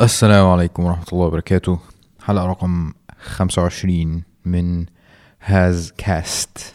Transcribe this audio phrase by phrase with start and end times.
[0.00, 1.78] السلام عليكم ورحمة الله وبركاته.
[2.22, 4.86] حلقة رقم 25 من
[5.40, 6.74] هاز كاست.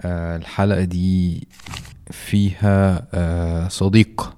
[0.00, 1.48] آه الحلقة دي
[2.10, 4.36] فيها آه صديق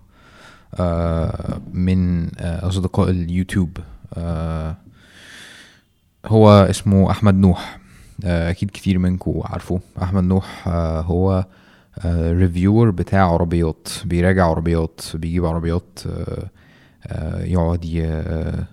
[0.75, 3.79] آه من أصدقاء اليوتيوب.
[6.27, 7.79] هو اسمه أحمد نوح.
[8.25, 9.81] أكيد كتير منكم عارفه.
[10.03, 10.69] أحمد نوح
[11.07, 11.47] هو
[12.07, 13.89] reviewer بتاع عربيات.
[14.05, 15.99] بيراجع عربيات بيجيب عربيات
[17.41, 18.65] يقعد ي-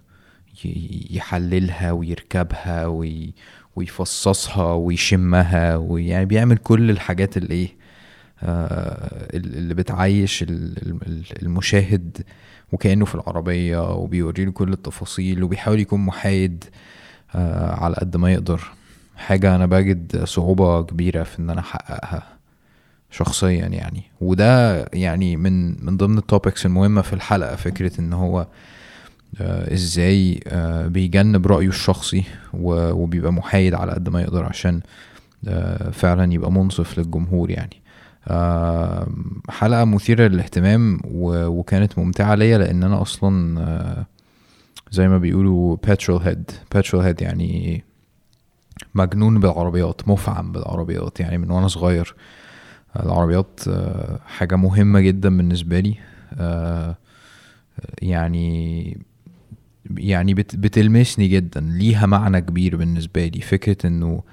[0.66, 3.34] ي- يحللها ويركبها وي-
[3.76, 7.76] ويفصصها ويشمها ويعني بيعمل كل الحاجات اللي إيه
[8.44, 10.77] آه، اللي بتعيش ال-
[11.08, 12.22] ال- المشاهد
[12.72, 16.64] وكأنه في العربية وبيوريله كل التفاصيل وبيحاول يكون محايد
[17.36, 18.62] آه، على قد ما يقدر.
[19.16, 22.36] حاجة أنا بجد صعوبة كبيرة في إن أنا أحققها.
[23.11, 24.03] شخصيا يعني.
[24.21, 28.47] وده يعني من من ضمن ال topics المهمة في الحلقة فكرة إن هو
[29.41, 34.81] آه إزاي آه بيجنب رأيه الشخصي وبيبقى محايد على قد ما يقدر عشان
[35.47, 37.81] آه فعلا يبقى منصف للجمهور يعني.
[38.28, 39.08] آه
[39.50, 44.05] حلقة مثيرة للاهتمام وكانت ممتعة ليا لأن أنا أصلا آه
[44.91, 46.52] زي ما بيقولوا petrol head.
[46.78, 47.83] petrol head يعني
[48.95, 52.16] مجنون بالعربيات مفعم بالعربيات يعني من وأنا صغير.
[53.06, 55.95] العربيات آه، حاجة مهمة جدا بالنسبة لي.
[56.40, 56.95] آه،
[58.02, 58.98] يعني
[59.98, 63.42] يعني بت بتلمسني جدا ليها معنى كبير بالنسبة لي.
[63.42, 64.23] فكرة إنه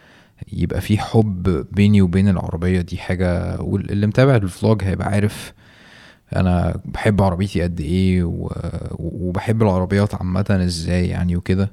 [0.52, 5.52] يبقى في حب بيني وبين العربية دي حاجة واللي متابع الفلوج هيبقى عارف
[6.36, 8.22] أنا بحب عربيتي قد إيه
[8.98, 11.70] وبحب العربيات عامة إزاي يعني وكده.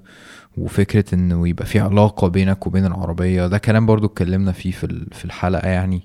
[0.58, 5.08] وفكرة إنه يبقى في علاقة بينك وبين العربية ده كلام برضو اتكلمنا فيه في ال-
[5.12, 6.02] في الحلقة يعني.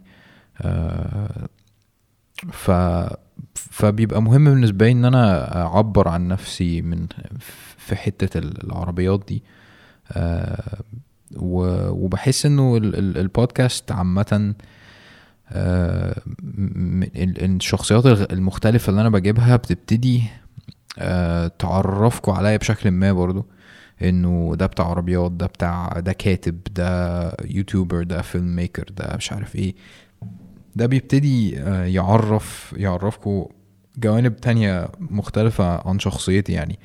[2.52, 2.70] ف
[3.54, 7.06] فبيبقى مهم بالنسبة لي إن أنا أعبر عن نفسي من
[7.76, 9.42] في حتة ال- العربيات دي.
[10.12, 10.80] آه،
[11.36, 12.46] وبحس
[12.77, 14.55] ال- البودكاست عامة
[15.50, 16.20] آه،
[17.18, 20.22] الشخصيات المختلفة اللي أنا بجيبها بتبتدي
[20.98, 23.46] آه، تعرفكوا عليا بشكل ما برضو.
[24.02, 29.33] إنه ده بتاع عربيات ده بتاع ده كاتب ده يوتيوبر ده فيلم ميكر ده مش
[29.33, 29.74] عارف إيه.
[30.77, 33.47] ده بيبتدي آه، يعرف يعرفكم
[33.98, 36.79] جوانب تانية مختلفة عن شخصيتي يعني.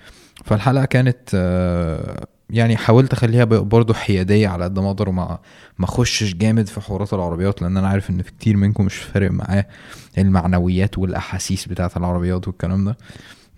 [0.45, 5.39] فالحلقة كانت آه، يعني حاولت أخليها ب- برضو حيادية على قد ما أقدر وما
[5.77, 9.31] ما أخشش جامد في حوارات العربيات لأن أنا عارف إن في كتير منكم مش فارق
[9.31, 9.65] معاه
[10.17, 12.97] المعنويات والأحاسيس بتاعة العربيات والكلام ده.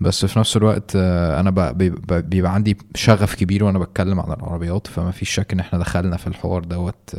[0.02, 1.72] بس في نفس الوقت آه، أنا
[2.10, 6.28] بيبقى عندي شغف كبير وأنا بتكلم عن العربيات فما فيش شك إن إحنا دخلنا في
[6.28, 7.16] الحوار دوت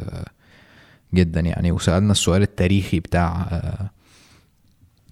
[1.15, 1.73] جدا يعني.
[1.73, 3.91] وسألنا السؤال التاريخي بتاع آه،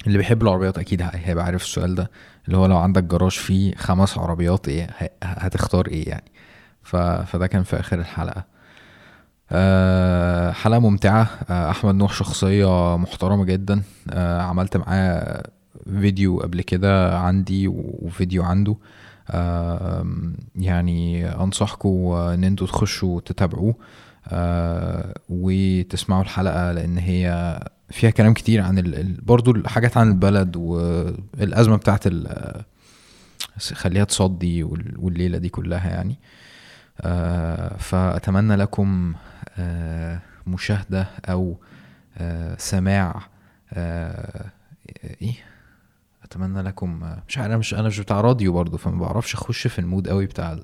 [0.07, 2.11] اللي بيحب العربيات أكيد هي- هيبقى عارف السؤال ده
[2.47, 4.91] اللي هو لو عندك جراج فيه خمس عربيات إيه
[5.23, 6.33] هتختار إيه يعني.
[6.83, 6.97] ف...
[6.97, 8.45] فده كان في آخر الحلقة.
[9.51, 11.23] أه حلقة ممتعة.
[11.51, 13.83] أه أحمد نوح شخصية محترمة جدا.
[14.17, 15.43] عملت معاه
[16.01, 18.77] فيديو قبل كده عندي وفيديو عنده.
[20.57, 23.75] يعني أنصحكم إن أنتوا تخشوا تتابعوه.
[24.28, 27.59] أه وتسمعوا الحلقة لأن هي
[27.91, 32.62] فيها كلام كتير عن برضو الحاجات عن البلد والأزمة بتاعت ال...
[33.72, 36.16] خليها تصدي وال- والليلة دي كلها يعني.
[37.00, 39.15] آه، فأتمنى لكم
[39.59, 41.56] آه، مشاهدة أو
[42.19, 43.22] آه، سماع
[43.72, 44.44] آه،
[45.22, 45.34] إيه؟
[46.25, 49.78] أتمنى لكم آه، مش أنا مش أنا مش بتاع راديو برضو فما بعرفش أخش في
[49.78, 50.59] المود قوي بتاع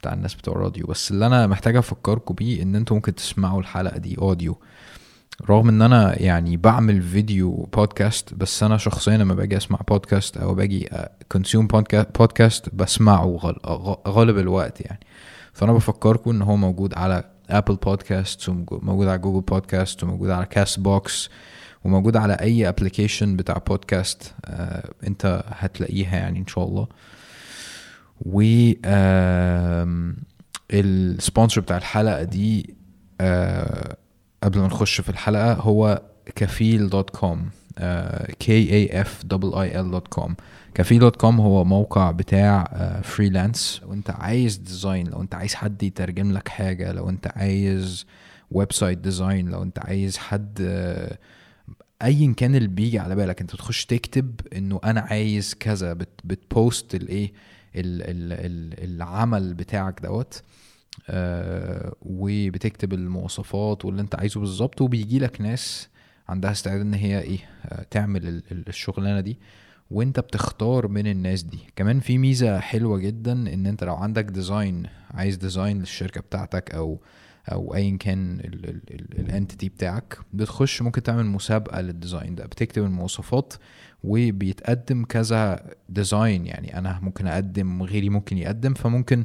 [0.00, 0.86] بتاع الناس بتوع الراديو.
[0.86, 4.58] بس اللي أنا محتاج أفكركم بيه إن أنتوا ممكن تسمعوا الحلقة دي audio
[5.50, 10.54] رغم إن أنا يعني بعمل video podcast بس أنا شخصيا لما باجي أسمع بودكاست أو
[10.54, 10.88] باجي
[11.32, 11.66] consume
[12.18, 13.38] podcast بسمعه
[14.08, 15.00] غالب الوقت يعني.
[15.52, 21.30] فأنا بفكركم إن هو موجود على Apple Podcasts وموجود على Google Podcasts وموجود على Castbox
[21.84, 26.86] وموجود على أي application بتاع بودكاست آه أنت هتلاقيها يعني إن شاء الله.
[28.26, 28.42] و
[30.70, 32.74] ال sponsor بتاع الحلقة دي
[33.20, 33.96] آه
[34.42, 36.02] قبل ما نخش في الحلقة هو
[36.36, 37.50] كفيل dot com
[38.44, 40.34] k a f i l dot com
[40.74, 42.64] كفيل dot com هو موقع بتاع
[43.04, 48.06] freelance لو انت عايز design لو انت عايز حد يترجم لك حاجة لو انت عايز
[48.50, 51.18] website design لو انت عايز حد آه،
[52.02, 56.47] ايا كان اللي بيجي على بالك انت تخش تكتب إنه أنا عايز كذا بت بت
[56.47, 57.32] post الإيه
[57.78, 60.42] ال- ال- ال- العمل بتاعك دوت
[61.10, 65.88] آه، وبتكتب المواصفات واللي انت عايزه بالظبط وبيجي لك ناس
[66.28, 69.38] عندها استعداد ان هي إيه آه، تعمل ال- ال- الشغلانة دي
[69.90, 71.58] وانت بتختار من الناس دي.
[71.76, 77.00] كمان في ميزة حلوة جدا ان انت لو عندك design عايز design للشركة بتاعتك أو
[77.52, 78.40] أو ايا كان
[79.18, 83.54] ال entity بتاعك بتخش ممكن تعمل مسابقة لل design ده بتكتب المواصفات
[84.04, 88.74] وبيتقدم كذا design يعني أنا ممكن أقدم غيري ممكن يقدم.
[88.74, 89.24] فممكن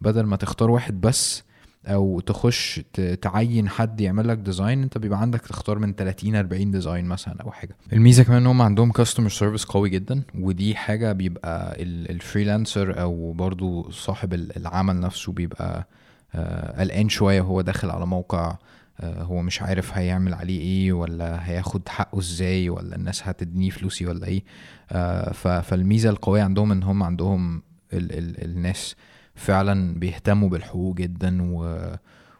[0.00, 1.42] بدل ما تختار واحد بس
[1.86, 2.80] أو تخش
[3.22, 7.50] تعين حد يعمل لك design أنت بيبقى عندك تختار من 30 40 design مثلا أو
[7.50, 7.76] حاجة.
[7.92, 13.32] الميزة كمان إن هم عندهم customer service قوي جدا ودي حاجة بيبقى ال freelancer أو
[13.32, 15.88] برضو صاحب العمل نفسه بيبقى
[16.34, 18.56] آه، قلقان شوية وهو داخل على موقع
[19.00, 24.26] هو مش عارف هيعمل عليه إيه ولا هياخد حقه إزاي ولا الناس هتديني فلوسي ولا
[24.26, 24.44] إيه.
[24.92, 27.62] آه، فالميزة القوية عندهم إن هم عندهم
[27.92, 28.96] ال ال الناس
[29.34, 31.86] فعلا بيهتموا بالحقوق جدا و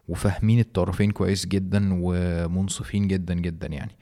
[0.09, 3.97] وفاهمين الطرفين كويس جدا ومنصفين جدا جدا يعني.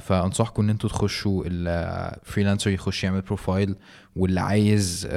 [0.00, 3.76] فأنصحكم إن أنتوا تخشوا ال freelancer يخش يعمل profile
[4.16, 5.08] واللي عايز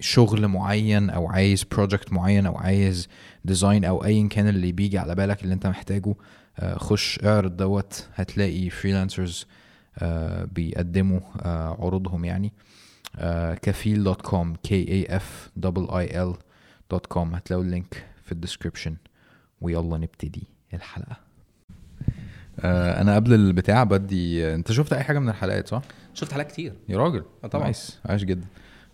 [0.00, 3.08] شغل معين أو عايز project معين أو عايز
[3.44, 6.14] design أو ايا كان اللي بيجي على بالك اللي أنت محتاجه
[6.58, 9.46] آه، خش اعرض دوت هتلاقي freelancers
[9.98, 12.52] آه، بيقدموا آه، عروضهم يعني.
[13.62, 16.34] كفيل dot com K A F double E L
[16.90, 17.34] dot com.
[17.34, 18.96] هتلاقوا ال link في ال description
[19.60, 20.42] ويلا نبتدي
[20.74, 21.16] الحلقة.
[22.64, 25.82] أنا قبل البتاع بدي أنت شفت أي حاجة من الحلقات صح؟
[26.14, 26.72] شفت حلقات كتير.
[26.88, 27.24] يا راجل.
[27.50, 27.64] طبعا.
[27.64, 28.46] nice عايش جدا.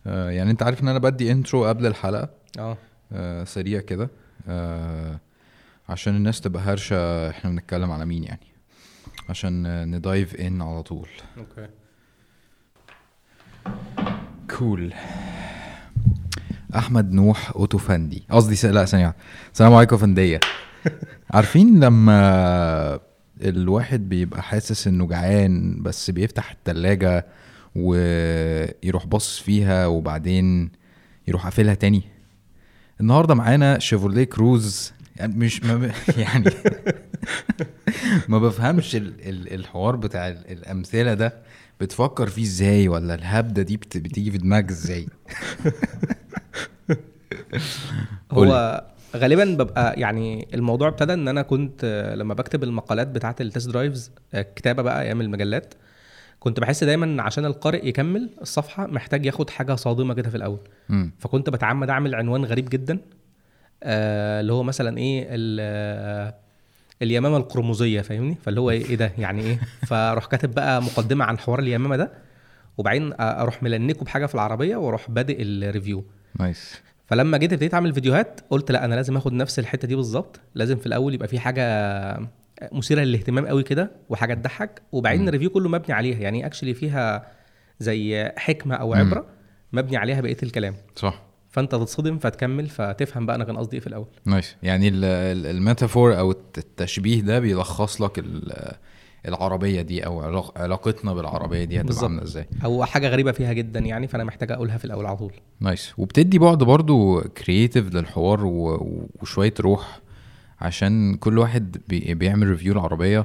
[0.06, 2.28] آه يعني انت عارف ان أنا بدي intro قبل الحلقة.
[2.58, 2.76] آه,
[3.12, 4.10] آه سريع كده.
[4.48, 5.18] آه
[5.88, 8.46] عشان الناس تبقى هرشة إحنا بنتكلم على مين يعني.
[9.28, 11.08] عشان ندايف ان على طول.
[11.38, 11.68] أوكي.
[14.58, 14.94] كول
[16.76, 19.14] أحمد نوح اوتو فندي قصدي لا ثانية
[19.52, 20.40] السلام عليكم فنديه
[21.34, 23.00] عارفين لما
[23.40, 27.26] الواحد بيبقى حاسس إنه جعان بس بيفتح التلاجة
[27.74, 30.70] ويروح باصص فيها وبعدين
[31.28, 32.02] يروح قافلها تاني.
[33.00, 36.50] النهارده معانا شيفروليه كروز يعني مش ما يعني
[38.28, 41.42] ما بفهمش الحوار بتاع الأمثلة ده.
[41.80, 45.06] بتفكر فيه إزاي ولا الهبدة دي بتيجي في دماغك إزاي؟
[48.32, 48.84] هو
[49.16, 54.10] غالبا ببقى يعني الموضوع ابتدى إن أنا كنت لما بكتب المقالات بتاعة ال test drives
[54.56, 55.74] كتابة بقى أيام المجلات
[56.44, 60.58] كنت بحس دايما عشان القارئ يكمل الصفحة محتاج ياخد حاجة صادمة كده في الأول.
[60.88, 61.10] م.
[61.18, 62.98] فكنت بتعمد أعمل عنوان غريب جدا
[63.82, 66.34] آه اللي هو مثلا إيه آه
[67.02, 71.38] اليمامة القرمزية فاهمني؟ فاللي هو إيه, إيه ده؟ يعني إيه؟ فأروح كاتب بقى مقدمة عن
[71.38, 72.12] حوار اليمامة ده
[72.78, 76.04] وبعدين أروح ملنكه بحاجة في العربية وأروح بادئ ال review.
[76.40, 76.80] nice.
[77.06, 80.40] فلما جيت ابتديت أعمل فيديوهات قلت لا أنا لازم آخد نفس الحتة دي بالظبط.
[80.54, 81.64] لازم في الأول يبقى في حاجة
[82.72, 86.18] مثيرة للاهتمام قوي كده وحاجة تضحك وبعدين ال review كله مبني عليها.
[86.18, 87.26] يعني actually فيها
[87.80, 89.26] زي حكمة أو عبرة مم.
[89.80, 90.74] مبني عليها بقية الكلام.
[90.96, 91.22] صح.
[91.50, 94.06] فأنت تتصدم فتكمل فتفهم بقى أنا كان قصدي إيه في الأول.
[94.24, 98.24] nice يعني ال metaphor أو التشبيه ده بيلخص لك
[99.28, 100.20] العربية دي أو
[100.56, 102.46] علاقتنا بالعربية دي هتبقى عاملة إزاي.
[102.64, 105.32] أو حاجة غريبة فيها جدا يعني فأنا محتاج أقولها في الأول على طول.
[105.60, 110.00] nice وبتدي بعد برضو creative للحوار وشوية روح
[110.64, 113.24] عشان كل واحد بي بيعمل review العربيه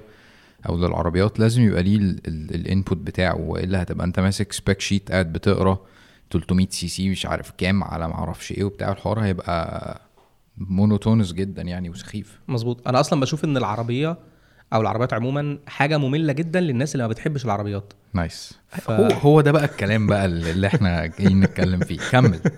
[0.70, 1.96] أو للعربيات لازم يبقى ليه
[2.28, 3.36] ال input بتاعه.
[3.36, 5.80] والا هتبقى أنت ماسك spec sheet قاعد بتقرأ
[6.32, 10.02] 300 CC مش عارف كام على ما أعرفش إيه وبتاع الحوار هيبقى
[10.58, 12.40] monotonous جدا يعني وسخيف.
[12.48, 12.88] مظبوط.
[12.88, 14.18] أنا أصلا بشوف إن العربية
[14.74, 17.94] أو العربيات عموما حاجة مملة جدا للناس اللي ما بتحبش العربيات.
[18.14, 18.92] nice ف...
[18.92, 22.00] هو هو ده بقى الكلام بقى اللي إحنا جايين نتكلم فيه.
[22.12, 22.40] كمل.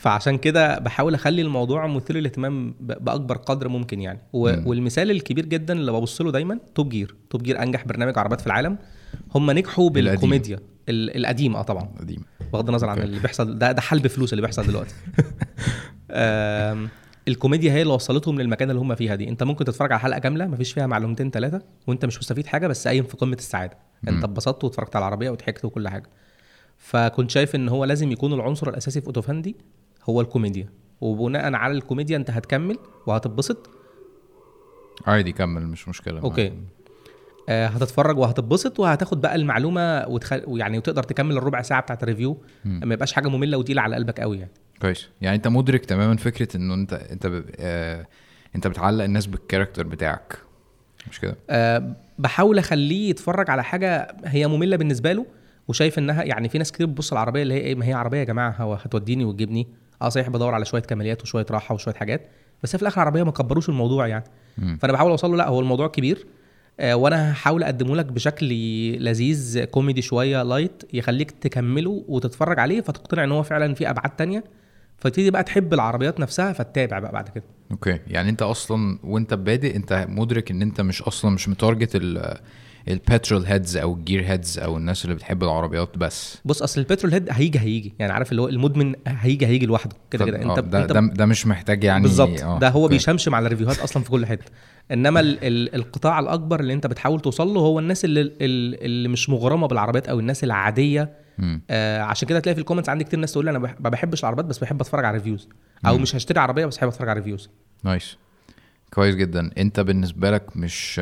[0.00, 4.20] فعشان كده بحاول أخلي الموضوع مثير للاهتمام بأكبر قدر ممكن يعني.
[4.32, 4.68] و...
[4.68, 8.46] والمثال الكبير جدا اللي ببص له دايما توب جير توب جير أنجح برنامج عربيات في
[8.46, 8.78] العالم.
[9.34, 10.58] هم نجحوا بالكوميديا.
[10.88, 11.88] القديم, القديم آه طبعا.
[11.94, 12.24] القديم.
[12.52, 13.58] بغض النظر عن اللي بيحصل.
[13.58, 14.94] ده ده حلب فلوس اللي بيحصل دلوقتي.
[17.28, 19.28] الكوميديا هي اللي وصلتهم للمكان اللي هم فيها دي.
[19.28, 22.88] انت ممكن تتفرج على حلقة كاملة مفيش فيها معلومتين ثلاثة وانت مش مستفيد حاجة بس
[22.88, 23.78] قايم في قمة السعادة.
[24.08, 26.10] انت اتبسطت واتفرجت على العربية وضحكت وكل حاجة.
[26.78, 29.56] فكنت شايف إن هو لازم يكون العنصر الأساسي في اوتوفاندي
[30.04, 30.68] هو الكوميديا.
[31.00, 33.70] وبناء على الكوميديا أنت هتكمل وهتتبسط.
[35.06, 36.20] عادي كمل مش مشكلة.
[36.20, 36.52] okay.
[37.48, 40.42] آه هتتفرج وهتتبسط وهتاخد بقى المعلومة وتخل...
[40.46, 42.38] يعني وتقدر تكمل الربع ساعة بتاعت ال review.
[42.64, 44.50] ما يبقاش حاجة مملة وتقيلة على قلبك قوي يعني.
[44.82, 45.08] كويس.
[45.20, 47.44] يعني أنت مدرك تماما فكرة إنه أنت أنت ب...
[47.58, 48.06] آه
[48.56, 50.38] أنت بتعلق الناس بال character بتاعك.
[51.10, 55.26] مش كده؟ آه بحاول أخليه يتفرج على حاجة هي مملة بالنسبة له
[55.68, 58.24] وشايف إنها يعني في ناس كتير بتبص العربية اللي هي إيه ما هي عربية يا
[58.24, 59.68] جماعة هو هتوديني وتجيبني؟
[60.02, 62.28] آه صحيح بدور على شوية كماليات وشوية راحة وشوية حاجات
[62.62, 64.24] بس في الآخر عربيه ما كبروش الموضوع يعني.
[64.58, 64.76] م.
[64.76, 66.26] فأنا بحاول اوصل له لأ هو الموضوع كبير
[66.80, 68.46] آه، وأنا هحاول أقدمه لك بشكل
[68.98, 74.44] لذيذ كوميدي شوية light يخليك تكمله وتتفرج عليه فتقتنع إن هو فعلا في أبعاد تانية.
[74.98, 77.44] فتبتدي بقى تحب العربيات نفسها فتتابع بقى بعد كده.
[77.70, 77.98] okay.
[78.06, 82.38] يعني أنت أصلا وأنت بادئ أنت مدرك إن أنت مش أصلا مش مت target ال
[82.88, 86.38] ال petrol heads أو ال gear heads أو الناس اللي بتحب العربيات بس.
[86.44, 87.94] بص أصل ال petrol head هيجي هيجي.
[87.98, 89.96] يعني عارف اللي هو المدمن هيجي هيجي لوحده.
[90.10, 90.36] كده كده.
[90.42, 92.40] أنت انت ده, أنت ده, ده مش محتاج يعني بالظبط.
[92.40, 92.94] آه، ده هو okay.
[92.94, 94.44] بيشمشم على review هات أصلا في كل حتة.
[94.92, 98.32] إنما ال ال القطاع الأكبر اللي أنت بتحاول توصل له هو الناس اللي ال-
[98.84, 101.20] اللي مش مغرمة بالعربيات أو الناس العادية.
[101.70, 104.20] آه عشان كده تلاقي في ال comments عندي كتير ناس تقول لي أنا ما بحبش
[104.20, 105.48] العربيات بس بحب أتفرج على reviews
[105.86, 106.02] أو مم.
[106.02, 107.50] مش هشتري عربية بس بحب أتفرج على ريفيوز
[107.84, 108.16] nice.
[108.94, 109.50] كويس جدا.
[109.58, 110.98] أنت بالنسبة لك مش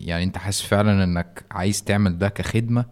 [0.00, 2.84] يعني أنت حاسس فعلا إنك عايز تعمل ده كخدمة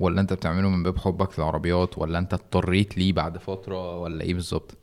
[0.00, 4.34] ولا أنت بتعمله من باب حبك للعربيات ولا أنت اضطريت ليه بعد فترة ولا إيه
[4.34, 4.74] بالظبط؟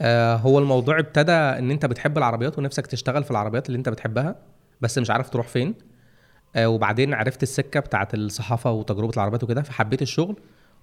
[0.00, 4.36] آه هو الموضوع ابتدى إن أنت بتحب العربيات ونفسك تشتغل في العربيات اللي أنت بتحبها
[4.80, 5.74] بس مش عارف تروح فين.
[6.56, 10.36] آه وبعدين عرفت السكة بتاعت الصحافة وتجربة العربيات وكده فحبيت الشغل.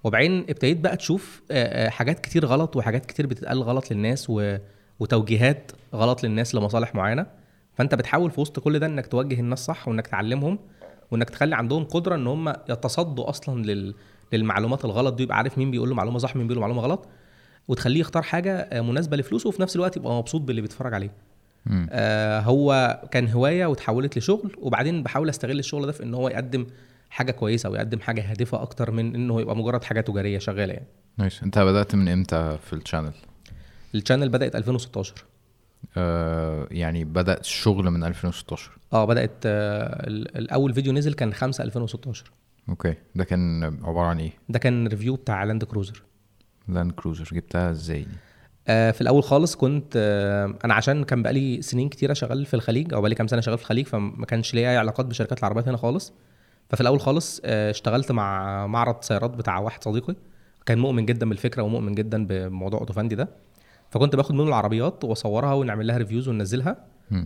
[0.04, 4.56] وبعدين ابتديت بقى تشوف آه آه، حاجات كتير غلط وحاجات كتير بتتقال غلط للناس و...
[5.00, 7.26] وتوجيهات غلط للناس لمصالح معينة.
[7.74, 10.58] فانت بتحاول في وسط كل ده انك توجه الناس صح وانك تعلمهم
[11.10, 13.94] وانك تخلي عندهم قدرة ان هم يتصدوا أصلا لل...
[14.32, 17.08] للمعلومات الغلط دي يبقى عارف مين بيقول له معلومة صح مين بيقول له معلومة غلط
[17.68, 21.10] وتخليه يختار حاجة آه، مناسبة لفلوسه وفي نفس الوقت يبقى مبسوط باللي بيتفرج عليه.
[21.90, 26.66] آه هو كان هواية وتحولت لشغل وبعدين بحاول استغل الشغل ده في إن هو يقدم
[27.10, 30.86] حاجة كويسة ويقدم حاجة هادفة أكتر من إنه يبقى مجرد حاجة تجارية شغالة يعني.
[31.18, 33.12] nice أنت بدأت من إمتى في ال channel؟
[33.94, 35.14] ال channel بدأت 2016
[35.96, 41.64] آه يعني بدات الشغل من 2016 آه بدأت آه ال- الأول فيديو نزل كان 5
[41.64, 42.24] 2016
[42.68, 42.94] okay.
[43.14, 46.02] ده كان عبارة عن إيه؟ ده كان review بتاع لاند كروزر
[46.68, 48.06] لاند كروزر جبتها إزاي
[48.68, 52.94] آه في الأول خالص كنت آه أنا عشان كان بقالي سنين كتيرة شغال في الخليج
[52.94, 55.76] أو بقالي كام سنة شغال في الخليج فما كانش ليا أي علاقات بشركات العربيات هنا
[55.76, 56.12] خالص.
[56.70, 60.14] ففي الأول خالص آه اشتغلت مع معرض سيارات بتاع واحد صديقي.
[60.66, 63.28] كان مؤمن جدا بالفكرة ومؤمن جدا بموضوع اوتوفندي ده.
[63.92, 66.76] فكنت باخد منه العربيات واصورها ونعمل لها reviews وننزلها.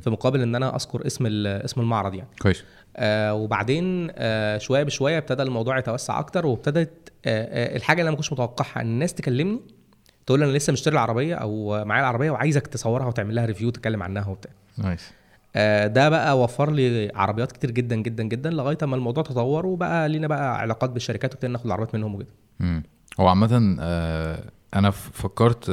[0.00, 2.28] في مقابل إن أنا أذكر اسم اسم المعرض يعني.
[2.42, 2.64] كويس.
[2.96, 8.10] آه وبعدين آه شوية بشوية ابتدى الموضوع يتوسع أكتر وابتدت آه آه الحاجة اللي أنا
[8.10, 9.60] ما كنتش متوقعها إن الناس تكلمني
[10.26, 14.28] تقول أنا لسه مشتري العربية أو معايا العربية وعايزك تصورها وتعمل لها review تتكلم عنها
[14.28, 14.52] وبتاع.
[14.78, 15.12] nice.
[15.56, 20.08] آه ده بقى وفر لي عربيات كتير جدا جدا جدا لغاية أما الموضوع تطور وبقى
[20.08, 22.28] لينا بقى علاقات بالشركات وابتدينا ناخد العربيات منهم وكده.
[23.20, 23.76] هو عامة
[24.74, 25.68] أنا ف- فكرت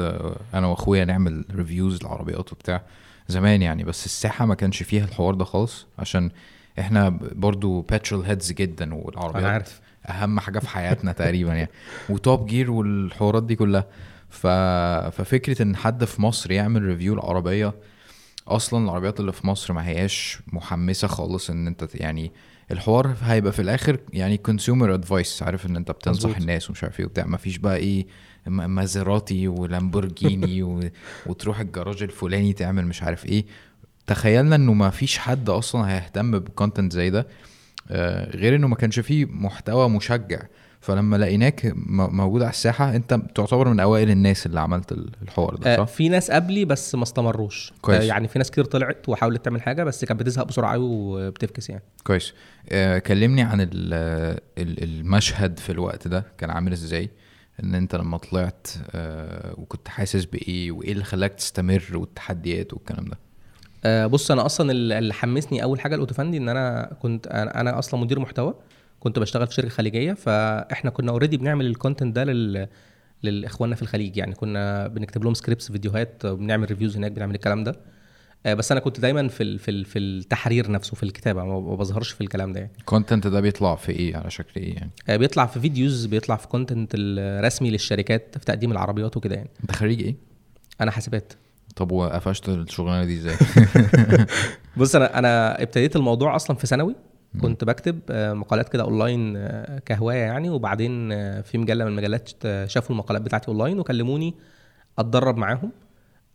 [0.54, 2.82] أنا وأخويا نعمل reviews للعربيات وبتاع
[3.28, 6.32] زمان يعني بس الساحة ما كانش فيها الحوار ده خالص عشان
[6.80, 11.70] إحنا برضو petrol heads جدا أنا والعربيات عارف أهم حاجة في حياتنا تقريبا يعني
[12.10, 13.86] و Top Gear والحوارات دي كلها
[14.30, 14.48] ف...
[15.16, 17.74] ففكرة إن حد في مصر يعمل review العربية
[18.48, 22.32] أصلا العربيات اللي في مصر ما هياش محمسة خالص إن أنت يعني
[22.72, 26.38] الحوار هيبقى في الآخر يعني consumer advice عارف إن أنت بتنصح مظبوط.
[26.42, 28.08] الناس ومش عارف إيه وبتاع ما فيش بقى إيه
[28.48, 30.80] مازيراتي ولامبورجيني و...
[31.26, 33.46] وتروح الجراج الفلاني تعمل مش عارف إيه.
[34.08, 37.28] تخيلنا انه ما فيش حد أصلا هيهتم ب content زي ده
[37.92, 40.40] آه، غير انه ما كانش فيه محتوى مشجع.
[40.82, 45.74] فلما لقيناك موجود على الساحة انت تعتبر من اوائل الناس اللي عملت ال- الحوار ده
[45.74, 47.74] آه صح؟ في ناس قبلي بس ما استمروش.
[47.82, 48.02] كويس.
[48.02, 50.86] آه يعني في ناس كتير طلعت وحاولت تعمل حاجة بس كانت بتزهق بسرعة قوي
[51.28, 51.84] وبتفكس يعني.
[52.04, 52.34] كويس.
[52.70, 53.70] آه كلمني عن ال-
[54.58, 57.10] ال- المشهد في الوقت ده كان عامل إزاي.
[57.64, 63.18] إن أنت لما طلعت آه وكنت حاسس بإيه؟ وإيه اللي خلاك تستمر والتحديات والكلام ده؟
[63.86, 68.20] آه، بص أنا أصلا اللي حمسني أول حاجة الأوتوفندي إن أنا كنت أنا أصلا مدير
[68.20, 68.56] محتوى.
[69.00, 72.68] كنت بشتغل في شركة خليجية فإحنا كنا already بنعمل ال content ده لل
[73.24, 74.36] للإخواننا في الخليج يعني.
[74.36, 77.76] كنا بنكتب لهم scripts فيديوهات بنعمل reviews هناك بنعمل الكلام ده.
[78.48, 82.54] بس أنا كنت دايما في في في التحرير نفسه في الكتابة ما بظهرش في الكلام
[82.54, 82.72] ده يعني.
[82.80, 86.36] ال content ده بيطلع في إيه على شكل إيه يعني؟ آه، بيطلع في videos بيطلع
[86.36, 89.50] في content الرسمي للشركات في تقديم العربيات وكده يعني.
[89.62, 90.16] انت خريج إيه؟
[90.82, 91.34] أنا حاسبات.
[91.76, 93.36] طب وقفشت الشغلانة دي إزاي؟
[94.78, 96.96] بص أنا أنا ابتديت الموضوع أصلا في ثانوي.
[97.42, 100.50] كنت بكتب آه، مقالات كده اونلاين آه، كهواية يعني.
[100.50, 104.34] وبعدين آه، في مجلة من المجلات آه، شافوا المقالات بتاعتي اونلاين وكلموني
[105.00, 105.64] أتدرب معاهم.
[105.66, 105.83] آه،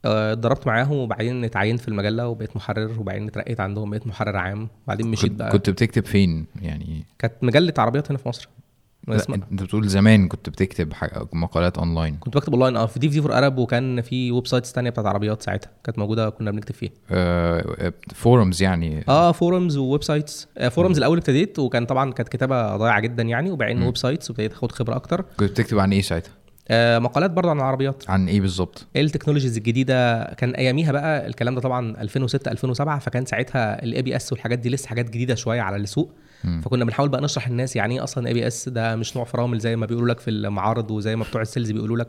[0.04, 4.68] اتدربت معاهم وبعدين اتعينت في المجله وبقيت محرر وبعدين اترقيت عندهم بقيت محرر عام.
[4.84, 5.50] وبعدين مشيت بقى.
[5.50, 8.48] كنت بتكتب فين يعني؟ كانت مجلة عربيات هنا في مصر.
[9.08, 10.92] انت بتقول زمان كنت بتكتب
[11.32, 15.06] مقالات اونلاين كنت بكتب اونلاين آه في دي في D4Arab وكان في websites تانية بتاعت
[15.06, 16.90] عربيات ساعتها كانت موجودة كنا بنكتب فيها.
[17.10, 17.92] آه
[18.24, 19.04] forums يعني.
[19.08, 23.50] آه forums و websites آه forums الأول ابتديت وكان طبعا كانت كتابة ضايعة جدا يعني
[23.50, 23.82] وبعدين.
[23.82, 25.24] websites وابتديت أخد خبرة أكتر.
[25.36, 26.32] كنت بتكتب عن إيه ساعتها؟
[26.70, 28.10] آه مقالات برضه عن العربيات.
[28.10, 32.98] عن إيه بالظبط؟ إيه ال technologies الجديدة كان أياميها بقى الكلام ده طبعا 2006 2007
[32.98, 36.12] فكان ساعتها ال ABS والحاجات دي لسه حاجات جديدة شوية على السوق.
[36.44, 36.60] مم.
[36.60, 39.86] فكنا بنحاول بقى نشرح للناس يعني إيه أصلا ABS ده مش نوع فرامل زي ما
[39.86, 42.08] بيقولوا لك في المعارض وزي ما بتوع ال sales بيقولوا لك.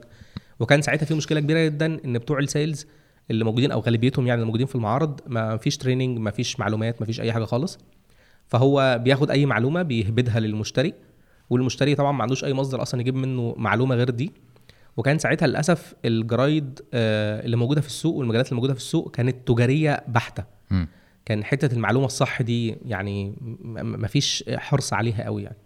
[0.60, 2.86] وكان ساعتها في مشكلة كبيرة جدا إن بتوع ال sales
[3.32, 7.02] اللي موجودين أو غالبيتهم يعني اللي موجودين في المعارض ما فيش training ما فيش معلومات
[7.02, 7.80] ما فيش أي حاجة خالص.
[8.48, 10.94] فهو بياخد أي معلومة بيهبدها للمشتري
[11.50, 14.32] والمشتري طبعا ما عندوش أي مصدر أصلا يجيب منه معلومة غير دي.
[15.00, 19.48] وكان ساعتها للأسف الجرايد آه، اللي موجودة في السوق والمجلات اللي موجودة في السوق كانت
[19.48, 20.44] تجارية بحتة.
[21.26, 23.36] كان حتة المعلومة الصح دي يعني
[23.82, 25.58] ما فيش حرص عليها قوي يعني.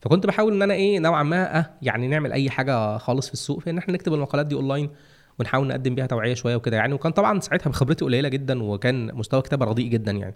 [0.00, 3.60] فكنت بحاول إن أنا إيه نوعا ما آه يعني نعمل أي حاجة خالص في السوق
[3.60, 4.90] في إن إحنا نكتب المقالات دي أونلاين
[5.38, 6.94] ونحاول نقدم بيها توعية شوية وكده يعني.
[6.94, 10.34] وكان طبعا ساعتها بخبرتي قليلة جدا وكان مستوى الكتابة رديء جدا يعني.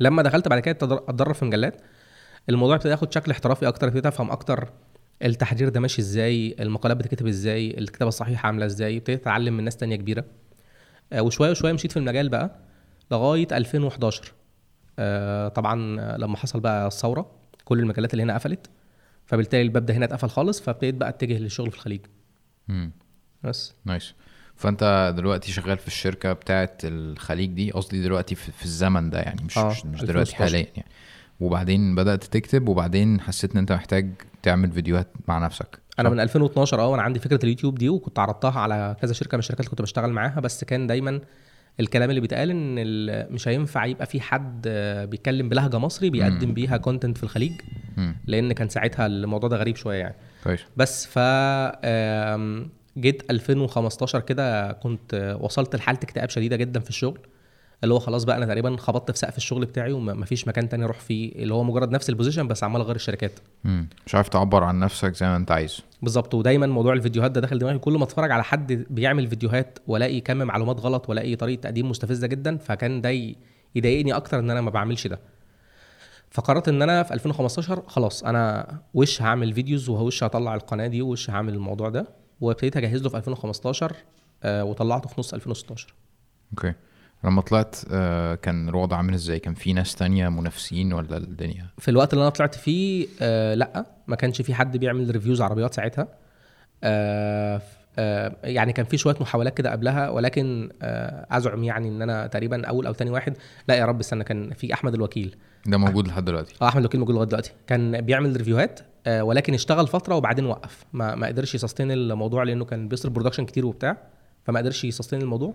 [0.00, 1.80] لما دخلت بعد كده اتدرب في مجلات
[2.48, 4.68] الموضوع ابتدى ياخد شكل احترافي أكتر ابتديت أفهم أكتر
[5.22, 9.76] التحرير ده ماشي إزاي؟ المقالات بتتكتب إزاي؟ الكتابة الصحيحة عاملة إزاي؟ ابتديت أتعلم من ناس
[9.76, 10.24] تانية كبيرة.
[11.12, 12.58] آه، وشوية وشوية مشيت في المجال بقى
[13.10, 14.32] لغاية 2011
[14.98, 15.76] آه، طبعا
[16.16, 17.30] لما حصل بقى الثورة
[17.64, 18.70] كل المجالات اللي هنا قفلت.
[19.26, 22.00] فبالتالي الباب ده هنا اتقفل خالص فابتديت بقى أتجه للشغل في الخليج.
[22.68, 22.90] مم.
[23.42, 23.74] بس.
[23.84, 24.14] نايس.
[24.56, 29.44] فأنت دلوقتي شغال في الشركة بتاعه الخليج دي قصدي دلوقتي في, في الزمن ده يعني
[29.44, 30.36] مش آه، مش, دلوقتي 2016.
[30.36, 30.88] حاليا يعني.
[31.40, 34.10] وبعدين بدأت تكتب وبعدين حسيت إن أنت محتاج
[34.46, 38.60] تعمل فيديوهات مع نفسك أنا؟ من 2012 آه وأنا عندي فكرة اليوتيوب دي وكنت عرضتها
[38.60, 41.20] على كذا شركة من الشركات اللي كنت بشتغل معاها بس كان دايما
[41.80, 44.68] الكلام اللي بيتقال إن مش هينفع يبقى في حد
[45.10, 47.52] بيتكلم بلهجة مصري بيقدم بيها content في الخليج.
[48.26, 51.18] لأن كان ساعتها الموضوع ده غريب شوية يعني كويس بس ف
[52.98, 57.18] جيت 2015 كده كنت وصلت لحالة اكتئاب شديدة جدا في الشغل
[57.84, 61.00] اللي هو خلاص بقى أنا تقريبا خبطت في سقف الشغل بتاعي ومفيش مكان تاني أروح
[61.00, 63.32] فيه اللي هو مجرد نفس ال position بس عمال أغير الشركات.
[63.64, 63.88] مم.
[64.06, 66.34] مش عارف تعبر عن نفسك زي ما أنت عايز بالظبط.
[66.34, 67.78] ودايما موضوع الفيديوهات ده داخل دماغي.
[67.78, 72.26] كل ما أتفرج على حد بيعمل فيديوهات وألاقي كم معلومات غلط وألاقي طريقة تقديم مستفزة
[72.26, 73.10] جدا فكان ده
[73.74, 75.18] يضايقني أكتر إن أنا ما بعملش ده.
[76.30, 81.30] فقررت إن أنا في 2015 خلاص أنا وش هعمل videos ووش هطلع القناة دي ووش
[81.30, 82.06] هعمل الموضوع ده
[82.40, 83.96] وابتديت أجهز له في 2015
[84.42, 85.94] آه، وطلعته في نص 2016
[86.52, 86.72] أوكي.
[87.24, 91.90] لما طلعت آه كان الوضع عامل إزاي؟ كان في ناس تانية منافسين ولا الدنيا؟ في
[91.90, 96.08] الوقت اللي أنا طلعت فيه آه لأ ما كانش في حد بيعمل reviews عربيات ساعتها.
[96.84, 97.62] آه
[97.98, 102.66] آه يعني كان في شوية محاولات كده قبلها ولكن آه أزعم يعني إن أنا تقريبا
[102.66, 103.36] أول أو تاني واحد.
[103.68, 105.36] لأ يا رب استنى كان في أحمد الوكيل.
[105.66, 107.52] ده موجود لحد دلوقتي؟ آه أحمد الوكيل موجود لغاية دلوقتي.
[107.66, 110.84] كان بيعمل ريفيوهات آه ولكن اشتغل فترة وبعدين وقف.
[110.92, 113.96] ما, ما قدرش ي sustain الموضوع لأنه كان بيصرف production كتير وبتاع
[114.44, 115.54] فما قدرش ي sustain الموضوع.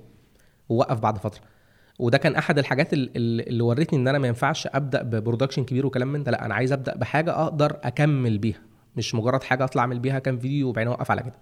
[0.72, 1.42] ووقف بعد فترة.
[2.00, 5.64] وده كان أحد الحاجات ال- ال- اللي ورتني إن أنا ما ينفعش أبدأ ب production
[5.64, 6.32] كبير وكلام من ده.
[6.32, 8.60] لأ أنا عايز أبدأ بحاجة أقدر أكمل بيها.
[8.96, 11.36] مش مجرد حاجة أطلع أعمل بيها كام فيديو وبعدين أوقف على كده.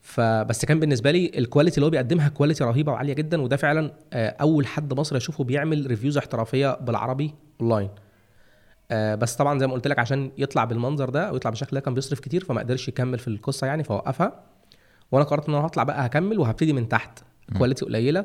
[0.00, 3.92] فبس كان بالنسبة لي ال quality اللي هو بيقدمها quality رهيبة وعالية جدا وده فعلا
[4.12, 7.88] آه، أول حد مصري أشوفه بيعمل reviews احترافية بالعربي اونلاين
[8.90, 11.94] آه، بس طبعا زي ما قلت لك عشان يطلع بالمنظر ده ويطلع بالشكل ده كان
[11.94, 14.42] بيصرف كتير فما قدرش يكمل في القصة يعني فوقفها.
[15.12, 17.18] وأنا قررت إن أنا هطلع بقى هكمل وهبتدي من تحت.
[17.58, 18.24] quality قليلة.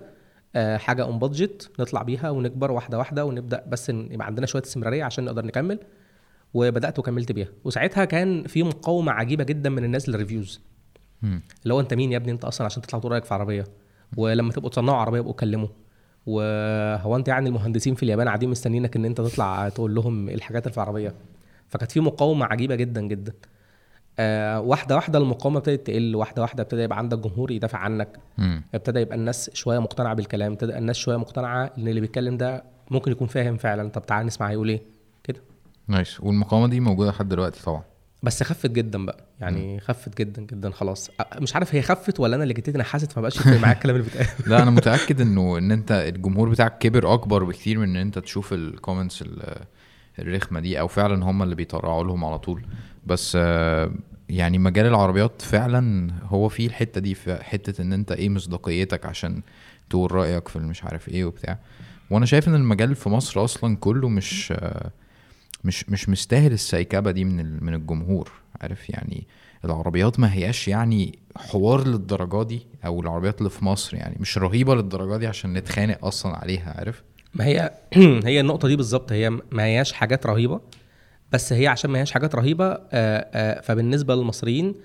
[0.56, 5.04] آه، حاجة on budget نطلع بيها ونكبر واحدة واحدة ونبدأ بس يبقى عندنا شوية استمرارية
[5.04, 5.80] عشان نقدر نكمل.
[6.54, 7.48] وبدأت وكملت بيها.
[7.64, 10.62] وساعتها كان في مقاومة عجيبة جدا من الناس لل reviews.
[11.64, 13.64] اللي هو أنت مين يا ابني؟ أنت أصلا عشان تطلع تقول رأيك في عربية.
[14.18, 15.68] ولما تبقوا تصنعوا عربية يبقوا كلموا
[16.26, 20.72] وهو أنت يعني المهندسين في اليابان قاعدين مستنيينك إن أنت تطلع تقول لهم الحاجات اللي
[20.72, 21.14] في العربية.
[21.68, 23.34] فكانت في مقاومة عجيبة جدا جدا.
[24.20, 28.18] آه واحدة واحدة المقاومة ابتدت تقل واحدة واحدة ابتدى يبقى عندك جمهور يدافع عنك.
[28.38, 28.64] مم.
[28.76, 33.12] ابتدى يبقى الناس شوية مقتنعة بالكلام ابتدى الناس شوية مقتنعة إن اللي بيتكلم ده ممكن
[33.12, 33.90] يكون فاهم فعلا.
[33.90, 34.82] طب تعال نسمع هيقول إيه؟
[35.24, 35.42] كده.
[35.88, 37.84] نايس والمقاومة دي موجودة لحد دلوقتي طبعا.
[38.24, 39.26] بس خفت جدا بقى.
[39.40, 41.12] يعني خفت جدا جدا خلاص.
[41.40, 44.08] مش عارف هي خفت ولا أنا اللي جيت نحست فما بقاش يفرق معايا الكلام اللي
[44.08, 44.28] بيتقال.
[44.52, 48.54] لا أنا متأكد إنه إن أنت الجمهور بتاعك كبر أكبر بكتير من إن أنت تشوف
[48.54, 49.24] الكومنتس
[50.20, 52.66] الرخمة دي أو فعلا هم اللي بيطرعوا لهم على طول.
[53.06, 53.92] بس آه،
[54.30, 59.42] يعني مجال العربيات فعلا هو فيه الحتة دي في حتة إن أنت إيه مصداقيتك عشان
[59.90, 61.60] تقول رأيك في مش عارف إيه وبتاع.
[62.10, 64.92] وأنا شايف إن المجال في مصر أصلا كله مش آه،
[65.64, 69.28] مش مش مستاهل السيكبة دي من من الجمهور عارف؟ يعني
[69.66, 74.76] العربيات ما هياش يعني حوار للدرجة دي أو العربيات اللي في مصر يعني مش رهيبة
[74.76, 77.72] للدرجة دي عشان نتخانق أصلا عليها عارف؟ ما هي
[78.26, 80.62] هي النقطة دي بالظبط هي ما هياش حاجات رهيبة
[81.32, 84.76] بس هي عشان ما هياش حاجات رهيبة آه، آه، فبالنسبة للمصريين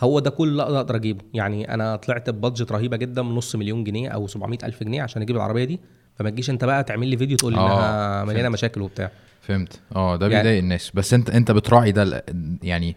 [0.00, 1.24] هو ده كل اللي أقدر أجيبه.
[1.34, 5.22] يعني أنا طلعت ببادجت رهيبة جدا من نص مليون جنيه أو 700 ألف جنيه عشان
[5.22, 5.80] أجيب العربية دي.
[6.16, 8.52] فما تجيش أنت بقى تعمل لي فيديو تقول لي آه، انها مليانة فهمت.
[8.52, 9.10] مشاكل وبتاع.
[9.40, 9.80] فهمت.
[9.96, 10.90] آه ده يعني- بيضايق الناس.
[10.94, 12.24] بس أنت أنت بتراعي ده
[12.62, 12.96] يعني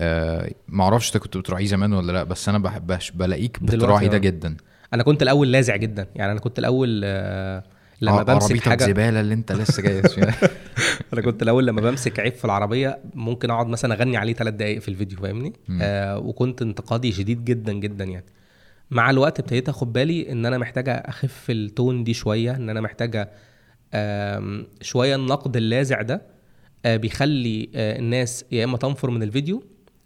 [0.00, 4.18] آه معرفش أنت كنت بتراعيه زمان ولا لأ بس أنا بحبش بلاقيك بتراعي ده آه.
[4.18, 4.56] جدا.
[4.94, 6.06] أنا كنت الأول لاذع جدا.
[6.14, 7.62] يعني أنا كنت الأول آه،
[8.00, 10.34] لما بمسك عربيتك حاجة زباله اللي انت لسه جاي فيها.
[11.12, 14.78] أنا كنت الأول لما بمسك عيب في العربية ممكن أقعد مثلا أغني عليه ثلاث دقائق
[14.78, 18.26] في الفيديو فاهمني؟ آه وكنت انتقادي شديد جدا جدا يعني.
[18.90, 23.30] مع الوقت ابتديت أخد بالي إن أنا محتاجه أخف التون دي شوية إن أنا محتاجه
[24.82, 26.22] شوية النقد اللاذع ده
[26.84, 29.64] آه بيخلي آه الناس يا إما تنفر من الفيديو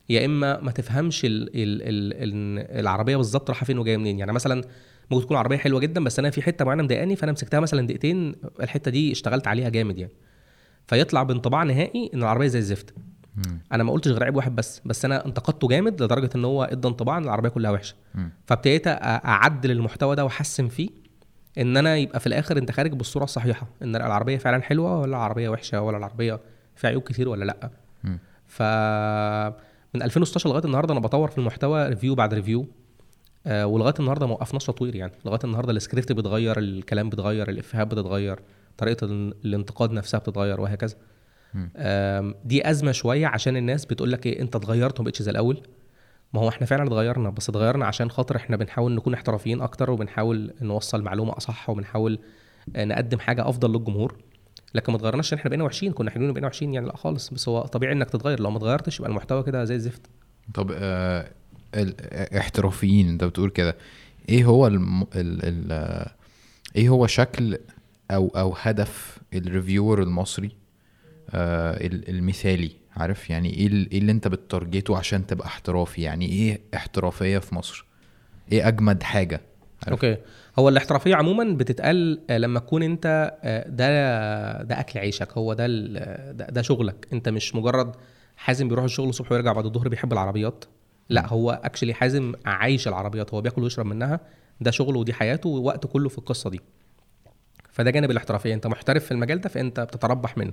[0.09, 4.19] يا إما ما تفهمش ال ال ال ال العربية بالظبط رايحة فين وجاية منين.
[4.19, 4.65] يعني مثلا
[5.11, 8.35] ممكن تكون عربية حلوة جدا بس أنا في حتة معينة مضايقاني فأنا مسكتها مثلا دقيقتين
[8.61, 10.13] الحتة دي اشتغلت عليها جامد يعني.
[10.87, 12.95] فيطلع بانطباع نهائي إن العربية زي الزفت.
[13.73, 16.89] أنا ما قلتش غير عيب واحد بس بس أنا انتقدته جامد لدرجة إن هو إدى
[16.89, 17.95] انطباع إن العربية كلها وحشة.
[18.47, 20.89] فابتديت أعدل المحتوى ده وأحسن فيه
[21.59, 25.49] إن أنا يبقى في الآخر أنت خارج بالصورة الصحيحة إن العربية فعلا حلوة ولا العربية
[25.49, 26.41] وحشة ولا العربية
[26.77, 27.71] فيها عيوب كتير ولا لأ.
[28.47, 28.63] ف
[29.95, 32.67] من 2016 لغاية النهارده أنا بطور في المحتوى review بعد review
[33.47, 35.13] آه ولغاية النهارده ما وقفناش تطوير يعني.
[35.25, 38.39] لغاية النهارده السكريبت بيتغير الكلام بيتغير الإفيهات بتتغير
[38.79, 40.97] طريقة ال- الانتقاد نفسها بتتغير وهكذا.
[42.45, 45.63] دي أزمة شوية عشان الناس بتقول لك إيه أنت اتغيرت وما بقتش زي الأول.
[46.35, 50.55] ما هو إحنا فعلا اتغيرنا بس اتغيرنا عشان خاطر إحنا بنحاول نكون احترافيين أكتر وبنحاول
[50.61, 52.19] نوصل معلومة أصح وبنحاول
[52.77, 54.17] آه، نقدم حاجة أفضل للجمهور.
[54.75, 57.31] لكن ما اتغيرناش عشان إحنا بقينا وحشين كنا حلوين وبقينا وحشين يعني لأ خالص.
[57.31, 58.41] بس هو طبيعي إنك تتغير.
[58.41, 60.03] لو ما اتغيرتش يبقى المحتوى كده زي الزفت.
[60.55, 61.31] طب آه
[61.75, 63.77] الاحترافيين انت بتقول كده.
[64.29, 65.03] إيه هو الم...
[65.03, 65.09] ال...
[65.15, 66.07] ال...
[66.77, 67.59] إيه هو شكل
[68.11, 70.51] أو أو هدف الريفيور المصري؟
[71.31, 76.61] آه ال- المثالي عارف؟ يعني إيه إيه اللي انت بتارجته عشان تبقى احترافي؟ يعني إيه
[76.75, 77.85] احترافية في مصر؟
[78.53, 79.41] إيه اجمد حاجة؟
[79.87, 80.17] عارف؟ Okay.
[80.59, 85.67] هو الاحترافية عموما بتتقال آه، لما تكون انت آه، ده ده أكل عيشك هو ده,
[86.33, 87.07] ده شغلك.
[87.13, 87.97] انت مش مجرد
[88.37, 90.65] حازم بيروح الشغل الصبح ويرجع بعد الظهر بيحب العربيات.
[91.13, 94.21] لا هو actually حازم عايش العربيات هو بياكل ويشرب منها
[94.61, 96.61] ده شغله ودي حياته ووقته كله في القصة دي.
[97.71, 100.53] فده جانب الاحترافية انت محترف في المجال ده فانت بتتربح منه.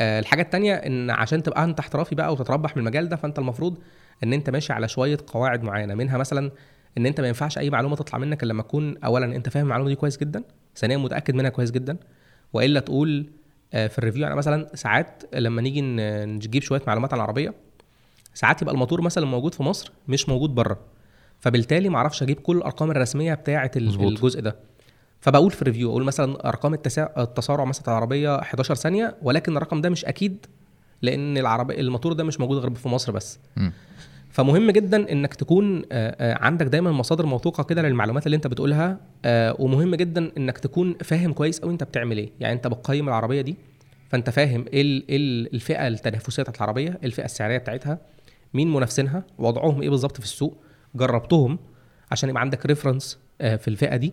[0.00, 3.78] آه، الحاجة التانية إن عشان تبقى أنت احترافي بقى وتتربح من المجال ده فأنت المفروض
[4.24, 6.50] إن أنت ماشي على شوية قواعد معينة منها مثلا
[6.98, 9.88] إن أنت ما ينفعش أي معلومة تطلع منك إلا لما تكون اولا أنت فاهم المعلومة
[9.88, 10.42] دي كويس جدا
[10.76, 11.96] ثانيا متأكد منها كويس جدا
[12.52, 13.26] وإلا تقول
[13.74, 15.80] آه، في ال review يعني مثلا ساعات لما نيجي
[16.26, 17.54] نجيب شوية معلومات عن العربية
[18.34, 20.78] ساعات يبقى الموتور مثلا موجود في مصر مش موجود بره
[21.40, 23.70] فبالتالي ما أعرفش أجيب كل الأرقام الرسمية بتاعه.
[24.08, 24.56] الجزء ده
[25.20, 27.12] فبقول في ال review أقول مثلا أرقام التسا...
[27.18, 30.46] التسارع مثلا العربية 11 ثانية ولكن الرقم ده مش أكيد
[31.02, 33.72] لأن العربيه الموتور ده مش موجود غير في مصر بس مم.
[34.30, 35.82] فمهم جدا إنك تكون
[36.20, 38.98] عندك دايما مصادر موثوقة كده للمعلومات اللي أنت بتقولها
[39.58, 43.56] ومهم جدا إنك تكون فاهم كويس قوي أنت بتعمل إيه يعني أنت بتقيم العربية دي
[44.08, 47.98] فأنت فاهم إيه ال- ال- الفئة التنافسية بتاعت العربية الفئة السعرية بتاعتها
[48.54, 50.56] مين منافسينها؟ وضعهم إيه بالظبط في السوق؟
[50.94, 51.58] جربتهم
[52.10, 54.12] عشان يبقى عندك ريفرنس في الفئة دي.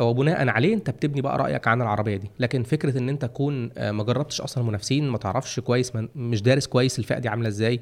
[0.00, 2.30] وبناء عليه أنت بتبني بقى رأيك عن العربية دي.
[2.38, 6.66] لكن فكرة إن أنت تكون آه، ما جربتش أصلا منافسين ما تعرفش كويس مش دارس
[6.66, 7.80] كويس الفئة دي عاملة إزاي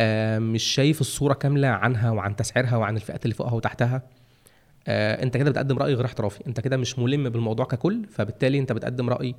[0.00, 4.02] آه، مش شايف الصورة كاملة عنها وعن تسعيرها وعن الفئات اللي فوقها وتحتها
[4.88, 6.46] آه، أنت كده بتقدم رأي غير احترافي.
[6.46, 9.34] أنت كده مش ملم بالموضوع ككل فبالتالي أنت بتقدم رأي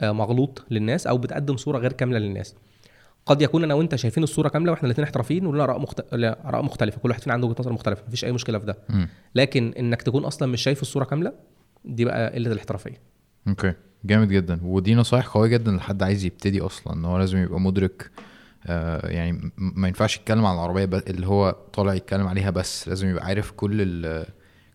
[0.00, 2.54] آه، مغلوط للناس أو بتقدم صورة غير كاملة للناس.
[3.26, 6.04] قد يكون أنا وأنت شايفين الصورة كاملة وإحنا الاثنين احترافيين ولنا اراء مخت...
[6.14, 8.76] اراء مختلفه كل واحد فينا عنده وجهة نظر مختلفة مفيش أي مشكلة في ده.
[8.88, 9.08] مم.
[9.34, 11.32] لكن إنك تكون أصلا مش شايف الصورة كاملة
[11.84, 13.00] دي بقى قلة الاحترافية.
[13.48, 13.72] أوكي.
[14.04, 14.60] جامد جدا.
[14.62, 18.10] ودي نصايح قوية جدا لحد عايز يبتدي أصلا إن هو لازم يبقى مدرك
[18.66, 22.88] آه يعني م- ما ينفعش يتكلم عن العربية ب- اللي هو طالع يتكلم عليها بس
[22.88, 24.26] لازم يبقى عارف كل ال-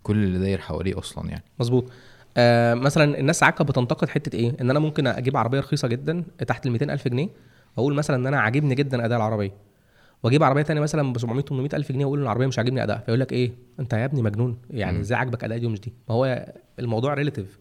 [0.03, 1.43] كل اللي داير حواليه أصلا يعني.
[1.59, 1.91] مظبوط.
[2.37, 6.65] آه مثلا الناس ساعات بتنتقد حتة إيه؟ إن أنا ممكن أجيب عربية رخيصة جدا تحت
[6.65, 7.29] ال 200 ألف جنيه
[7.77, 9.51] واقول مثلا إن أنا عاجبني جدا أداء العربية.
[10.23, 12.97] وأجيب عربية تانية مثلا ب 700 800 ألف جنيه وأقول إن العربية مش عاجبني اداء
[13.05, 14.57] فيقول لك إيه؟ أنت يا ابني مجنون.
[14.69, 16.45] يعني إزاي عاجبك أداء دي ومش دي؟ ما هو
[16.79, 17.59] الموضوع ريليتيف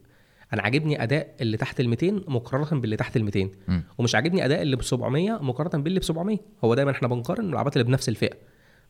[0.52, 3.82] أنا عاجبني أداء اللي تحت ال 200 مقارنة باللي تحت ال 200 مم.
[3.98, 7.76] ومش عاجبني أداء اللي ب 700 مقارنة باللي ب 700 هو دايما إحنا بنقارن العربيات
[7.76, 8.36] اللي بنفس الفئة.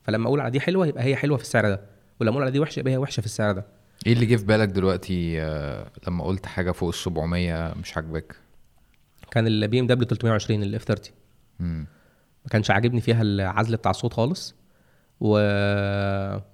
[0.03, 1.81] فلما أقول على دي حلوة يبقى هي حلوة في السعر ده.
[2.21, 3.65] ولما أقول على دي وحشة يبقى هي وحشة في السعر ده.
[4.07, 8.35] إيه اللي جه في بالك دلوقتي آه لما قلت حاجة فوق ال 700 مش عاجباك
[9.31, 11.13] كان البي إم دبليو 320 الاف 30
[11.59, 11.87] مم.
[12.45, 14.55] ما كانش عاجبني فيها العزل بتاع الصوت خالص.
[15.19, 15.37] و...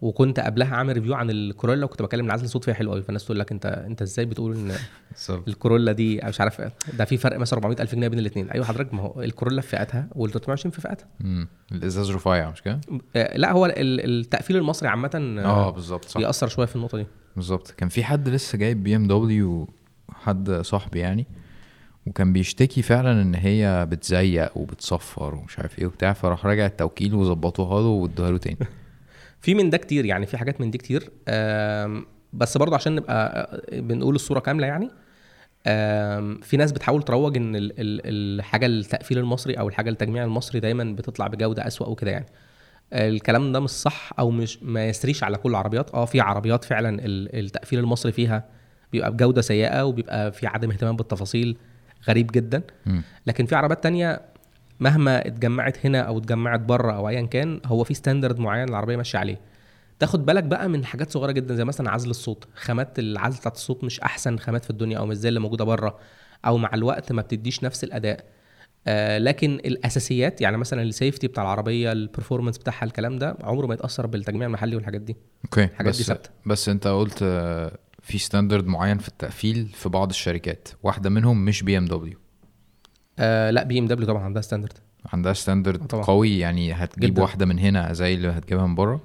[0.01, 3.25] وكنت قبلها عامل review عن الكورولا وكنت بكلم ان عزل الصوت فيها حلو قوي فالناس
[3.25, 4.71] تقول لك أنت أنت إزاي بتقول إن
[5.47, 6.61] الكورولا دي مش عارف
[6.97, 9.67] ده في فرق مثلا 400 ألف جنيه بين الاثنين أيوه حضرتك ما هو الكورولا في
[9.67, 11.47] فئتها وال 320 في فئتها مم.
[11.71, 12.81] الإزاز رفيع مش كده؟
[13.15, 13.73] آه، لا هو ال-
[14.19, 16.17] التقفيل المصري عامة آه بالظبط صح.
[16.19, 17.05] بيأثر شوية في النقطة دي.
[17.35, 17.71] بالظبط.
[17.71, 19.67] كان في حد لسه جايب بي إم دبليو
[20.13, 21.27] حد صاحبي يعني
[22.07, 27.81] وكان بيشتكي فعلا إن هي بتزيق وبتصفر ومش عارف إيه وبتاع فراح راجع التوكيل وظبطوها
[27.81, 28.57] له وادوها له تاني.
[29.41, 31.09] في من ده كتير يعني في حاجات من دي كتير.
[32.33, 34.89] بس برضه عشان نبقى آه، بنقول الصورة كاملة يعني
[36.41, 38.01] في ناس بتحاول تروج إن ال- ال-
[38.39, 42.25] الحاجة التقفيل المصري أو الحاجة التجميع المصري دايما بتطلع بجودة أسوأ وكده يعني.
[42.93, 45.91] الكلام ده مش صح أو مش ما يسريش على كل العربيات.
[45.93, 48.43] آه في عربيات فعلا ال- التقفيل المصري فيها
[48.91, 51.57] بيبقى بجودة سيئة وبيبقى في عدم اهتمام بالتفاصيل.
[52.07, 52.63] غريب جدا.
[52.85, 53.03] مم.
[53.27, 54.21] لكن في عربيات تانية
[54.79, 59.19] مهما اتجمعت هنا أو اتجمعت بره أو ايا كان هو في ستاندرد معين العربية ماشية
[59.19, 59.39] عليه.
[59.99, 62.47] تاخد بالك بقى من حاجات صغيرة جدا زي مثلا عزل الصوت.
[62.55, 65.97] خامات العزل بتاعت الصوت مش أحسن خامات في الدنيا أو مش زي اللي موجودة بره
[66.45, 68.25] أو مع الوقت ما بتديش نفس الأداء.
[68.87, 73.67] آه لكن الأساسيات يعني مثلا ال safety بتاع العربية ال performance بتاعها الكلام ده عمره
[73.67, 75.17] ما يتأثر بالتجميع المحلي والحاجات دي.
[75.45, 76.29] okay الحاجات دي بس ثابتة.
[76.45, 77.23] بس أنت قلت
[78.01, 80.67] في standard معين في التقفيل في بعض الشركات.
[80.83, 82.17] واحدة منهم مش بي ام دبليو
[83.19, 84.73] آه لا بي ام دبليو طبعا عندها standard
[85.05, 86.03] عندها standard طبعا.
[86.03, 87.21] قوي يعني هتجيب جداً.
[87.21, 89.01] واحدة من هنا زي اللي هتجيبها من بره.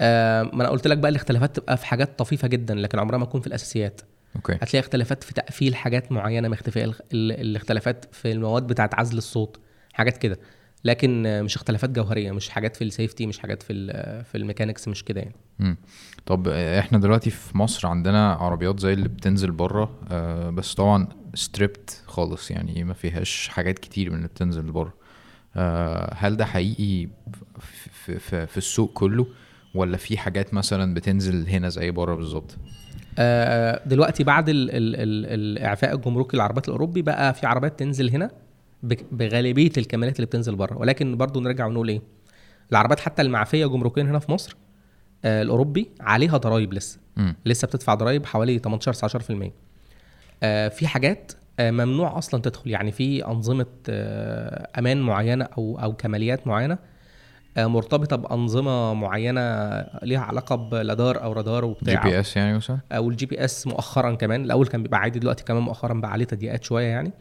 [0.00, 3.24] آه ما أنا قلت لك بقى الاختلافات تبقى في حاجات طفيفة جدا لكن عمرها ما
[3.24, 4.00] تكون في الأساسيات.
[4.36, 4.52] okay.
[4.52, 9.60] هتلاقي اختلافات في تقفيل حاجات معينة مختفية ال- ال- الاختلافات في المواد بتاعت عزل الصوت
[9.92, 10.38] حاجات كده.
[10.84, 13.74] لكن آه، مش اختلافات جوهرية مش حاجات في ال safety مش حاجات في
[14.24, 15.76] في ال mechanics مش كده يعني.
[16.26, 22.02] طب إحنا دلوقتي في مصر عندنا عربيات زي اللي بتنزل بره آه بس طبعا ستريبت
[22.06, 24.94] خالص يعني ما فيهاش حاجات كتير من اللي بتنزل بره.
[25.56, 27.08] آه هل ده حقيقي
[27.60, 29.26] في, في, في, السوق كله
[29.74, 32.56] ولا في حاجات مثلا بتنزل هنا زي بره بالظبط؟
[33.18, 38.30] آه، دلوقتي بعد ال ال ال الاعفاء الجمركي للعربيات الأوروبي بقى في عربيات تنزل هنا
[39.12, 40.78] بغالبية الكمالات اللي بتنزل بره.
[40.78, 42.02] ولكن برضو نرجع ونقول إيه؟
[42.72, 44.56] العربيات حتى المعفية جمركيا هنا في مصر
[45.42, 46.98] الأوروبي عليها ضرايب لسه.
[47.16, 47.36] مم.
[47.46, 49.52] لسه بتدفع ضرايب حوالي 18 19%
[50.42, 52.70] آه، في حاجات آه، ممنوع أصلا تدخل.
[52.70, 56.78] يعني في أنظمة آه، أمان معينة أو أو كماليات معينة
[57.56, 59.40] آه، مرتبطة بأنظمة معينة
[60.02, 64.14] ليها علاقة بلادار أو رادار جي وبتاع بي إس يعني مثلا أو ال GPS مؤخرا
[64.14, 64.44] كمان.
[64.44, 67.12] الأول كان بيبقى عادي دلوقتي كمان مؤخرا بقى عليه تضييقات شوية يعني.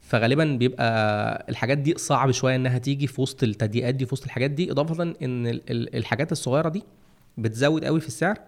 [0.00, 4.50] فغالبا بيبقى الحاجات دي صعب شوية إنها تيجي في وسط التضييقات دي في وسط الحاجات
[4.50, 6.82] دي إضافة إن ال- ال- الحاجات الصغيرة دي
[7.38, 8.38] بتزود قوي في السعر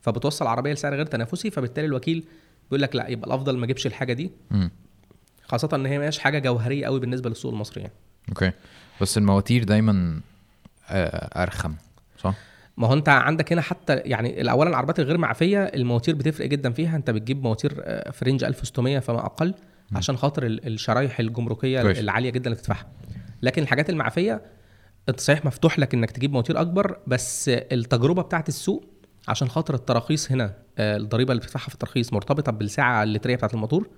[0.00, 2.24] فبتوصل العربيه لسعر غير تنافسي فبالتالي الوكيل
[2.70, 4.30] بيقول لك لا يبقى الأفضل ما اجيبش الحاجة دي.
[5.44, 7.92] خاصة إن هي مش حاجة جوهرية قوي بالنسبة للسوق المصري يعني.
[8.28, 8.52] Okay.
[9.00, 10.20] بس المواتير دايما
[10.90, 11.74] آه، أرخم
[12.18, 12.34] صح؟
[12.76, 16.96] ما هو أنت عندك هنا حتى يعني الاولا العربيات الغير معفية المواتير بتفرق جدا فيها.
[16.96, 19.54] أنت بتجيب مواتير آه، في range 1600 فما أقل
[19.92, 21.98] عشان خاطر ال- الشرايح الجمركية كويس.
[21.98, 22.86] العالية جدا اللي تدفعها.
[23.42, 24.42] لكن الحاجات المعفية
[25.08, 28.84] انت صحيح مفتوح لك إنك تجيب مواتير أكبر بس التجربة بتاعت السوق
[29.28, 33.88] عشان خاطر التراخيص هنا آه، الضريبة اللي بتدفعها في الترخيص مرتبطة بالسعة اللتريه بتاعت الموتور.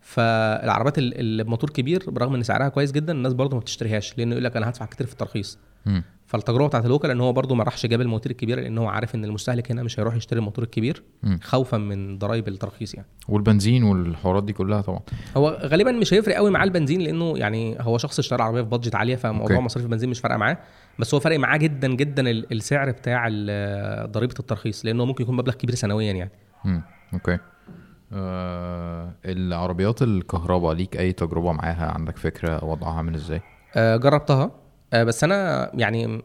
[0.00, 4.32] فالعربيات ال- اللي بموتور كبير برغم إن سعرها كويس جدا الناس برضه ما بتشتريهاش لأنه
[4.32, 5.58] يقول لك أنا هدفع كتير في الترخيص
[6.26, 9.24] فالتجربة بتاعت الوكلاء إن هو برده ما راحش جاب الموتور الكبير لإن هو عارف إن
[9.24, 11.40] المستهلك هنا مش هيروح يشتري الموتور الكبير مم.
[11.42, 13.06] خوفا من ضرائب الترخيص يعني.
[13.28, 15.00] والبنزين والحوارات دي كلها طبعا.
[15.36, 18.94] هو غالبا مش هيفرق قوي معاه البنزين لإنه يعني هو شخص اشترى عربية في budget
[18.94, 19.64] عالية فموضوع okay.
[19.64, 20.58] مصاريف البنزين مش فارقة معاه.
[20.98, 23.28] بس هو فارق معاه جدا جدا ال- السعر بتاع
[24.06, 26.30] ضريبة الترخيص لإنه ممكن يكون مبلغ كبير سنويا يعني.
[26.66, 26.82] امم
[27.14, 27.38] أوكي.
[28.12, 33.40] آه العربيات الكهرباء ليك أي تجربة معاها؟ عندك فكرة وضعها عامل إزاي؟
[33.76, 34.50] آه، جربتها.
[34.94, 36.22] بس أنا يعني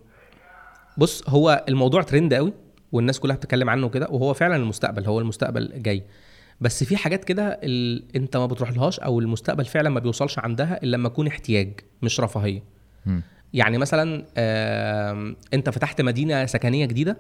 [0.98, 2.54] بص هو الموضوع ترند قوي
[2.92, 6.04] والناس كلها بتتكلم عنه كده وهو فعلا المستقبل هو المستقبل جاي.
[6.62, 8.04] بس في حاجات كده ال...
[8.16, 11.72] أنت ما بتروح لهاش أو المستقبل فعلا ما بيوصلش عندها إلا لما يكون احتياج
[12.02, 12.64] مش رفاهية.
[13.54, 17.18] يعني مثلا آم، أنت فتحت مدينة سكنية جديدة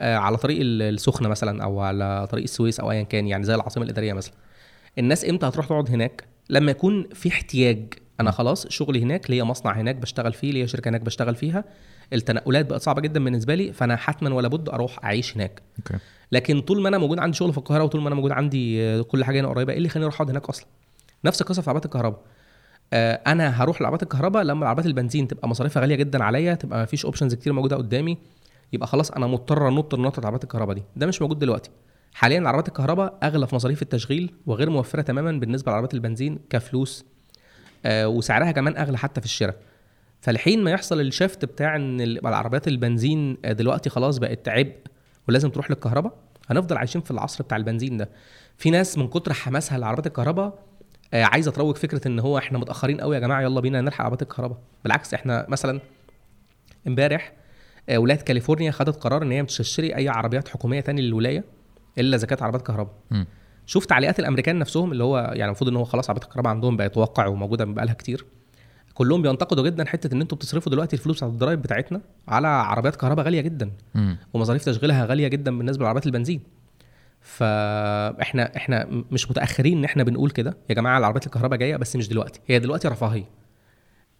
[0.00, 3.54] آه، على طريق ال- السخنة مثلا أو على طريق السويس أو ايا كان يعني زي
[3.54, 4.34] العاصمة الإدارية مثلا.
[4.98, 7.94] الناس إمتى هتروح تقعد هناك؟ لما يكون في احتياج.
[8.20, 11.64] أنا خلاص شغلي هناك ليا مصنع هناك بشتغل فيه ليا شركة هناك بشتغل فيها.
[12.12, 15.62] التنقلات بقت صعبة جدا بالنسبة لي فأنا حتما ولا بد أروح أعيش هناك.
[15.78, 15.98] أوكي.
[16.32, 19.24] لكن طول ما أنا موجود عندي شغل في القاهرة وطول ما أنا موجود عندي كل
[19.24, 20.66] حاجة هنا قريبة إيه اللي يخليني أروح أقعد هناك أصلا؟
[21.24, 22.20] نفس القصة في عربيات الكهرباء.
[22.92, 26.84] آه، أنا هروح لعربيات الكهرباء لما عربيات البنزين تبقى مصاريفها غالية جدا عليا تبقى ما
[26.84, 28.18] فيش اوبشنز كتير موجودة قدامي
[28.72, 30.82] يبقى خلاص أنا مضطر أنط نطه عربيات الكهرباء دي.
[30.96, 31.70] ده مش موجود دلوقتي.
[32.14, 37.04] حاليا عربيات الكهرباء أغلى في مصاريف التشغيل وغير موفرة تماما بالنسبة لعربيات البنزين كفلوس
[37.86, 39.56] وسعرها كمان أغلى حتى في الشراء.
[40.20, 44.74] فالحين ما يحصل الشفت بتاع إن ال- العربيات البنزين آه، دلوقتي خلاص بقت عبء
[45.28, 46.12] ولازم تروح للكهرباء
[46.50, 48.08] هنفضل عايشين في العصر بتاع البنزين ده.
[48.56, 50.58] في ناس من كتر حماسها لعربيات الكهرباء
[51.14, 54.22] آه، عايزة تروج فكرة إن هو إحنا متأخرين قوي يا جماعة يلا بينا نلحق عربيات
[54.22, 54.58] الكهرباء.
[54.84, 55.80] بالعكس إحنا مثلا
[56.86, 57.32] إمبارح
[57.88, 61.44] آه، ولاية كاليفورنيا خدت قرار إن هي مش هتشتري أي عربيات حكومية تاني للولاية
[61.98, 62.94] إلا إذا كانت عربيات كهرباء.
[63.66, 66.96] شوف تعليقات الأمريكان نفسهم اللي هو يعني المفروض إن هو خلاص عربيات الكهرباء عندهم بقت
[66.96, 68.24] واقع وموجودة بقى لها كتير.
[68.94, 73.24] كلهم بينتقدوا جدا حتة إن أنتوا بتصرفوا دلوقتي الفلوس بتاعت الضرايب بتاعتنا على عربيات كهرباء
[73.24, 73.70] غالية جدا.
[74.34, 76.40] ومصاريف تشغيلها غالية جدا بالنسبة لعربيات البنزين.
[77.20, 80.56] فاحنا إحنا مش متأخرين إن إحنا بنقول كده.
[80.70, 82.40] يا جماعة العربيات الكهرباء جاية بس مش دلوقتي.
[82.46, 83.24] هي دلوقتي رفاهية.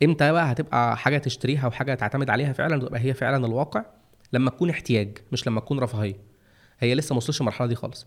[0.03, 3.85] إمتى بقى هتبقى حاجة تشتريها وحاجة تعتمد عليها فعلا وتبقى هي فعلا الواقع؟
[4.33, 6.17] لما تكون احتياج مش لما تكون رفاهية.
[6.81, 8.07] هي لسه ما وصلش المرحلة دي خالص.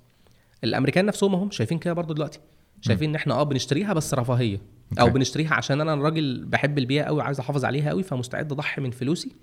[0.64, 2.40] الأمريكان نفسهم هم شايفين كده برضو دلوقتي.
[2.82, 4.62] شايفين إن إحنا آه بنشتريها بس رفاهية.
[5.00, 5.10] أو.
[5.10, 9.36] بنشتريها عشان أنا راجل بحب البيئة قوي وعايز أحافظ عليها قوي فمستعد أضحي من فلوسي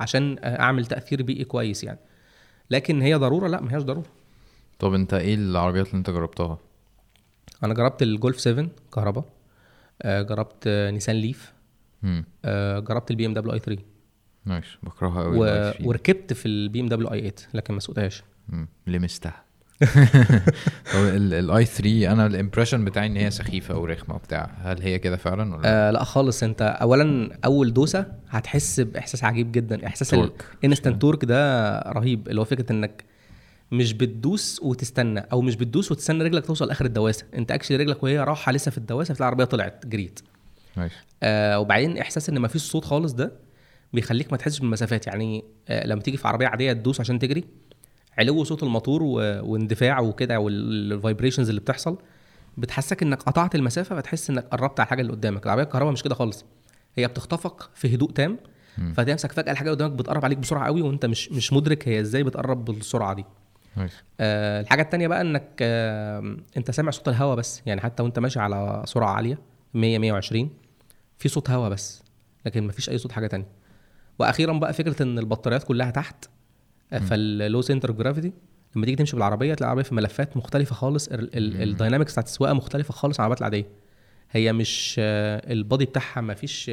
[0.00, 1.98] عشان أعمل تأثير بيئي كويس يعني.
[2.70, 4.06] لكن هي ضرورة؟ لا ما هياش ضرورة.
[4.78, 6.58] طب أنت إيه العربيات اللي أنت جربتها؟
[7.62, 9.24] أنا جربت الجولف 7 كهرباء
[10.02, 11.52] آه، جربت آه، نيسان ليف
[12.44, 13.82] آه، جربت البي إم دبليو آي 3
[14.44, 15.72] nice بكرهها قوي و...
[15.88, 18.22] وركبت في البي إم دبليو آي 8 لكن ما سوقتهاش.
[18.86, 19.47] لمستها.
[20.92, 24.50] طب الاي 3 أنا ال impression بتاعي إن هي سخيفة ورخمه وبتاع.
[24.62, 26.42] هل هي كده فعلا ولا؟ آه لا خالص.
[26.42, 29.86] أنت اولا أول دوسة هتحس بإحساس عجيب جدا.
[29.86, 30.14] إحساس.
[30.64, 31.24] ال instant torque.
[31.24, 32.28] ده رهيب.
[32.28, 33.04] اللي هو فكرة إنك
[33.72, 37.24] مش بتدوس وتستنى أو مش بتدوس وتستنى رجلك توصل آخر الدواسة.
[37.34, 39.86] أنت actually رجلك وهي رايحه لسه في الدواسة تلاقي العربية طلعت.
[39.86, 40.20] جريت.
[40.76, 43.32] nice آه وبعدين إحساس إن مفيش صوت خالص ده
[43.92, 45.06] بيخليك ما تحسش بالمسافات.
[45.06, 47.44] يعني آه لما تيجي في عربية عادية تدوس عشان تجري
[48.18, 49.12] علو صوت الموتور و...
[49.52, 51.98] واندفاع وكده وال vibrations اللي بتحصل
[52.58, 55.44] بتحسسك إنك قطعت المسافة فتحس إنك قربت على الحاجة اللي قدامك.
[55.46, 56.44] العربية الكهرباء مش كده خالص.
[56.96, 58.38] هي بتخطفك في هدوء تام
[58.96, 62.64] فتمسك فجأة الحاجة قدامك بتقرب عليك بسرعة قوي وأنت مش مش مدرك هي إزاي بتقرب
[62.64, 63.24] بالسرعة دي.
[64.20, 67.62] آه الحاجة التانية بقى إنك آه أنت سامع صوت الهواء بس.
[67.66, 69.38] يعني حتى وأنت ماشي على سرعة عالية
[69.74, 70.50] 100 120
[71.18, 72.02] في صوت هواء بس
[72.46, 73.46] لكن مفيش أي صوت حاجة تانية.
[74.18, 76.24] وأخيرا بقى فكرة إن البطاريات كلها تحت
[76.90, 78.32] فال low center gravity
[78.76, 82.92] لما تيجي تمشي بالعربية تلاقي العربيه في ملفات مختلفة خالص ال dynamics بتاعت السواقة مختلفة
[82.94, 83.66] خالص عن العربيات العادية.
[84.30, 86.70] هي مش آه، ال body بتاعها مفيش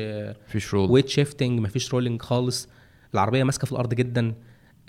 [0.47, 2.69] مفيش roll weight shifting مفيش rolling خالص.
[3.13, 4.33] العربية ماسكة في الأرض جدا.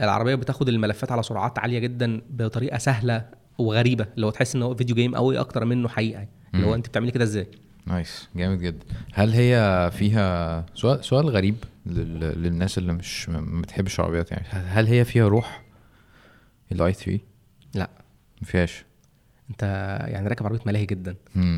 [0.00, 3.24] العربية بتاخد الملفات على سرعات عالية جدا بطريقة سهلة
[3.58, 6.26] وغريبة اللي هو تحس إن هو video game قوي أكتر منه حقيقة.
[6.54, 7.46] اللي هو أنت بتعملي كده إزاي؟
[7.86, 8.86] nice جامد جدا.
[9.12, 12.20] هل هي فيها سؤال سؤال غريب لل...
[12.42, 14.46] للناس اللي مش ما بتحبش العربيات يعني.
[14.48, 15.62] هل هي فيها روح؟
[16.72, 17.18] ال i3
[17.74, 17.90] لا.
[18.42, 18.84] ما فيهاش.
[19.50, 19.62] انت
[20.08, 21.14] يعني راكب عربية ملاهي جدا.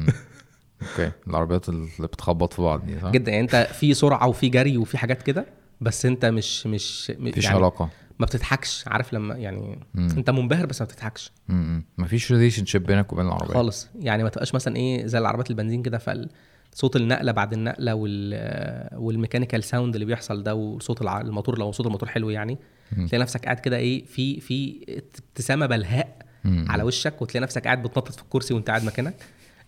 [0.82, 1.12] okay.
[1.26, 3.30] العربيات اللي بتخبط في بعض دي صح؟ جدا.
[3.32, 5.46] يعني انت في سرعة وفي جري وفي حاجات كده
[5.80, 7.90] بس انت مش مش مفيش يعني علاقة.
[8.18, 10.08] ما بتضحكش عارف لما يعني مم.
[10.16, 11.32] انت منبهر بس ما بتضحكش.
[11.50, 13.54] امم مفيش relationship بينك وبين العربية.
[13.54, 13.88] خالص.
[14.00, 19.09] يعني ما تبقاش مثلا إيه زي العربيات البنزين كده فصوت النقلة بعد النقلة وال وال
[19.09, 22.58] mechanical sound اللي بيحصل ده وصوت الموتور لو صوت الموتور حلو يعني
[22.96, 23.06] مم.
[23.06, 26.64] تلاقي نفسك قاعد كده إيه في في ابتسامة بلهاء مم.
[26.68, 29.14] على وشك وتلاقي نفسك قاعد بتنطط في الكرسي وأنت قاعد مكانك.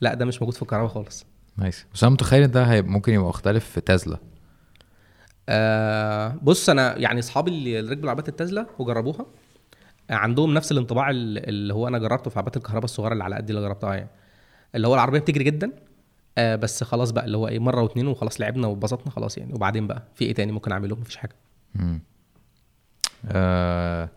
[0.01, 1.27] لا ده مش موجود في الكهرباء خالص.
[1.57, 4.19] نايس بس أنا متخيل ده هيبقى ممكن يبقى مختلف في تسلا.
[5.48, 9.26] آه بص أنا يعني أصحابي اللي ركبوا العربيات التسلا وجربوها
[10.11, 13.37] آه، عندهم نفس الانطباع ال- اللي هو أنا جربته في عربيات الكهرباء الصغيرة اللي على
[13.37, 14.11] قد اللي جربتها يعني.
[14.74, 15.72] اللي هو العربية بتجري جدا
[16.38, 19.53] آه بس خلاص بقى اللي هو إيه مرة واتنين وخلاص لعبنا واتبسطنا خلاص يعني.
[19.55, 21.35] وبعدين بقى في إيه تاني ممكن أعمله؟ مفيش حاجة.
[21.76, 22.00] امم
[23.29, 24.09] آه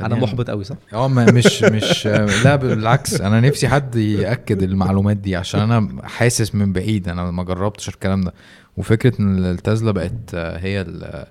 [0.00, 2.06] أنا محبط قوي صح؟ آه مش مش
[2.44, 3.20] لا بالعكس.
[3.20, 7.08] أنا نفسي حد يأكد المعلومات دي عشان أنا حاسس من بعيد.
[7.08, 8.34] أنا ما جربتش الكلام ده.
[8.78, 11.26] وفكرة إن التسلا بقت آه، هي ال-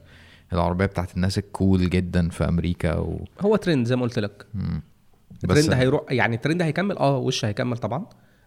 [0.54, 3.26] العربية بتاعت الناس الكول جدا في أمريكا و...
[3.42, 4.46] هو ترند زي ما قلت لك.
[4.54, 4.82] مم.
[5.44, 8.06] الترند هيروح يعني الترند هيكمل آه وش هيكمل طبعا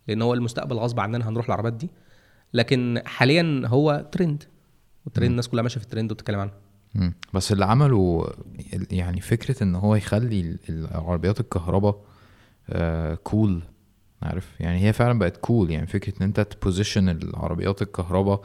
[0.08, 1.90] لأن هو المستقبل غصب عننا هنروح العربيات دي.
[2.54, 4.42] لكن حاليا هو trend
[5.04, 6.50] وال trend الناس كلها ماشية في الترند وبتتكلم عنه.
[6.94, 7.14] مم.
[7.34, 8.30] بس اللي عمله
[8.90, 12.00] يعني فكرة إن هو يخلي ال- العربيات الكهرباء
[12.70, 13.62] آه cool
[14.22, 18.42] عارف؟ يعني هي فعلا بقت cool يعني فكرة إن أنت ت position العربيات الكهرباء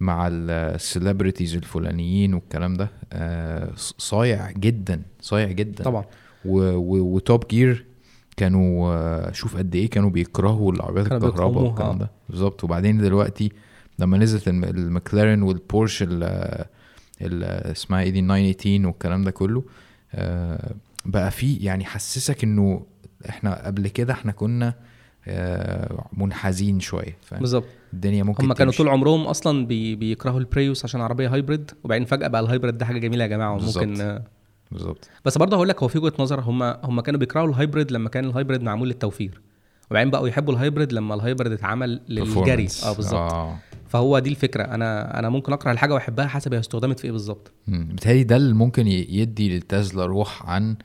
[0.00, 5.84] مع ال celebrities الفلانيين والكلام ده آه صايع جدا صايع جدا.
[5.84, 6.04] طبعا.
[6.44, 7.84] و Top Gear
[8.36, 11.62] كانوا آه، شوف قد إيه كانوا بيكرهوا العربيات الكهرباء.
[11.62, 12.10] والكلام ده.
[12.28, 12.64] بالظبط.
[12.64, 13.52] وبعدين دلوقتي
[13.98, 16.38] لما نزلت الم- ال McLaren وال Porsche ال
[17.22, 19.64] اسمها إيه دي 918 والكلام ده كله
[20.14, 22.86] آه، بقى في يعني حسسك إنه
[23.28, 24.74] إحنا قبل كده إحنا كنا
[26.12, 28.72] منحازين شوية بالظبط الدنيا ممكن هم كانوا.
[28.72, 32.78] طول عمرهم أصلا بي بيكرهوا ال Prius عشان عربية hybrid وبعدين فجأة بقى ال hybrid
[32.78, 34.00] ده حاجة جميلة يا جماعة وممكن بالظبط.
[34.00, 34.22] آه،
[34.72, 37.92] بالظبط بس برضه هقول لك هو في وجهة نظر هم هم كانوا بيكرهوا ال hybrid
[37.92, 39.40] لما كان ال hybrid معمول للتوفير
[39.90, 42.68] وبعدين بقوا يحبوا ال hybrid لما ال hybrid اتعمل للجري.
[42.84, 43.56] آه بالظبط آه.
[43.88, 47.52] فهو دي الفكرة أنا أنا ممكن أكره الحاجة وأحبها حسب هي استخدمت في إيه بالظبط.
[47.68, 50.76] بتهيألي ده اللي ممكن يدي للتسلا روح عن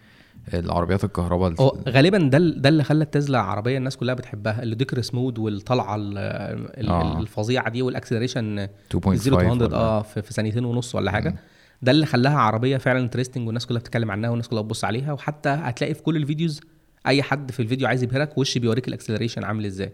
[0.53, 4.75] العربيات الكهرباء ال- هو غالبا ده ده اللي خلى تسلا عربيه الناس كلها بتحبها ال
[4.75, 7.19] ludicrous mode والطلعة ال- ال- آه.
[7.19, 11.11] الفظيعة دي وال acceleration 2.5 0 to 100 ولا- آه في, في ثانيتين ونص ولا
[11.11, 11.35] حاجة.
[11.81, 15.13] ده اللي خلاها عربية فعلا interesting والناس كلها بتتكلم عنها والناس كلها بتبص عليها.
[15.13, 16.61] وحتى هتلاقي في كل ال videos
[17.07, 19.93] أي حد في الفيديو عايز يبهرك وش بيوريك ال acceleration عامل إزاي.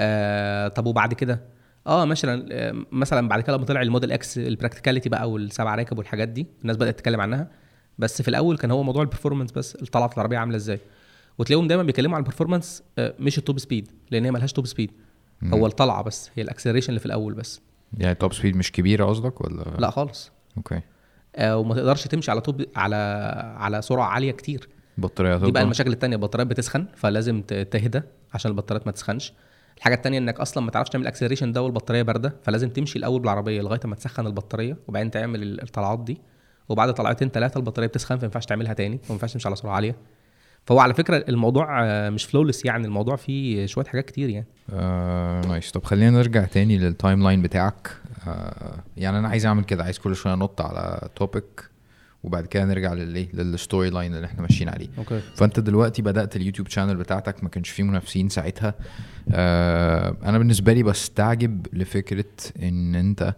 [0.00, 1.40] آه طب وبعد كده؟
[1.86, 5.74] آه مثلا آه مثلا بعد كده لما طلع ال Model X ال practicality بقى والسبع
[5.74, 7.48] راكب والحاجات دي الناس بدأت تتكلم عنها.
[7.98, 10.80] بس في الأول كان هو موضوع ال performance بس طلعت العربية عاملة إزاي؟
[11.38, 14.66] وتلاقيهم دايما بيتكلموا عن ال performance آه مش ال top speed لأن هي ملهاش top
[14.66, 14.90] speed
[15.44, 17.60] هو الطلعة بس هي ال acceleration اللي في الأول بس.
[17.98, 20.30] يعني top speed مش كبيرة قصدك ولا؟ لا خالص.
[20.56, 20.80] okay.
[21.36, 22.96] آه وما تقدرش تمشي على top على
[23.56, 24.68] على سرعة عالية كتير.
[24.98, 28.02] بطارية دي بقى المشاكل التانية البطاريات بتسخن فلازم تهدى
[28.34, 29.32] عشان البطاريات ما تسخنش.
[29.78, 33.60] الحاجة التانية إنك أصلا ما تعرفش تعمل acceleration ده والبطارية باردة فلازم تمشي الأول بالعربية
[33.62, 36.18] لغاية ما تسخن البطارية وبعدين تعمل ال- الطلعات دي.
[36.68, 39.96] وبعد طلعتين ثلاثة البطارية بتسخن فما ينفعش تعملها تاني وما ينفعش تمشي على سرعة عالية.
[40.66, 44.46] فهو على فكرة الموضوع آه، مش flawless يعني الموضوع فيه شوية حاجات كتير يعني.
[44.72, 47.90] آه nice طب خلينا نرجع تاني لل timeline بتاعك.
[48.28, 51.70] آه يعني أنا عايز أعمل كده عايز كل شوية انط على topic
[52.22, 54.88] وبعد كده نرجع للايه لل storyline اللي إحنا ماشيين عليه.
[54.98, 55.20] okay.
[55.34, 58.74] فأنت دلوقتي بدأت ال YouTube channel بتاعتك ما كانش فيه منافسين ساعتها.
[59.32, 62.24] آه أنا بالنسبة لي بستعجب لفكرة
[62.62, 63.34] إن أنت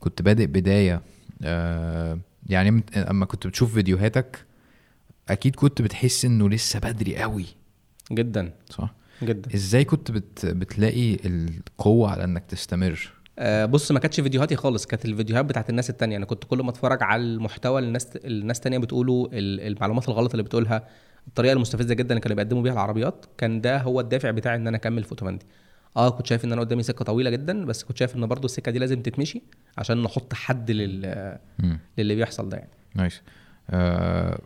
[0.00, 1.02] كنت بادئ بداية
[1.44, 2.18] آه
[2.50, 4.44] يعني أما كنت بتشوف فيديوهاتك
[5.28, 7.46] أكيد كنت بتحس إنه لسه بدري قوي.
[8.12, 8.52] جدا.
[8.70, 9.54] صح؟ جدا.
[9.54, 15.04] إزاي كنت بت بتلاقي القوة على إنك تستمر؟ آه، بص ما كانتش فيديوهاتي خالص كانت
[15.04, 16.16] الفيديوهات بتاعت الناس التانية.
[16.16, 20.30] أنا كنت كل ما أتفرج على المحتوى اللي الناس الناس التانية بتقوله ال- المعلومات الغلط
[20.30, 20.86] اللي بتقولها
[21.28, 24.76] الطريقة المستفزة جدا اللي كانوا بيقدموا بيها العربيات كان ده هو الدافع بتاعي إن أنا
[24.76, 25.46] أكمل في اوتوماندي
[25.96, 28.72] آه كنت شايف إن أنا قدامي سكة طويلة جدا بس كنت شايف إن برضو السكة
[28.72, 29.42] دي لازم تتمشي
[29.78, 31.38] عشان نحط حد لل...
[31.98, 32.70] للي بيحصل ده يعني.
[32.94, 33.22] نايس.
[33.70, 34.40] آه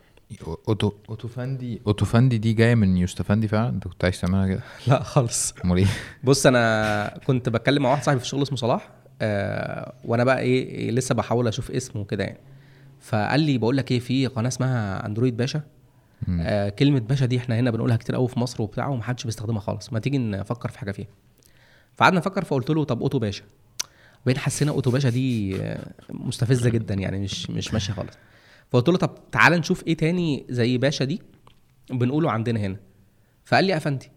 [0.69, 5.55] أوتو اوتوفاندي اوتوفاندي دي جاية من يوستفندي فعلا؟ أنت كنت عايز تعملها كده؟ لا خالص.
[5.65, 5.87] أمال إيه؟
[6.25, 8.91] بص أنا كنت بتكلم مع واحد صاحبي في الشغل اسمه صلاح
[9.23, 12.39] آه وأنا بقى إيه إيه لسه بحاول أشوف اسمه وكده يعني.
[13.01, 15.63] فقال لي بقول لك إيه في قناة اسمها Android باشا.
[16.41, 19.93] آه كلمة باشا دي إحنا هنا بنقولها كتير قوي في مصر وبتاع ومحدش بيستخدمها خالص.
[19.93, 21.07] ما تيجي نفكر في حاجة فيها.
[21.97, 23.45] فقعدنا نفكر فقلت له طب أوتو باشا.
[24.23, 25.61] وبعدين حسينا أوتو باشا دي
[26.11, 28.15] مستفزة جدا يعني مش مش ماشية خالص.
[28.71, 31.23] فقلت له طب تعال نشوف إيه تاني زي باشا دي
[31.91, 32.77] بنقوله عندنا هنا.
[33.45, 34.11] فقال لي أفندي.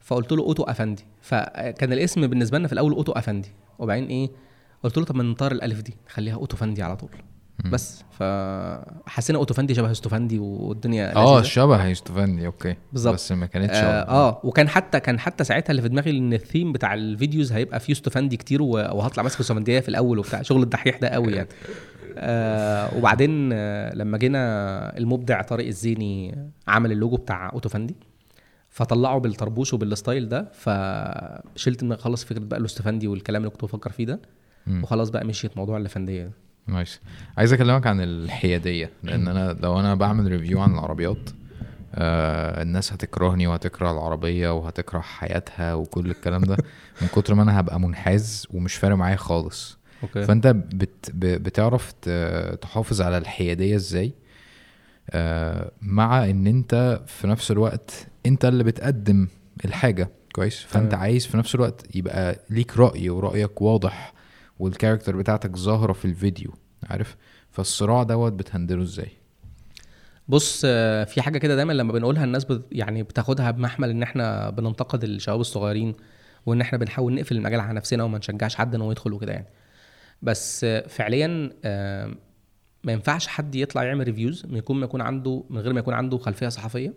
[0.00, 1.04] فقلت له أوتو أفندي.
[1.22, 3.48] فكان الاسم بالنسبة لنا في الأول أوتو أفندي.
[3.78, 4.30] وبعدين إيه؟
[4.82, 7.10] قلت له طب ما نطير الألف دي نخليها أوتو فندي على طول.
[7.64, 8.04] بس.
[8.10, 11.42] فحسينا أوتو فندي شبه استوفندي والدنيا آه.
[11.42, 12.74] شبه يوستفندي okay.
[12.92, 13.14] بالظبط.
[13.14, 16.72] بس ما كانتش آه, آه وكان حتى كان حتى ساعتها اللي في دماغي إن الثيم
[16.72, 20.42] بتاع ال videos هيبقى فيه استوفندي كتير وهطلع ماسك استوفنديه في الأول وبتاع.
[20.42, 21.48] شغل الدحيح ده قوي يعني.
[22.16, 26.38] آه وبعدين آه لما جينا المبدع طارق الزيني
[26.68, 27.96] عمل اللوجو بتاع اوتوفندي
[28.68, 33.90] فطلعه بالطربوش وبال style ده فشلت دماغي خالص فكرة بقى الاستوفندي والكلام اللي كنت بفكر
[33.92, 34.20] فيه ده.
[34.82, 36.30] وخلاص بقى مشيت موضوع الافنديه ده.
[36.66, 37.00] nice
[37.38, 41.30] عايز أكلمك عن الحيادية لأن أنا لو أنا بعمل review عن العربيات
[41.94, 46.56] آه الناس هتكرهني وهتكره العربية وهتكره حياتها وكل الكلام ده
[47.02, 49.78] من كتر ما أنا هبقى منحاز ومش فارق معايا خالص.
[50.02, 50.22] okay.
[50.22, 51.92] فأنت بت بتعرف
[52.60, 54.12] تحافظ على الحيادية إزاي؟
[55.10, 59.28] آه مع إن أنت في نفس الوقت أنت اللي بتقدم
[59.64, 60.94] الحاجة كويس؟ فأنت.
[60.94, 64.12] عايز في نفس الوقت يبقى ليك رأي ورأيك واضح
[64.60, 66.54] والكاركتر بتاعتك ظاهرة في الفيديو
[66.90, 67.16] عارف؟
[67.50, 69.08] فالصراع دوت بتهندله إزاي؟
[70.28, 70.60] بص
[71.06, 75.40] في حاجة كده دايما لما بنقولها الناس بت يعني بتاخدها بمحمل إن إحنا بننتقد الشباب
[75.40, 75.94] الصغيرين
[76.46, 79.46] وإن إحنا بنحاول نقفل المجال على نفسنا وما نشجعش حد انه يدخل وكده يعني.
[80.22, 81.50] بس فعليا
[82.84, 85.94] ما ينفعش حد يطلع يعمل reviews من يكون ما يكون عنده من غير ما يكون
[85.94, 86.94] عنده خلفية صحفية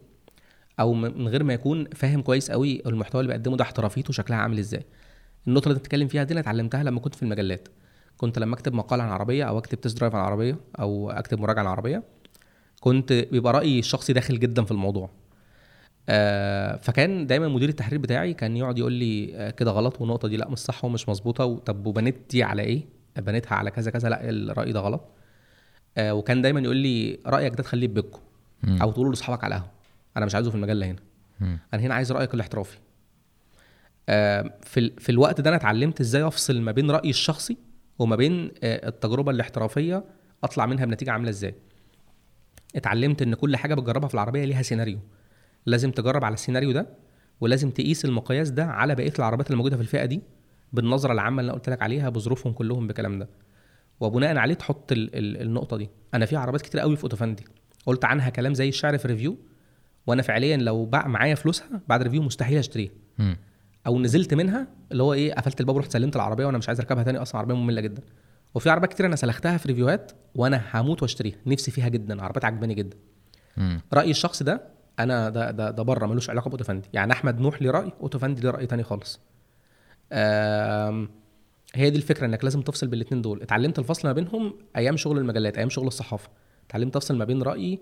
[0.79, 4.59] أو من غير ما يكون فاهم كويس قوي المحتوى اللي بيقدمه ده احترافيته شكلها عامل
[4.59, 4.85] إزاي.
[5.47, 7.67] النقطة اللي أنت بتتكلم فيها دي أنا اتعلمتها لما كنت في المجلات.
[8.17, 11.61] كنت لما أكتب مقال عن عربية أو أكتب test drive عن عربية أو أكتب مراجعة
[11.61, 12.03] عن عربية
[12.79, 15.09] كنت بيبقى رأيي الشخصي داخل جدا في الموضوع.
[16.09, 20.37] آه فكان دايما مدير التحرير بتاعي كان يقعد يقول لي آه كده غلط والنقطة دي
[20.37, 22.85] لا مش صح ومش مظبوطة طب وبنيت دي على إيه؟
[23.17, 25.01] بنيتها على كذا كذا لا الرأي ده غلط.
[25.97, 28.19] آه وكان دايما يقول لي رأيك ده تخليه في بيتكم
[28.63, 28.81] مم.
[28.81, 29.71] أو تقوله لأصحابك على القهوة.
[30.17, 30.99] أنا مش عايزه في المجلة هنا.
[31.39, 31.59] مم.
[31.73, 32.77] أنا هنا عايز رأيك الاحترافي.
[34.61, 37.57] في ال- في الوقت ده أنا اتعلمت إزاي أفصل ما بين رأيي الشخصي
[37.99, 40.03] وما بين آه، التجربة الاحترافية
[40.43, 41.55] أطلع منها بنتيجة عاملة إزاي.
[42.75, 44.99] اتعلمت إن كل حاجة بتجربها في العربية ليها سيناريو.
[45.65, 46.87] لازم تجرب على السيناريو ده
[47.41, 50.21] ولازم تقيس المقياس ده على بقية العربيات اللي موجوده في الفئة دي
[50.73, 53.29] بالنظرة العامة اللي أنا قلت لك عليها بظروفهم كلهم بكلام ده.
[53.99, 55.89] وبناء عليه تحط ال ال النقطة دي.
[56.13, 57.43] أنا في عربيات كتير قوي في أوتوأفندي.
[57.85, 59.37] قلت عنها كلام زي الشعر في review.
[60.07, 62.91] وأنا فعليا لو بقى معايا فلوسها بعد review مستحيل أشتريها.
[63.87, 67.03] أو نزلت منها اللي هو إيه قفلت الباب ورحت سلمت العربية وأنا مش عايز أركبها
[67.03, 68.01] تاني أصلا عربية مملة جدا.
[68.55, 72.73] وفي عربيات كتير أنا سلختها في ريفيوهات وأنا هموت وأشتريها نفسي فيها جدا عربيات عجباني
[72.73, 72.97] جدا.
[73.57, 73.81] مم.
[73.93, 74.61] رايي الشخصي ده
[74.99, 76.87] أنا ده ده, ده بره ملوش علاقة بأوتوأفندي.
[76.93, 79.19] يعني أحمد نوح ليه رأي أوتوأفندي ليه رأي تاني خالص.
[81.75, 83.41] هي دي الفكرة إنك لازم تفصل بين الاثنين دول.
[83.41, 86.29] اتعلمت الفصل ما بينهم أيام شغل المجلات أيام شغل الصحافة.
[86.69, 87.79] اتعلمت أفصل ما بين رأيي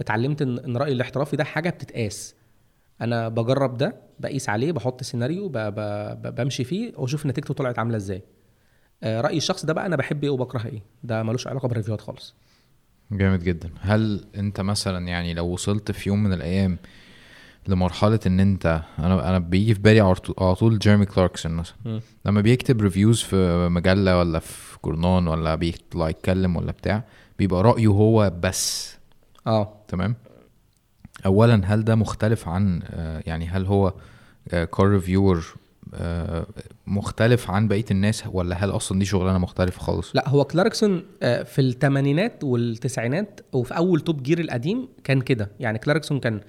[0.00, 2.34] اتعلمت إن رايي الاحترافي ده حاجة بتتقاس.
[3.02, 5.52] أنا بجرب ده بقيس عليه بحط سيناريو ب...
[5.58, 5.74] ب...
[6.22, 6.34] ب...
[6.34, 8.22] بمشي فيه واشوف نتيجته طلعت عاملة إزاي.
[9.02, 10.82] آه، رايي الشخصي ده بقى أنا بحب إيه وبكره إيه.
[11.04, 12.34] ده ملوش علاقة بالريفيوهات خالص.
[13.12, 13.70] جامد جدا.
[13.80, 16.78] هل انت مثلا يعني لو وصلت في يوم من الأيام
[17.68, 22.00] لمرحلة إن انت أنا أنا بيجي في بالي على طول- جيرمي كلاركسون مثلا.
[22.26, 27.04] لما بيكتب reviews في مجلة ولا في جورنال ولا بيطلع يتكلم ولا بتاع
[27.38, 28.96] بيبقى رأيه هو بس.
[29.46, 29.72] آه.
[29.88, 30.14] تمام؟
[31.26, 33.94] اولا هل ده مختلف عن آه، يعني هل هو
[34.50, 35.56] car reviewer
[36.86, 41.42] مختلف عن بقية الناس ولا هل أصلا دي شغلانة مختلفة خالص؟ لا هو كلاركسون آه،
[41.42, 45.50] في الثمانينات والتسعينات وفي أول توب جير القديم كان كده.
[45.60, 46.40] يعني كلاركسون كان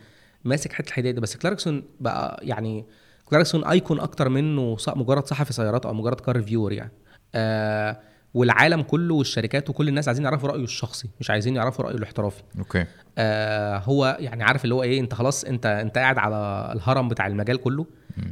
[0.43, 2.85] ماسك حتة الحداية بس كلاركسون بقى يعني
[3.25, 6.91] كلاركسون icon أكتر منه مجرد صحفي سيارات أو مجرد car reviewer يعني.
[7.35, 7.99] آه
[8.33, 12.43] والعالم كله والشركات وكل الناس عايزين يعرفوا رأيه الشخصي مش عايزين يعرفوا رأيه الاحترافي.
[12.59, 12.85] okay.
[13.17, 17.27] آه هو يعني عارف اللي هو إيه أنت خلاص أنت أنت قاعد على الهرم بتاع
[17.27, 17.85] المجال كله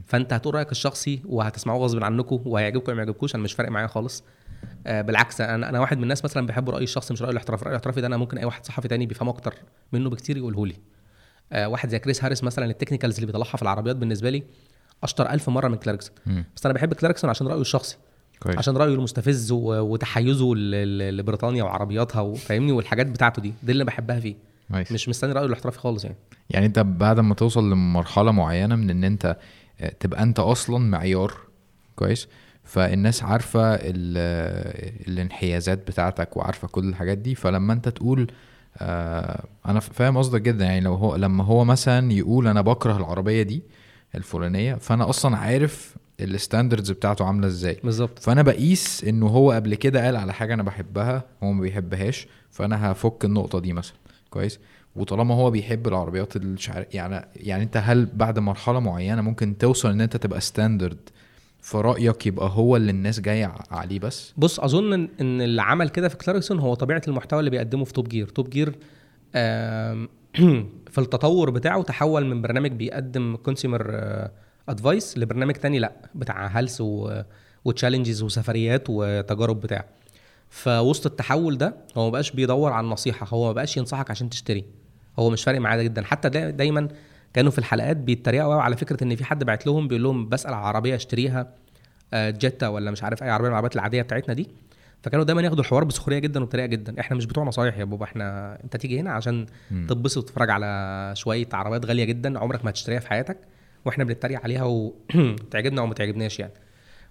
[0.05, 4.23] فأنت هتقول رأيك الشخصي وهتسمعوه غصب عنكم وهيعجبكم ما يعجبكوش أنا مش فارق معايا خالص.
[4.87, 7.71] آه بالعكس أنا أنا واحد من الناس مثلا بحب رأيه الشخصي مش رايه الاحترافي رايه
[7.71, 9.53] الاحترافي ده أنا ممكن أي واحد صحفي تاني بيفهمه أكتر
[9.91, 10.75] منه بكتير يقوله لي.
[11.51, 14.43] آه واحد زي كريس هاريس مثلا ال technicals اللي بيطلعها في العربيات بالنسبة لي
[15.03, 16.15] أشطر ألف مرة من كلاركسون.
[16.55, 17.97] بس أنا بحب كلاركسون عشان رأيه الشخصي.
[18.43, 18.57] كويس.
[18.57, 24.35] عشان رأيه المستفز وتحيزه لبريطانيا وعربياتها وفاهمني والحاجات بتاعته دي دي اللي بحبها فيه.
[24.69, 26.15] nice مش مستني رأيه الاحترافي خالص يعني.
[26.49, 29.37] يعني انت بعد ما توصل لمرحلة معينة من ان انت
[29.81, 31.33] آه، تبقى انت أصلا معيار
[31.95, 32.27] كويس؟
[32.63, 37.35] فالناس عارفة ال- الانحيازات بتاعتك وعارفة كل الحاجات دي.
[37.35, 38.31] فلما انت تقول
[38.77, 40.65] آه أنا فاهم قصدك جدا.
[40.65, 43.63] يعني لو هو لما هو مثلا يقول أنا بكره العربية دي
[44.15, 47.77] الفلانية فأنا أصلا عارف ال standards بتاعته عاملة إزاي.
[47.83, 48.19] بالظبط.
[48.19, 52.91] فأنا بقيس إنه هو قبل كده قال على حاجة أنا بحبها هو ما بيحبهاش فأنا
[52.91, 53.95] هفك النقطة دي مثلا.
[54.29, 54.59] كويس؟
[54.95, 60.01] وطالما هو بيحب العربيات الشعر يعني يعني أنت هل بعد مرحلة معينة ممكن توصل إن
[60.01, 60.97] أنت تبقى standard
[61.61, 66.17] فرايك يبقى هو اللي الناس جاية عليه بس؟ بص أظن إن اللي عمل كده في
[66.17, 68.75] كلاركسون هو طبيعة المحتوى اللي بيقدمه في توب جير توب جير
[70.91, 73.91] في التطور بتاعه تحول من برنامج بيقدم consumer
[74.69, 76.83] advice لبرنامج تاني لأ بتاع هلس
[77.65, 79.85] و challenges وسفريات وتجارب بتاع.
[80.49, 84.65] فوسط التحول ده هو ما بقاش بيدور على النصيحة هو ما بقاش ينصحك عشان تشتري.
[85.19, 86.03] هو مش فارق معاه جدا.
[86.03, 86.87] حتى دا دايما
[87.33, 90.53] كانوا في الحلقات بيتريقوا قوي على فكرة إن في حد بعت لهم بيقول لهم بسأل
[90.53, 91.47] على عربية أشتريها
[92.13, 94.47] آه، جيتا ولا مش عارف أي عربية من العربيات العادية بتاعتنا دي.
[95.03, 96.99] فكانوا دايما ياخدوا الحوار بسخرية جدا وبطريقة جدا.
[96.99, 99.45] إحنا مش بتوع نصايح يا بابا إحنا أنت تيجي هنا عشان.
[99.87, 103.37] تتبسط وتتفرج على شوية عربيات غالية جدا عمرك ما هتشتريها في حياتك.
[103.85, 106.53] وإحنا بنتريق عليها وتعجبنا وما تعجبناش يعني.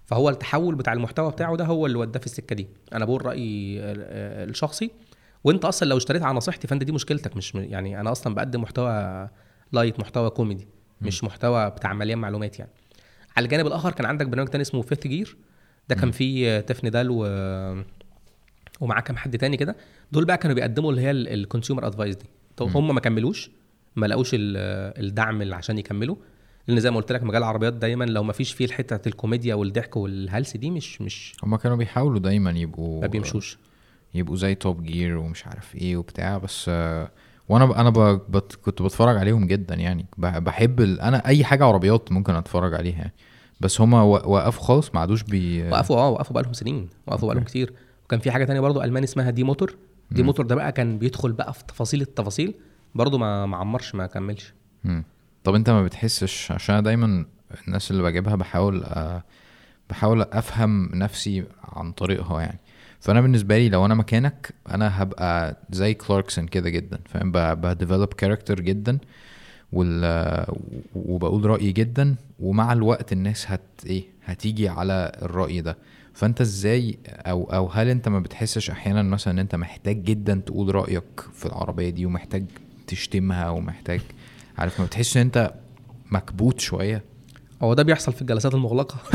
[0.05, 2.67] فهو التحول بتاع المحتوى بتاعه ده هو اللي وداه في السكة دي.
[2.93, 4.91] أنا بقول رأيي الشخصي.
[5.43, 9.29] وأنت أصلا لو اشتريت على نصيحتي فأنت دي مشكلتك مش يعني أنا أصلا بقدم محتوى
[9.71, 10.67] light محتوى كوميدي
[11.01, 12.71] مش محتوى بتاع مليان معلومات يعني.
[13.37, 15.37] على الجانب الآخر كان عندك برنامج تاني اسمه فيفث جير
[15.89, 17.23] ده كان فيه تيف نيديل و
[18.81, 19.75] ومعاه كام حد تاني كده.
[20.11, 22.25] دول بقى كانوا بيقدموا اللي هي ال consumer advice دي.
[22.57, 23.51] طب هم ما كملوش
[23.95, 26.15] ما لقوش ال- الدعم اللي عشان يكملوا.
[26.67, 29.97] لأن زي ما قلت لك مجال العربيات دايما لو ما فيش فيه الحتة الكوميديا والضحك
[29.97, 33.57] والهلس دي مش مش هما كانوا بيحاولوا دايما يبقوا ما بيمشوش
[34.13, 37.11] يبقوا زي توب جير ومش عارف إيه وبتاع بس آه،
[37.49, 37.81] وأنا.
[37.81, 37.89] أنا.
[38.29, 38.55] بت...
[38.55, 40.05] كنت بتفرج عليهم جدا يعني.
[40.17, 41.01] بحب ال...
[41.01, 43.13] أنا أي حاجة عربيات ممكن أتفرج عليها يعني
[43.61, 44.01] بس هما.
[44.01, 47.73] وقفوا خالص ما عادوش بي وقفوا آه وقفوا بقالهم سنين وقفوا بقالهم كتير
[48.05, 49.75] وكان في حاجة تانية برضو ألماني اسمها دي موتور
[50.11, 52.53] دي موتور ده بقى كان بيدخل بقى في تفاصيل التفاصيل
[52.95, 54.53] برضو ما ما عمرش ما كملش.
[55.43, 57.25] طب انت ما بتحسش؟ عشان أنا دايما
[57.67, 59.21] الناس اللي بجيبها بحاول أ...
[59.89, 62.59] بحاول أفهم نفسي عن طريقها يعني.
[62.99, 68.13] فأنا بالنسبة لي لو أنا مكانك أنا هبقى زي كلاركسون كده جدا فاهم؟ ب develop
[68.13, 68.97] character جدا
[69.71, 70.45] وال
[70.95, 75.77] وبقول رأيي جدا ومع الوقت الناس هت إيه هتيجي على الرأي ده.
[76.13, 80.75] فأنت إزاي أو أو هل أنت ما بتحسش أحيانا مثلا إن أنت محتاج جدا تقول
[80.75, 82.45] رأيك في العربية دي ومحتاج
[82.87, 84.01] تشتمها ومحتاج
[84.57, 85.53] عارف ما بتحسش إن أنت
[86.11, 87.03] مكبوت شوية؟
[87.61, 88.95] هو ده بيحصل في الجلسات المغلقة.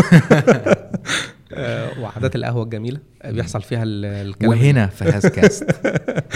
[1.54, 2.98] آه، وعادات القهوة الجميلة.
[3.24, 5.86] بيحصل فيها ال- الكلام وهنا في هاز كاست.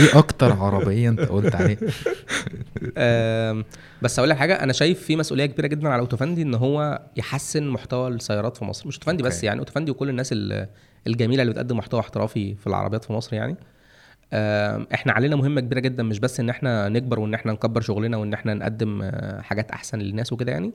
[0.00, 1.78] إيه أكتر عربية أنت قلت عليه
[4.02, 7.68] بس أقول لك حاجة أنا شايف في مسؤولية كبيرة جدا على أوتوفندي إن هو يحسن
[7.68, 8.88] محتوى السيارات في مصر.
[8.88, 9.44] مش أوتوفندي بس.
[9.44, 10.66] يعني أوتوفندي وكل الناس ال-
[11.06, 13.56] الجميلة اللي بتقدم محتوى احترافي في العربيات في مصر يعني.
[14.94, 18.34] إحنا علينا مهمة كبيرة جدا مش بس إن إحنا نكبر وإن إحنا نكبر شغلنا وإن
[18.34, 20.72] إحنا نقدم آه، حاجات أحسن للناس وكده يعني.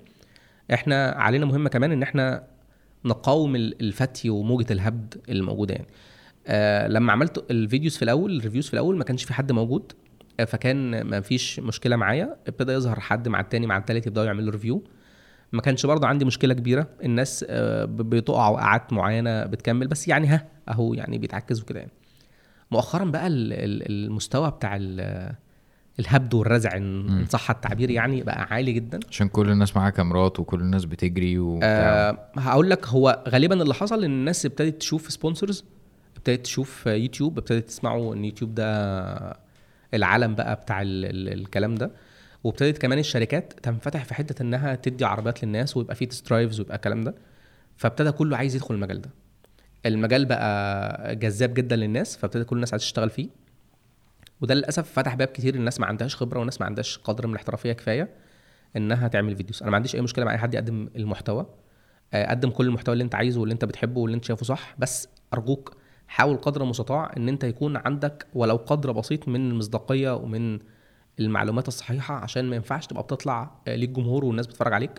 [0.74, 2.43] إحنا علينا مهمة كمان إن إحنا
[3.06, 5.88] نقاوم ال- الفتي وموجة الهبد الموجودة يعني.
[6.47, 9.51] آه لما عملت ال videos في الأول ال reviews في الأول ما كانش في حد
[9.51, 9.91] موجود
[10.39, 12.36] آه، فكان ما فيش مشكلة معايا.
[12.47, 14.84] ابتدى يظهر حد مع التاني مع التالت يبدأوا يعملوا review
[15.51, 16.88] ما كانش برضه عندي مشكلة كبيرة.
[17.03, 21.91] الناس آه، بتقع وقعات معينة بتكمل بس يعني ها أهو يعني بيتعكزوا كده يعني.
[22.72, 25.36] مؤخرا بقى ال- ال- المستوى بتاع ال-
[25.99, 28.99] الهبد والرزع إن صح التعبير يعني بقى عالي جدا.
[29.09, 31.70] عشان كل الناس معاها كاميرات وكل الناس بتجري وبتاع.
[31.70, 35.66] آه هقول لك هو غالبا اللي حصل إن الناس ابتدت تشوف sponsors
[36.18, 39.38] ابتدت تشوف يوتيوب ابتدت تسمعوا إن يوتيوب ده
[39.93, 41.91] العالم بقى بتاع ال ال الكلام ده.
[42.43, 46.76] وابتدت كمان الشركات تنفتح في حتة إنها تدي عربيات للناس ويبقى فيه test drives ويبقى
[46.76, 47.16] الكلام ده.
[47.78, 49.09] فابتدى كله عايز يدخل المجال ده.
[49.86, 53.30] المجال بقى جذاب جدا للناس فابتدى كل الناس عايز تشتغل فيه.
[54.42, 57.74] وده للأسف فتح باب كتير الناس ما عندهاش خبرة والناس ما عندهاش قدر من الاحترافية
[57.74, 58.10] كفاية
[58.76, 59.62] إنها تعمل فيديوز.
[59.62, 61.46] أنا ما عنديش أي مشكلة مع أي حد يقدم المحتوى.
[62.14, 65.08] آه، قدم كل المحتوى اللي أنت عايزه واللي أنت بتحبه واللي أنت شايفه صح بس
[65.34, 65.78] أرجوك
[66.08, 70.60] حاول قدر المستطاع إن أنت يكون عندك ولو قدر بسيط من المصداقية ومن
[71.20, 74.92] المعلومات الصحيحة عشان ما ينفعش تبقى بتطلع آه، ليك جمهور والناس بتتفرج عليك.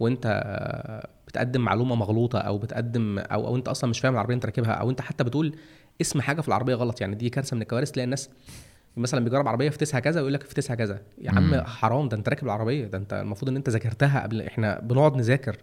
[0.00, 4.46] وأنت آه، بتقدم معلومة مغلوطة أو بتقدم أو أو أنت أصلا مش فاهم العربية أنت
[4.46, 5.56] راكبها أو أنت حتى بتقول
[6.00, 8.30] اسم حاجة في العربية غلط يعني دي كارثه من الكوارث تلاقي الناس
[8.96, 11.00] مثلا بيجرب عربية في تسعة كذا ويقول لك في تسعة كذا.
[11.18, 11.62] يا عم مم.
[11.64, 15.56] حرام ده أنت راكب العربية ده أنت المفروض إن أنت ذاكرتها قبل إحنا بنقعد نذاكر.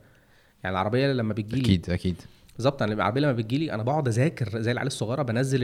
[0.64, 2.16] يعني العربية لما بتجيلي أكيد أكيد.
[2.56, 5.60] بالظبط أنا العربية لما بتجيلي أنا بقعد أذاكر زي العيال الصغيرة بنزل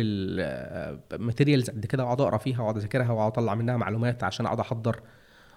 [1.13, 4.59] ال materials قد كده وأقعد أقرأ فيها وأقعد أذاكرها وأقعد أطلع منها معلومات عشان أقعد
[4.59, 5.01] أحضر.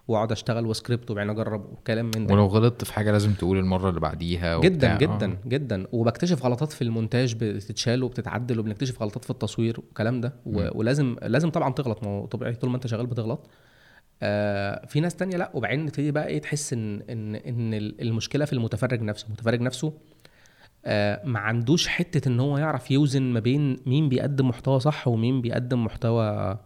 [0.08, 2.34] واقعد اشتغل وسكريبت وبعدين اجرب وكلام من ده.
[2.34, 4.96] ولو غلطت في حاجة لازم تقول المرة اللي بعديها جدا وبتاع.
[4.96, 5.48] جدا آه.
[5.48, 10.32] جدا وبكتشف غلطات في المونتاج بتتشال وبتتعدل وبنكتشف غلطات في التصوير والكلام ده.
[10.46, 10.68] و...
[10.78, 12.02] ولازم لازم طبعا تغلط.
[12.04, 13.50] ما هو طبيعي طول ما انت شغال بتغلط.
[14.22, 15.50] آه في ناس تانية لا.
[15.54, 19.26] وبعدين تبتدي بقى إيه تحس ان ان ان المشكلة في المتفرج نفسه.
[19.26, 19.92] المتفرج نفسه
[20.84, 25.40] آه ما عندوش حتة ان هو يعرف يوزن ما بين مين بيقدم محتوى صح ومين
[25.40, 26.58] بيقدم محتوى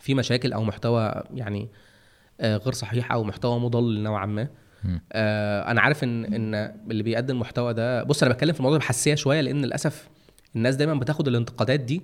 [0.00, 1.91] فيه مشاكل أو محتوى يعني آه
[2.42, 4.48] غير صحيح أو محتوى مضل نوعا ما.
[4.84, 5.00] مم.
[5.12, 6.54] آه أنا عارف إن إن
[6.90, 10.08] اللي بيقدم محتوى ده بص أنا بتكلم في الموضوع بحساسية شوية لأن للأسف
[10.56, 12.02] الناس دايما بتاخد الانتقادات دي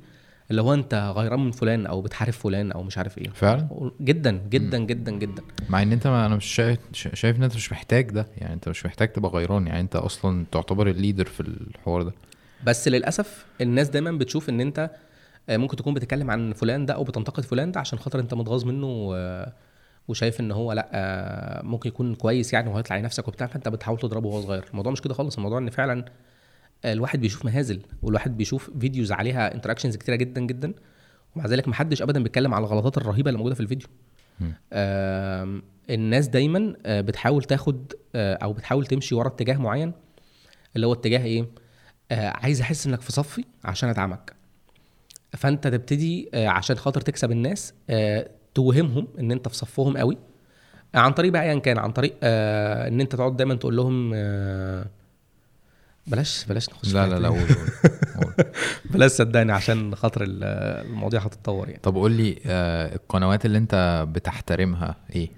[0.51, 3.29] اللي هو أنت غيران من فلان أو بتحارب فلان أو مش عارف إيه.
[3.31, 5.43] فعلا؟ جدا جدا جدا جدا.
[5.69, 8.69] مع إن أنت ما أنا مش شايف شايف إن أنت مش محتاج ده يعني أنت
[8.69, 12.13] مش محتاج تبقى غيران يعني أنت أصلا تعتبر الليدر في الحوار ده.
[12.65, 14.91] بس للأسف الناس دايما بتشوف إن أنت
[15.49, 18.65] آه، ممكن تكون بتتكلم عن فلان ده أو بتنتقد فلان ده عشان خاطر أنت متغاظ
[18.65, 19.53] منه آه،
[20.09, 24.29] وشايف إن هو لأ ممكن يكون كويس يعني وهيطلع على نفسك وبتاع فأنت بتحاول تضربه
[24.29, 24.65] وهو صغير.
[24.71, 25.37] الموضوع مش كده خالص.
[25.37, 26.05] الموضوع إن فعلا
[26.85, 30.75] الواحد بيشوف مهازل والواحد بيشوف فيديوز عليها interactions كتيرة جدا جدا
[31.37, 33.89] ومع ذلك محدش ابدا بيتكلم على الغلطات الرهيبة اللي موجودة في الفيديو.
[35.91, 39.93] الناس دايما آه، بتحاول تاخد آه، أو بتحاول تمشي ورا اتجاه معين
[40.77, 41.47] اللي هو اتجاه إيه؟
[42.13, 44.33] آه، عايز أحس إنك في صفي عشان أدعمك.
[45.37, 47.75] فأنت تبتدي عشان خاطر تكسب الناس
[48.55, 50.19] توهمهم إن أنت في صفهم قوي.
[50.95, 54.13] آه، عن طريق بقى ايا كان عن طريق آه، إن أنت تقعد دايما تقول لهم
[54.15, 54.87] آه،
[56.07, 57.47] بلاش بلاش نخش لا لا لا قول.
[58.91, 60.45] بلاش صدقني عشان خاطر ال-
[60.87, 61.81] المواضيع هتتطور يعني.
[61.83, 65.31] طب قول لي آه القنوات اللي أنت بتحترمها إيه؟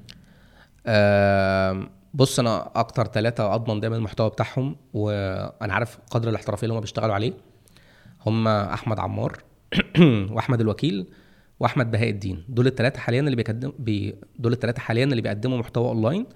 [0.86, 6.80] آم، بص أنا أكتر ثلاثة أضمن دايما المحتوى بتاعهم وأنا عارف قدر الاحترافية اللي هم
[6.80, 7.32] بيشتغلوا عليه.
[8.26, 9.42] هم أحمد عمار
[10.32, 11.06] وأحمد الوكيل.
[11.61, 12.44] وأحمد بهاء الدين.
[12.48, 16.26] دول الثلاثه حاليا اللي بيقدم بي دول الثلاثه حاليا اللي بيقدموا محتوى أونلاين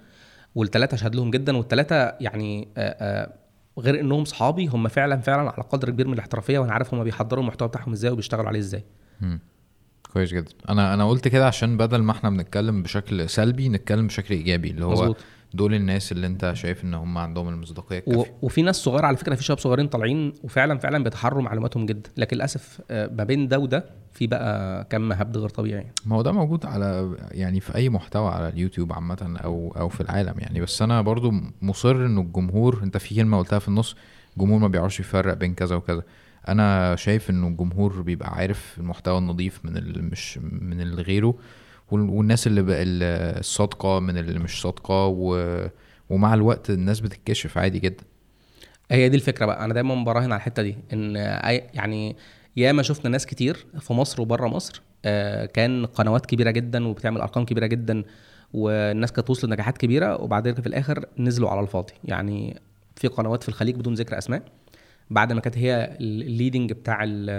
[0.54, 3.32] والثلاثه اشهد لهم جدا والثلاثه يعني آه، آه،
[3.78, 7.42] غير إنهم صحابي هم فعلا فعلا على قدر كبير من الاحترافية وأنا عارف هم بيحضروا
[7.42, 8.84] المحتوى بتاعهم إزاي وبيشتغلوا عليه إزاي.
[10.12, 10.50] كويس جدا.
[10.68, 14.84] أنا أنا قلت كده عشان بدل ما إحنا بنتكلم بشكل سلبي نتكلم بشكل إيجابي اللي
[14.84, 15.16] هو مظبوط.
[15.54, 18.10] دول الناس اللي أنت شايف إن هم عندهم المصداقية و...
[18.10, 18.34] الكافية.
[18.42, 22.10] وفي ناس صغيره على فكرة في شباب صغيرين طالعين وفعلا فعلا بيتحروا معلوماتهم جدا.
[22.16, 25.86] لكن للأسف ما بين ده وده في بقى كم هبد غير طبيعي.
[26.06, 30.00] ما هو ده موجود على يعني في أي محتوى على اليوتيوب عامة أو أو في
[30.00, 30.60] العالم يعني.
[30.60, 33.96] بس أنا برضو مصر إنه الجمهور أنت في كلمة قلتها في النص
[34.36, 36.02] الجمهور ما بيعرفش يفرق بين كذا وكذا.
[36.48, 41.34] أنا شايف إنه الجمهور بيبقى عارف المحتوى النظيف من اللي مش من اللي غيره
[41.90, 45.58] وال- والناس اللي بقى ال- الصادقة من اللي مش صادقة و
[46.10, 48.04] ومع الوقت الناس بتتكشف عادي جدا.
[48.90, 49.64] هي دي الفكرة بقى.
[49.64, 51.16] أنا دايما براهن على الحتة دي إن
[51.74, 52.16] يعني
[52.56, 57.44] ياما شفنا ناس كتير في مصر وبره مصر آه، كان قنوات كبيرة جدا وبتعمل أرقام
[57.44, 58.04] كبيرة جدا
[58.52, 61.92] والناس كانت توصل لنجاحات كبيرة وبعدين في الآخر نزلوا على الفاضي.
[62.04, 62.60] يعني
[62.96, 64.42] في قنوات في الخليج بدون ذكر أسماء.
[65.10, 67.30] بعد ما كانت هي ال leading بتاع ال-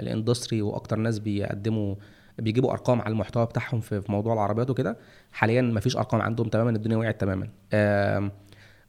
[0.00, 1.94] ال industry وأكتر ناس بيقدموا
[2.38, 4.96] بيجيبوا أرقام على المحتوى بتاعهم في موضوع العربيات وكده
[5.32, 7.48] حاليا مفيش أرقام عندهم تماما الدنيا وقعت تماما.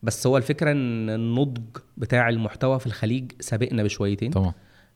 [0.04, 1.62] بس هو الفكرة إن النضج
[1.98, 4.32] بتاع المحتوى في الخليج سابقنا بشويتين.
[4.32, 4.54] طبعا.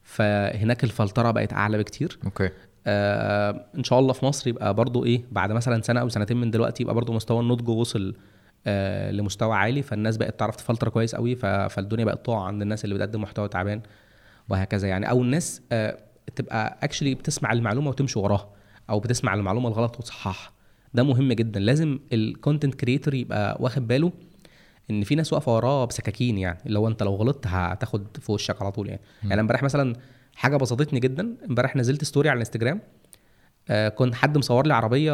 [0.10, 2.20] فهناك الفلترة بقت أعلى بكتير.
[2.26, 2.49] okay.
[2.88, 6.51] آه إن شاء الله في مصر يبقى برضو إيه بعد مثلا سنة أو سنتين من
[6.51, 8.16] دلوقتي يبقى برضو مستوى النضج وصل
[8.68, 12.95] آه لمستوى عالي فالناس بقت تعرف تفلتر كويس قوي فالدنيا بقت تقع عند الناس اللي
[12.95, 13.82] بتقدم محتوى تعبان
[14.49, 15.10] وهكذا يعني.
[15.10, 15.97] أو الناس آه
[16.36, 18.49] تبقى actually بتسمع المعلومة وتمشي وراها
[18.89, 20.51] أو بتسمع المعلومة الغلط وتصححها.
[20.93, 21.60] ده مهم جدا.
[21.60, 24.12] لازم ال content creator يبقى واخد باله
[24.92, 28.62] إن في ناس واقفة وراه بسكاكين يعني اللي هو أنت لو غلطت هتاخد في وشك
[28.62, 29.96] على طول يعني يعني امبارح مثلا
[30.36, 32.82] حاجة بسطتني جدا امبارح نزلت story على الإنستجرام
[33.70, 35.14] آه كنت حد مصور لي عربية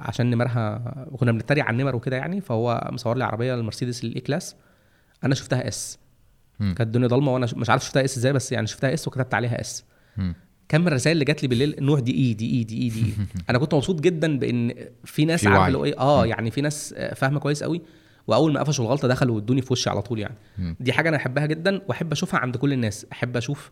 [0.00, 4.56] عشان نمرها وكنا بنتريق على النمر وكده يعني فهو مصور لي عربية المرسيدس ال E-Class
[5.24, 5.98] أنا شفتها S.
[6.58, 9.60] كانت الدنيا ضلمة وأنا مش عارف شفتها S إزاي بس يعني شفتها S وكتبت عليها
[9.60, 9.84] S.
[10.68, 13.12] كم الرسائل اللي جات لي بالليل no دي E دي E دي E دي E.
[13.50, 14.74] أنا كنت مبسوط جدا بإن
[15.04, 15.46] في ناس.
[15.66, 17.82] اللي هو إيه آه يعني في ناس آه، فاهمة كويس قوي
[18.30, 20.34] وأول ما قفشوا الغلطة دخلوا وادوني في وشي على طول يعني.
[20.80, 23.06] دي حاجة أنا أحبها جدا وأحب أشوفها عند كل الناس.
[23.12, 23.70] أحب أشوف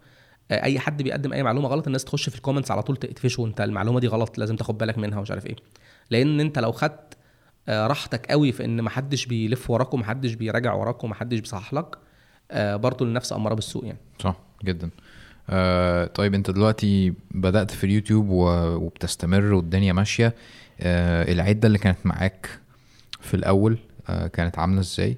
[0.50, 3.46] آه، أي حد بيقدم أي معلومة غلط الناس تخش في ال comments على طول تقفشه
[3.46, 5.56] أنت المعلومة دي غلط لازم تاخد بالك منها ومش عارف إيه.
[6.10, 7.14] لأن أنت لو خدت
[7.68, 11.98] آه، راحتك قوي في إن محدش بيلف وراك ومحدش بيراجع وراك ومحدش بيصحح لك
[12.50, 13.98] آه، برضه النفس أمارة بالسوء يعني.
[14.18, 14.90] صح جدا.
[15.50, 20.34] آه طيب أنت دلوقتي بدأت في اليوتيوب وبتستمر والدنيا ماشية.
[20.80, 22.48] آه العدة اللي كانت معاك
[23.20, 23.78] في الأول آه
[24.32, 25.16] كانت عاملة إزاي؟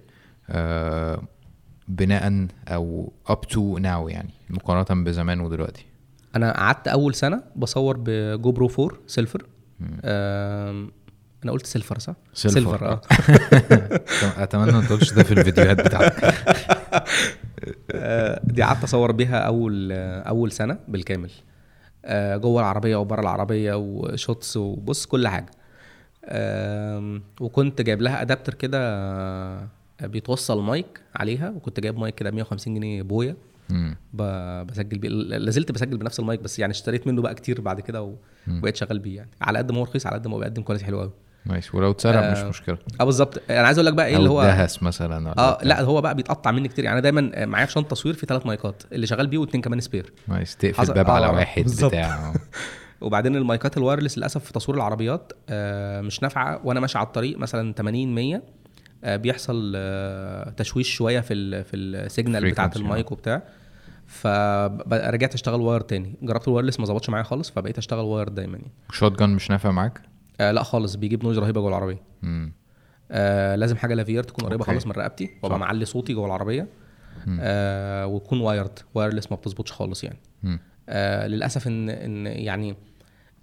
[0.51, 1.22] آه
[1.88, 5.86] بناء أو up to now يعني مقارنة بزمان ودلوقتي.
[6.36, 9.47] أنا قعدت أول سنة بصور ب GoPro 4 Silver
[11.45, 12.87] أنا قلت Silver صح؟ Silver.
[12.86, 13.01] آه.
[14.43, 16.34] أتمنى ما تقولش ده في الفيديوهات بتاعتك.
[17.91, 21.30] آه، دي قعدت أصور بيها أول آه، أول سنة بالكامل.
[22.05, 25.51] آه، جوه العربية وبره العربية و shots وبص كل حاجة.
[27.41, 29.66] وكنت جايب لها adapter كده آه،
[30.03, 33.37] بيتوصل مايك عليها وكنت جايب مايك كده 150 جنيه بويا.
[34.14, 38.14] بسجل بيه لازلت بسجل بنفس المايك بس يعني اشتريت منه بقى كتير بعد كده
[38.49, 39.31] وبقيت شغال بيه يعني.
[39.43, 41.11] على قد ما هو رخيص على قد ما هو بيقدم quality حلو قوي
[41.47, 42.79] nice ولو اتسرق مش آه، مشكلة.
[43.01, 43.43] آه بالظبط.
[43.51, 45.59] أنا عايز أقول لك بقى إيه اللي هو اتدهس مثلا آه.
[45.62, 46.85] لا هو بقى بيتقطع مني كتير.
[46.85, 49.81] يعني أنا دايما معايا في شنطة تصوير في ثلاث مايكات اللي شغال بيه واثنين كمان
[49.81, 51.64] spare nice تقفل حصل- باب على آه، واحد.
[51.85, 52.33] بتاع.
[53.01, 57.38] وبعدين المايكات ال wireless للأسف في تصوير العربيات آه، مش نافعة وأنا ماشي على الطريق
[57.38, 58.42] مثلا 80 100
[59.05, 63.42] آه، بيحصل آه، تشويش شوية في ال في ال signal بتاعة المايك وبتاع
[64.07, 68.59] فرجعت أشتغل wire تاني جربت ال wireless ما ظبطش معايا خالص فبقيت أشتغل wire دايما
[68.59, 68.72] يعني.
[68.91, 70.03] shotgun مش نافع معاك؟
[70.40, 72.03] آه لا خالص بيجيب noise رهيبة جوه العربية.
[73.11, 74.64] آه لازم حاجة lavalier تكون قريبة.
[74.64, 75.30] خالص من رقبتي.
[75.42, 76.68] وأبقى معلي صوتي جوه العربية
[77.40, 80.18] آه وتكون wired wireless ما بتظبطش خالص يعني.
[80.88, 82.76] آه للأسف إن إن يعني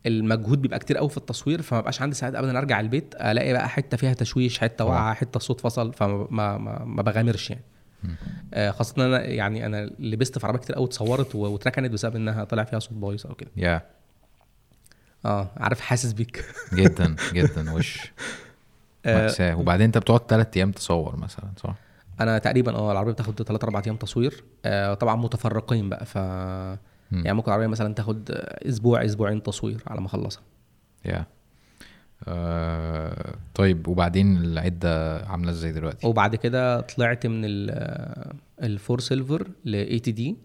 [0.05, 3.69] المجهود بيبقى كتير قوي في التصوير فما بقاش عندي ساعات ابدا أرجع البيت ألاقي بقى
[3.69, 4.85] حتة فيها تشويش حتة.
[4.85, 7.63] واقعه حتة الصوت فصل فما ما ما, ما بغامرش يعني.
[8.53, 12.43] آه خاصة إن أنا يعني أنا لبست في عربية كتير قوي اتصورت واتركنت بسبب انها
[12.43, 13.49] طلع فيها صوت بايظ أو كده.
[13.57, 13.81] يا.
[15.25, 16.45] آه عارف حاسس بيك.
[16.73, 18.11] جدا جدا وش.
[19.05, 19.55] آه، مأساة.
[19.55, 21.75] وبعدين أنت بتقعد تلات أيام تصور مثلا صح؟
[22.21, 24.43] أنا تقريبا آه العربية بتاخد 3 4 أيام تصوير.
[24.65, 26.17] آه طبعا متفرقين بقى ف
[27.11, 28.31] يعني ممكن العربية مثلا تاخد
[28.67, 30.43] أسبوع أسبوعين تصوير على ما أخلصها.
[31.05, 31.25] يا.
[32.27, 38.33] آه طيب وبعدين العدة عاملة إزاي دلوقتي؟ وبعد كده طلعت من ال
[38.63, 40.35] الفور سيلفر ل 80 دي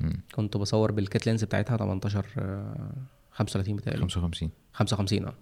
[0.00, 0.20] مم.
[0.34, 2.92] كنت بصور بال kit lens بتاعتها 18 آه،
[3.32, 5.34] 35 بتهيألي 55 55 آه.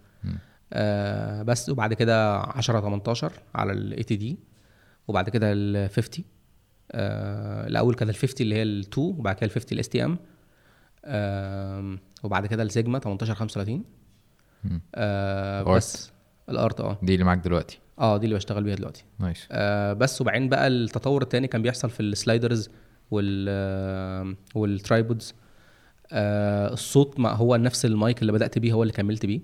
[0.72, 4.38] آه، بس وبعد كده 10 18 على ال 80 دي
[5.08, 6.24] وبعد كده ال 50
[6.92, 10.18] آه، الأول كان ال 50 اللي هي ال 2 وبعد كده ال 50 ال STM
[12.24, 13.84] وبعد كده السيجما 18 35
[14.64, 14.80] مم.
[14.94, 15.62] آه،.
[15.62, 16.12] بس
[16.48, 16.98] ال Art آه.
[17.02, 19.04] دي اللي معاك دلوقتي؟ آه دي اللي بشتغل بيها دلوقتي.
[19.18, 19.48] nice.
[19.50, 22.70] آه بس وبعدين بقى التطور التاني كان بيحصل في ال sliders
[23.10, 25.34] وال وال tripods.
[26.12, 29.40] آه الصوت ما هو نفس المايك اللي بدأت بيه هو اللي كملت بيه.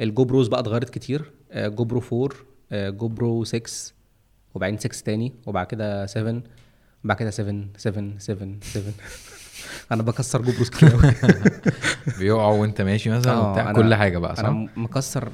[0.00, 1.32] ال GoPros بقى اتغيرت كتير.
[1.50, 2.36] آه GoPro 4
[2.72, 3.94] آه GoPro 6
[4.54, 6.42] وبعدين 6 تاني وبعد كده 7
[7.04, 8.92] بعد كده 7 7 7 7
[9.92, 11.12] أنا بكسر GoPros كتير قوي
[12.18, 15.28] بيقعوا وأنت ماشي مثلا آه، وبتاع كل حاجة بقى أنا صح؟ م- مكسر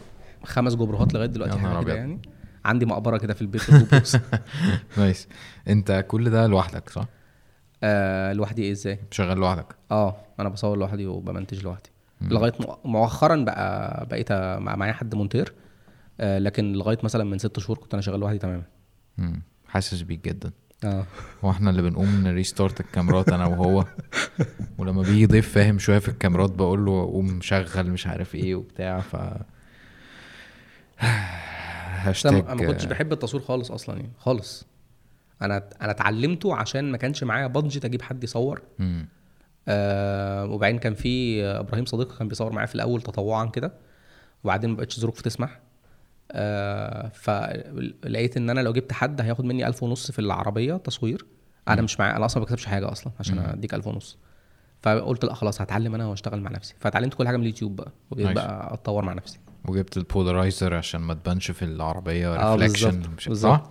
[0.44, 1.96] خمس GoPro هات لغاية دلوقتي يا نهار حاجة كده أبيض.
[2.08, 2.20] يعني
[2.64, 4.16] عندي مقبرة كده في البيت بال GoPros.
[4.98, 5.28] nice
[5.68, 7.04] أنت كل ده لوحدك صح؟
[7.82, 11.90] آه لوحدي إيه إزاي شغال لوحدك آه أنا بصور لوحدي وبمنتج لوحدي
[12.20, 15.52] لغاية مؤ- مؤخرا بقى بقيت مع- معايا حد مونتير
[16.20, 18.62] آه لكن لغاية مثلا من ست شهور كنت أنا شغال لوحدي تماما.
[19.68, 20.50] حاسس بيك جدا
[20.84, 21.06] آه.
[21.42, 23.84] وإحنا اللي بنقوم ن restart الكاميرات أنا وهو.
[24.78, 29.00] ولما بيجي ضيف فاهم شوية في الكاميرات بقول له قوم شغل مش عارف إيه وبتاع
[29.00, 29.16] ف
[32.04, 34.66] هاشتاج أنا ما كنتش بحب التصوير خالص أصلا يعني خالص.
[35.42, 38.62] أنا أنا اتعلمته عشان ما كانش معايا budget أجيب حد يصور.
[38.78, 39.08] مم.
[39.68, 43.72] آه وبعدين كان في إبراهيم صديقي كان بيصور معايا في الأول تطوعا كده
[44.44, 45.60] وبعدين ما بقتش ظروف تسمح.
[46.34, 51.26] آه فلقيت إن أنا لو جبت حد هياخد مني ألف ونص في العربية تصوير.
[51.68, 54.18] أنا مش معايا أنا أصلا ما بكتبش حاجة أصلا عشان أديك ألف ونص.
[54.82, 56.74] فقلت لا خلاص هتعلم أنا وأشتغل مع نفسي.
[56.80, 58.34] فتعلمت كل حاجة من اليوتيوب بقى وبقيت.
[58.34, 59.38] بقى أتطور مع نفسي.
[59.68, 63.70] وجبت ال polarizer عشان ما تبانش في العربية آه reflection بالظبط صح؟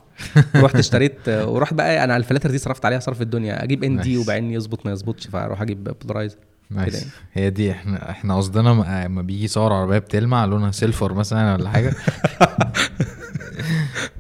[0.56, 4.18] رحت اشتريت ورحت بقى أنا الفلاتر دي صرفت عليها صرف الدنيا أجيب ND.
[4.18, 6.38] وبعدين يظبط ما يظبطش فأروح أجيب polarizer
[6.70, 7.12] nice يعني.
[7.34, 11.70] هي دي إحنا إحنا قصدنا ما- ما بيجي يصور عربيه بتلمع لونها silver مثلا ولا
[11.70, 11.94] حاجة.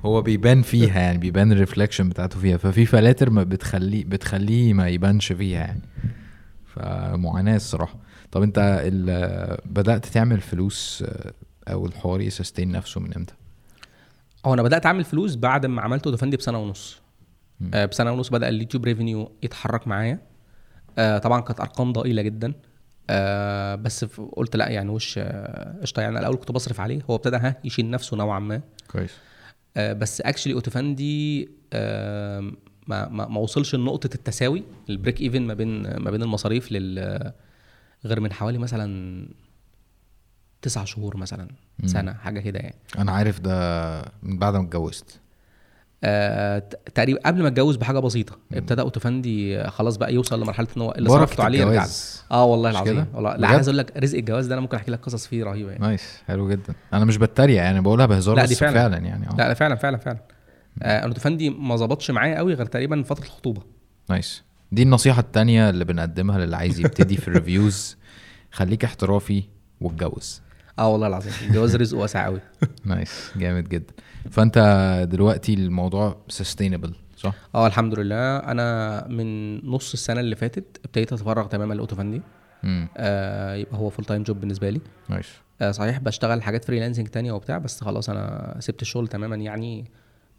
[0.05, 2.57] هو بيبان فيها يعني بيبان ال reflection بتاعته فيها.
[2.57, 5.81] ففي فلاتر ما بتخليه بتخليه ما يبانش فيها يعني.
[6.65, 7.95] فمعاناة الصراحة.
[8.31, 11.03] طب انت ال- بدأت تعمل فلوس
[11.67, 13.33] أو الحوار ي sustain نفسه من إمتى؟
[14.45, 17.01] هو أنا بدأت اعمل فلوس بعد ما عملت اوتوفندي بسنة ونص.
[17.73, 20.19] آه بسنة ونص بدأ اليوتيوب revenue يتحرك معايا.
[20.97, 22.53] آه طبعا كانت أرقام ضئيلة جدا.
[23.09, 26.01] آه بس قلت لا يعني وش آه، قشطة.
[26.01, 27.01] يعني الأول كنت بصرف عليه.
[27.09, 28.61] هو ابتدى ها يشيل نفسه نوعا ما.
[28.91, 29.11] كويس.
[29.77, 32.51] آه بس actually أوتوفندي آه
[32.87, 37.31] ما, ما, ما وصلش لنقطة التساوي ال break even ما بين ما بين المصاريف لل
[38.05, 39.27] غير من حوالي مثلا
[40.61, 41.47] تسع شهور مثلا
[41.79, 41.87] مم.
[41.87, 42.75] سنة حاجة كده يعني.
[42.97, 45.19] أنا عارف ده من بعد ما اتجوزت.
[46.05, 46.63] آه
[46.95, 48.37] تقريبا قبل ما اتجوز بحاجة بسيطة.
[48.53, 51.63] ابتدى أوتوفندي خلاص بقى يوصل لمرحلة إن هو اللي صرفته عليه.
[51.63, 52.23] الجواز.
[52.31, 54.99] آه والله العظيم؟ والله لا؟ عايز أقول لك رزق الجواز ده أنا ممكن أحكي لك
[54.99, 55.85] قصص فيه رهيبة يعني.
[55.87, 56.73] nice حلو جدا.
[56.93, 58.73] أنا مش بتريق يعني بقولها بهزار لا، بس دي فعلا.
[58.73, 59.35] فعلا يعني آه.
[59.37, 60.19] لا لا فعلا فعلا فعلا.
[60.83, 63.61] آه أنا أوتوفندي ما ظبطش معايا قوي غير تقريبا فترة الخطوبة.
[64.09, 64.43] nice.
[64.71, 67.97] دي النصيحة التانية اللي بنقدمها للي عايز يبتدي في ال reviews
[68.51, 69.43] خليك احترافي
[69.81, 70.41] واتجوز.
[70.79, 71.33] آه والله العظيم.
[71.47, 72.39] الجواز رزق واسع قوي.
[72.85, 73.93] nice جامد جدا.
[74.31, 74.57] فانت
[75.11, 81.47] دلوقتي الموضوع sustainable صح؟ آه الحمد لله أنا من نص السنة اللي فاتت ابتديت أتفرغ
[81.47, 82.21] تماما لأوتوفندي.
[82.63, 84.81] امم آه يبقى هو full time job بالنسبة لي.
[85.09, 85.27] nice.
[85.61, 89.91] آه صحيح بشتغل حاجات freelancing تانية وبتاع بس خلاص أنا سبت الشغل تماما يعني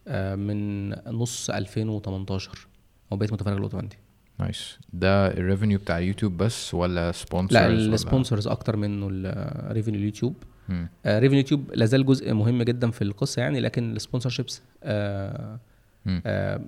[0.08, 2.66] آه من نص 2018
[3.10, 3.96] وبقيت متفرغ لأوتوفندي.
[4.38, 4.78] nice.
[4.92, 10.00] ده ال revenue بتاع يوتيوب بس ولا sponsors لا ال sponsors أكتر منه ال revenue
[10.00, 10.34] اليوتيوب.
[11.06, 14.62] revenue يوتيوب لازال جزء مهم جدا في القصة يعني لكن ال sponsorships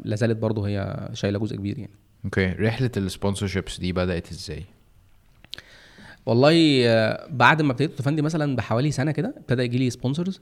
[0.04, 1.92] لازالت برضه هي شايلة جزء كبير يعني.
[2.24, 4.64] okay رحلة ال sponsorships دي بدأت إزاي؟
[6.26, 10.40] والله آه، بعد ما ابتديت اوتوفندي مثلا بحوالي سنة كده ابتدى يجي لي sponsors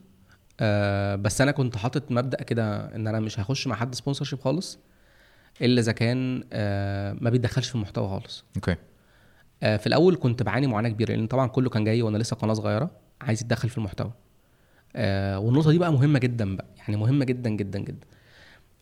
[0.60, 4.78] آه بس أنا كنت حاطط مبدأ كده إن أنا مش هخش مع حد sponsorship خالص
[5.62, 8.44] إلا إذا كان آه ما بيتدخلش في المحتوى خالص.
[8.56, 8.76] okay
[9.62, 12.54] آه في الأول كنت بعاني معاناة كبيرة لأن طبعا كله كان جاي وأنا لسه قناة
[12.54, 12.90] صغيرة.
[13.24, 14.12] عايز يتدخل في المحتوى.
[14.96, 16.66] آه والنقطة دي بقى مهمة جدا بقى.
[16.78, 18.06] يعني مهمة جدا جدا جدا.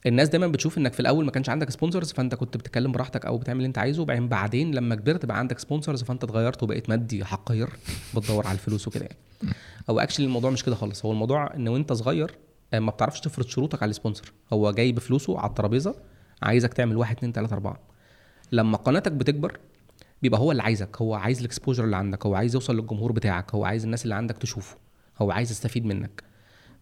[0.07, 3.39] الناس دايما بتشوف إنك في الأول ما كانش عندك sponsors فأنت كنت بتتكلم براحتك أو
[3.39, 7.25] بتعمل اللي أنت عايزه وبعدين بعدين لما كبرت بقى عندك sponsors فأنت اتغيرت وبقيت مادي
[7.25, 7.69] حقير
[8.17, 9.17] بتدور على الفلوس وكده يعني.
[9.89, 11.05] أو actually الموضوع مش كده خالص.
[11.05, 12.35] هو الموضوع إن وأنت صغير
[12.75, 15.95] آه، ما بتعرفش تفرض شروطك على ال sponsor هو جاي بفلوسه على الترابيزة
[16.43, 17.79] عايزك تعمل واحد اتنين تلاتة أربعة.
[18.53, 19.59] لما قناتك بتكبر
[20.23, 23.55] بيبقى هو اللي عايزك هو عايز ال exposure اللي عندك هو عايز يوصل للجمهور بتاعك
[23.55, 24.77] هو عايز الناس اللي عندك تشوفه
[25.19, 26.23] هو عايز يستفيد منك.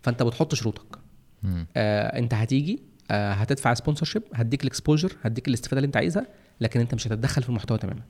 [0.03, 0.99] فأنت بتحط شروطك.
[1.43, 1.67] مم.
[1.77, 6.27] آه أنت هتيجي آه هتدفع sponsorship هديك ال exposure هديك الاستفادة اللي أنت عايزها
[6.61, 8.03] لكن أنت مش هتتدخل في المحتوى تماما.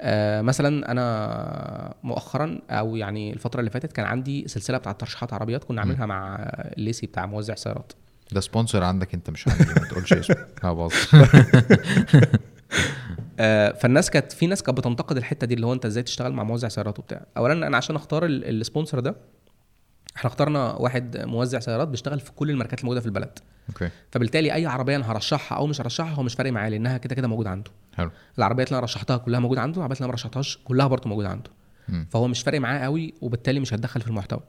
[0.00, 5.64] آه مثلا أنا مؤخرا أو يعني الفترة اللي فاتت كان عندي سلسلة بتاعت ترشيحات عربيات
[5.64, 7.92] كنا عاملينها مع الليسي بتاع موزع سيارات.
[8.32, 10.36] ده sponsor عندك أنت مش عندي ما تقولش اسمه.
[10.64, 10.88] آه،
[13.72, 16.68] فالناس كانت في ناس كانت بتنتقد الحتة دي اللي هو انت إزاي تشتغل مع موزع
[16.68, 17.26] سيارات وبتاع.
[17.36, 19.16] اولا أنا عشان أختار ال- ال sponsor ده
[20.16, 23.38] إحنا اخترنا واحد موزع سيارات بيشتغل في كل الماركات الموجودة في البلد.
[23.68, 23.88] أوكي.
[24.10, 27.28] فبالتالي أي عربية أنا هرشحها أو مش هرشحها هو مش فارق معايا لأنها كده كده
[27.28, 27.70] موجوده عنده.
[27.96, 28.10] حلو.
[28.38, 31.28] العربيات اللي أنا رشحتها كلها موجوده عنده العربيات اللي أنا ما رشحتهاش كلها برضه موجوده
[31.28, 31.50] عنده.
[31.88, 32.06] مم.
[32.10, 34.40] فهو مش فارق معاه قوي وبالتالي مش هتدخل في المحتوى.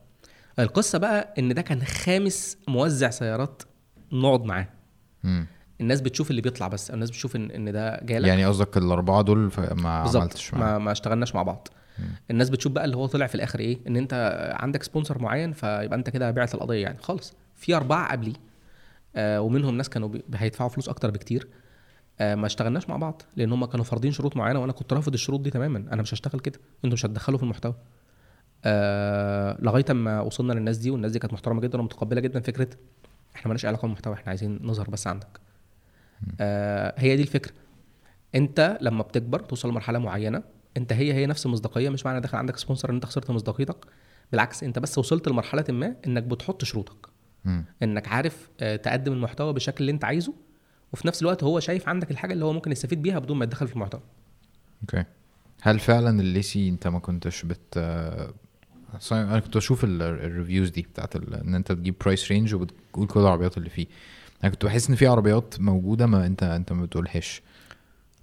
[0.60, 3.64] القصة بقى إن ده كان خامس موزع سيارات
[4.12, 4.68] نقعد معاه.
[5.82, 9.52] الناس بتشوف اللي بيطلع بس الناس بتشوف ان إن ده جالك يعني قصدك الأربعة دول
[9.76, 11.68] ما عملتش معاهم؟ ما, ما اشتغلناش مع بعض.
[12.32, 14.14] الناس بتشوف بقى اللي هو طلع في الآخر إيه؟ إن أنت
[14.60, 16.98] عندك سبونسر معين فيبقى أنت كده بعت القضية يعني.
[16.98, 17.34] خالص.
[17.56, 18.34] في أربعة قبلي
[19.16, 21.48] آه ومنهم ناس كانوا هيدفعوا فلوس أكتر بكتير.
[22.20, 25.40] آه ما اشتغلناش مع بعض لأن هم كانوا فارضين شروط معينة وأنا كنت رافض الشروط
[25.40, 25.78] دي تماما.
[25.92, 26.60] أنا مش هشتغل كده.
[26.86, 27.76] أنتوا مش هتدخلوا في المحتوى.
[28.66, 32.70] آه لغاية أما وصلنا للناس دي والناس دي كانت محترمة جدا ومتقبلة جدا فكرة
[33.36, 35.28] إحنا مالناش علاقة بالمحتوى إحنا عايزين نظهر بس عندك.
[36.40, 37.52] آه هي دي الفكرة.
[38.36, 40.44] انت لما بتكبر توصل لمرحلة معينة
[40.78, 43.78] انت هي هي نفس المصداقية مش معنى داخل عندك sponsor إن انت خسرت مصداقيتك
[44.32, 47.08] بالعكس انت بس وصلت لمرحلة ما انك بتحط شروطك.
[47.46, 47.66] مم.
[47.84, 50.34] انك عارف آه، تقدم المحتوى بالشكل اللي انت عايزه
[50.94, 53.68] وفي نفس الوقت هو شايف عندك الحاجة اللي هو ممكن يستفيد بيها بدون ما يتدخل
[53.68, 54.02] في المحتوى.
[54.82, 55.04] okay.
[55.62, 57.78] هل فعلا الليسي انت ما كنتش بت
[59.12, 61.34] أنا كنت بشوف ال- ال reviews دي بتاعت ال...
[61.34, 63.88] إن انت تجيب price range وبتقول كل العربيات اللي فيه.
[64.44, 67.42] أنا كنت بحس إن في عربيات موجودة ما انت أنت ما بتقولهاش.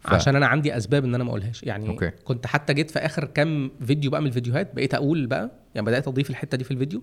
[0.00, 1.62] ف- عشان أنا عندي أسباب إن أنا ما أقولهاش.
[1.62, 2.10] يعني okay.
[2.10, 6.08] كنت حتى جيت في آخر كام فيديو بقى من الفيديوهات بقيت أقول بقى يعني بدأت
[6.08, 7.02] أضيف الحتة دي في الفيديو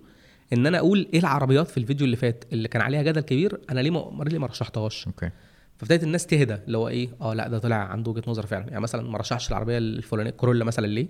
[0.52, 3.80] إن أنا أقول إيه العربيات في الفيديو اللي فات اللي كان عليها جدل كبير أنا
[3.80, 5.30] ليه ما ليه ما رشحتهاش؟ okay.
[5.78, 8.64] فابتدت الناس تهدى اللي هو إيه آه لأ ده طلع عنده وجهة نظر فعلا.
[8.68, 11.06] يعني مثلا ما رشحش العربية الفلانية كورولا مثلا ليه؟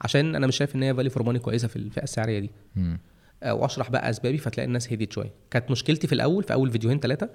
[0.00, 2.50] عشان أنا مش شايف إن هي value for money كويسة في الفئه السعرية دي.
[2.76, 2.98] مم.
[3.44, 5.32] آه، واشرح بقى أسبابي فتلاقي الناس هديت شوية.
[5.50, 7.30] كانت مشكلتي في الأول في أول فيديوهين ثلاثة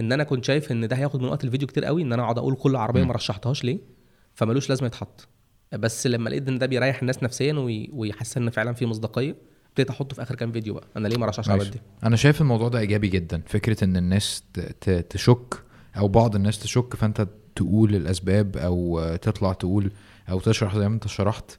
[0.00, 2.38] إن أنا كنت شايف إن ده هياخد من وقت الفيديو كتير قوي إن أنا أقعد
[2.38, 3.78] أقول كل عربية ما رشحتهاش ليه؟
[4.34, 5.28] فمالوش لازمة يتحط.
[5.72, 9.36] بس لما لقيت إن ده بيريح الناس نفسيا وي- ويحسن إن فعلا في مصداقية
[9.68, 10.86] ابتديت أحطه في آخر كام فيديو بقى.
[10.96, 11.68] أنا ليه ما رشحش.
[11.68, 13.42] دي؟ أنا شايف الموضوع ده إيجابي جدا.
[13.46, 14.42] فكرة إن الناس.
[15.10, 15.54] تشك
[15.96, 19.90] أو بعض الناس تشك فأنت تقول الأسباب أو تطلع تقول
[20.30, 21.50] أو تشرح زي ما أنت شرحت.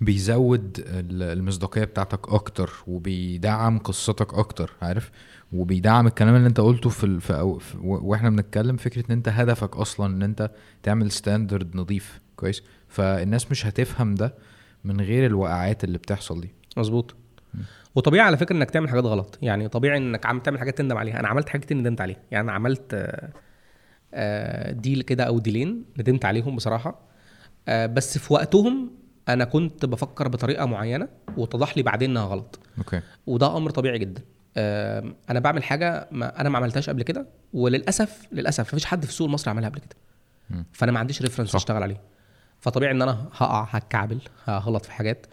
[0.00, 5.10] بيزود ال- المصداقية بتاعتك أكتر وبيدعم قصتك أكتر عارف؟
[5.52, 7.20] وبيدعم الكلام اللي أنت قلته في, ال...
[7.20, 7.38] في...
[7.38, 7.58] أو...
[7.58, 7.76] في...
[7.78, 10.50] و- وإحنا بنتكلم فكرة إن أنت هدفك أصلا إن أنت
[10.82, 14.34] تعمل standard نظيف كويس؟ فالناس مش هتفهم ده
[14.84, 16.54] من غير الوقعات اللي بتحصل دي.
[16.76, 17.14] مظبوط.
[17.94, 19.38] وطبيعي على فكرة إنك تعمل حاجات غلط.
[19.42, 21.20] يعني طبيعي إنك عم تعمل حاجات تندم عليها.
[21.20, 22.18] أنا عملت حاجات ندمت عليها.
[22.30, 23.30] يعني أنا عملت آه،
[24.14, 27.00] آه، deal كده أو deal ين ندمت عليهم بصراحة.
[27.68, 28.90] آه، بس في وقتهم
[29.28, 32.58] أنا كنت بفكر بطريقة معينة واتضح لي بعدين إنها غلط.
[32.78, 33.00] okay.
[33.26, 34.22] وده أمر طبيعي جدا.
[35.30, 39.26] أنا بعمل حاجة ما أنا ما عملتهاش قبل كده وللأسف للأسف مفيش حد في السوق
[39.26, 39.96] المصري عملها قبل كده.
[40.72, 41.54] فأنا ما عنديش reference.
[41.54, 42.00] أشتغل عليه.
[42.60, 45.26] فطبيعي إن أنا هقع هتكعبل هغلط في حاجات.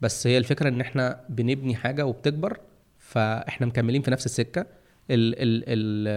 [0.00, 2.60] بس هي الفكرة إن إحنا بنبني حاجة وبتكبر
[2.98, 4.60] فإحنا مكملين في نفس السكة.
[4.60, 4.66] ال
[5.10, 6.08] ال ال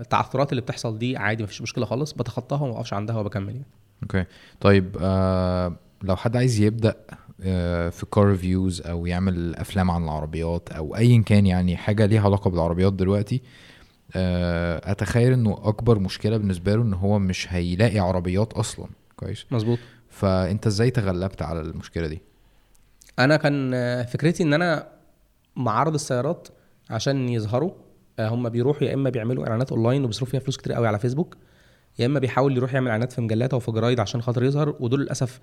[0.00, 2.12] التعثرات اللي بتحصل دي عادي مفيش مشكلة خالص.
[2.12, 3.66] بتخطاها وما عندها وبكمل يعني.
[4.02, 4.24] okay.
[4.60, 6.96] طيب آه لو حد عايز يبدأ
[7.42, 12.20] آه في car reviews أو يعمل أفلام عن العربيات أو ايا كان يعني حاجة ليها
[12.20, 13.42] علاقة بالعربيات دلوقتي
[14.16, 18.86] آه أتخيل إنه أكبر مشكلة بالنسبة له إن هو مش هيلاقي عربيات أصلا.
[19.16, 19.78] كويس؟ مظبوط.
[20.10, 22.22] فأنت إزاي تغلبت على المشكلة دي؟
[23.18, 24.88] أنا كان آه، فكرتي إن أنا
[25.56, 26.48] معارض السيارات
[26.90, 27.70] عشان يظهروا
[28.20, 31.36] هم بيروحوا يا إما بيعملوا إعلانات أونلاين وبيصرفوا فيها فلوس كتير قوي على فيسبوك
[31.98, 35.00] يا إما بيحاول يروح يعمل إعلانات في مجلات أو في جرايد عشان خاطر يظهر ودول
[35.00, 35.40] للأسف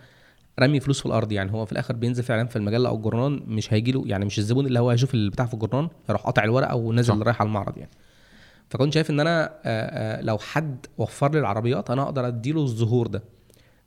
[0.60, 1.32] رمي فلوس في الأرض.
[1.32, 4.26] يعني هو في الآخر بينزل في إعلان في المجلة أو الجورنال مش هيجي له يعني
[4.26, 7.22] مش الزبون اللي هو هيشوف البتاع في الجورنال يروح قاطع الورقة ونازل.
[7.24, 7.92] رايح على المعرض يعني.
[8.70, 13.08] فكنت شايف إن أنا آه، آه، لو حد وفر لي العربيات أنا أقدر اديله الظهور
[13.08, 13.24] ده.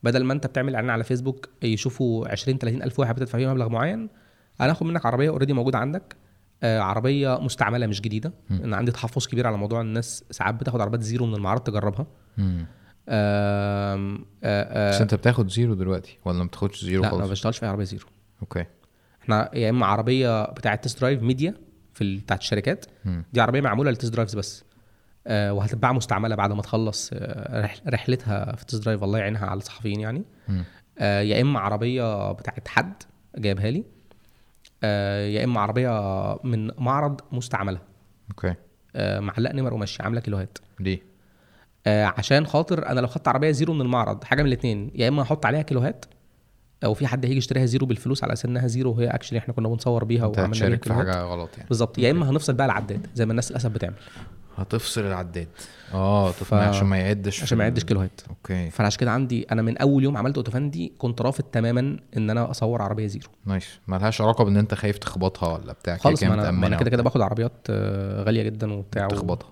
[0.03, 3.69] بدل ما أنت بتعمل إعلان على فيسبوك يشوفوا 20 30 ألف واحد بتدفع فيه مبلغ
[3.69, 4.09] معين
[4.61, 6.17] أنا آخد منك عربية already موجودة عندك
[6.63, 8.33] آه، عربية مستعملة مش جديدة.
[8.51, 12.07] أنا عندي تحفظ كبير على موضوع الناس ساعات بتاخد عربيات زيرو من المعارض تجربها.
[12.39, 12.67] مم.
[13.09, 17.59] آم، آه، بس انت بتاخد زيرو دلوقتي ولا ما بتاخدش زيرو لا ما خالص؟ بشتغلش
[17.59, 18.07] في عربيه زيرو.
[18.43, 18.65] أوكي.
[19.23, 21.55] إحنا يا اما عربية بتاعة test drive media
[21.95, 22.87] في بتاعة الشركات.
[23.05, 23.25] مم.
[23.33, 24.65] دي عربية معمولة لل test drives بس.
[25.27, 29.47] آه، وهتتباع مستعملة بعد ما تخلص آه، رح- رحلتها في ال test drive الله يعينها
[29.47, 30.23] على الصحفيين يعني.
[30.99, 32.93] آه، يا اما عربية بتاعت حد
[33.39, 33.85] جايبها لي.
[34.85, 35.91] آه، يا اما عربية
[36.45, 37.81] من معرض مستعملة.
[38.31, 38.55] okay.
[38.97, 40.59] آه، معلق نمر وماشي عاملة كيلوهات.
[40.81, 41.08] ليه؟
[41.87, 45.23] آه، عشان خاطر أنا لو خدت عربية زيرو من المعرض حاجة من الاثنين يا إما
[45.23, 46.05] أحط عليها كيلوهات
[46.85, 49.69] أو في حد هيجي يشتريها زيرو بالفلوس على أساس إنها زيرو وهي actually إحنا كنا
[49.69, 51.07] بنصور بيها وعملنا بيها في كيلوهات.
[51.07, 51.69] حاجة غلط يعني.
[51.69, 53.95] بالظبط يا إما هنفصل بقى العداد زي ما الناس للأسف بتعمل.
[54.57, 55.49] هتفصل العداد.
[55.95, 56.55] آه ف-.
[56.55, 58.21] عشان ما يعدش عشان ما يعدش كيلوهات.
[58.31, 58.71] okay.
[58.71, 62.51] فأنا عشان كده عندي أنا من أول يوم عملت أوتوفاندي كنت رافض تماما إن أنا
[62.51, 63.29] أصور عربية زيرو.
[63.47, 63.67] nice.
[63.87, 67.03] مالهاش علاقة بإن أنت خايف تخبطها ولا بتاع كده خالص كده ما أنا, كده كده.
[67.03, 69.49] باخد عربيات آه، غالية جدا وبتاع و- تخبطها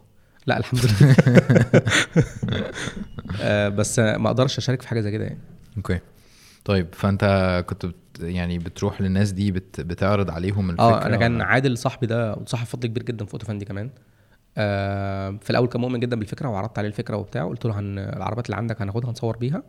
[0.47, 1.15] لا الحمد لله.
[3.41, 5.39] آه، بس ما أقدرش اشارك في حاجة زي كده يعني.
[5.77, 5.99] okay.
[6.65, 7.95] طيب فأنت كنت بت...
[8.21, 9.81] يعني بتروح للناس دي بت...
[9.81, 13.65] بتعرض عليهم الفكرة آه أنا كان عادل صاحبي ده صاحب فضل كبير جدا في اوتوفاندي
[13.65, 13.91] كمان.
[14.57, 18.47] آه في الأول كان مؤمن جدا بالفكرة وعرضت عليه الفكرة وبتاع قلت له هي العربيات
[18.47, 19.63] اللي عندك هناخدها نصور بيها.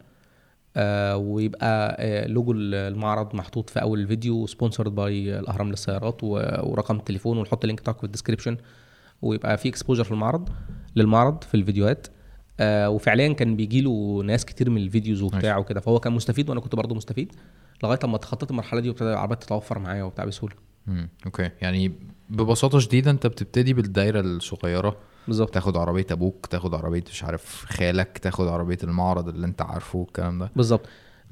[0.75, 7.37] آه ويبقى آه لوجو المعرض محطوط في أول الفيديو sponsored by الأهرام للسيارات ورقم التليفون
[7.37, 8.57] ونحط ال link بتاعك في ال description
[9.21, 10.49] ويبقى في exposure في المعرض
[10.95, 12.07] للمعرض في الفيديوهات.
[12.59, 15.79] آه وفعليا كان بيجي له ناس كتير من ال videos وبتاع وكده.
[15.79, 17.31] فهو كان مستفيد وأنا كنت برضه مستفيد
[17.83, 20.55] لغاية لما اتخطيت المرحلة دي وابتدى العربيات تتوفر معايا وبتاع بسهولة.
[20.87, 21.09] مم.
[21.25, 21.49] okay.
[21.61, 21.91] يعني
[22.29, 24.97] ببساطة شديدة أنت بتبتدي بالدايرة الصغيرة.
[25.27, 25.53] بالظبط.
[25.53, 30.39] تاخد عربية أبوك تاخد عربية مش عارف خالك تاخد عربية المعرض اللي أنت عارفه والكلام
[30.39, 30.51] ده.
[30.55, 30.85] بالظبط.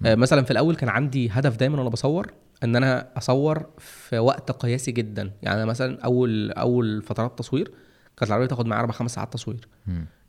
[0.05, 2.33] آه مثلا في الأول كان عندي هدف دايما وأنا بصور.
[2.65, 5.31] ان أنا اصور في وقت قياسي جدا.
[5.43, 7.71] يعني أنا مثلا أول أول فترات تصوير
[8.17, 9.67] كانت العربية تاخد معايا أربع خمس ساعات تصوير.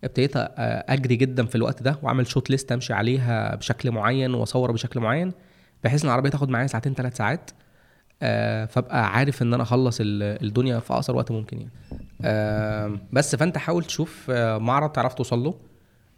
[0.04, 5.00] ابتديت أجري جدا في الوقت ده وأعمل شوت ليست أمشي عليها بشكل معين وأصور بشكل
[5.00, 5.32] معين
[5.84, 7.50] بحيث إن العربية تاخد معايا ساعتين ثلاث ساعات
[8.22, 11.70] آه فأبقى عارف إن أنا أخلص ال- الدنيا في أقصر وقت ممكن يعني.
[12.24, 15.54] آه بس فأنت حاول تشوف آه معرض تعرف توصل له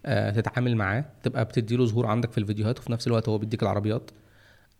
[0.06, 3.62] آه تتعامل معاه تبقى بتدي له ظهور عندك في الفيديوهات وفي نفس الوقت هو بيديك
[3.62, 4.10] العربيات.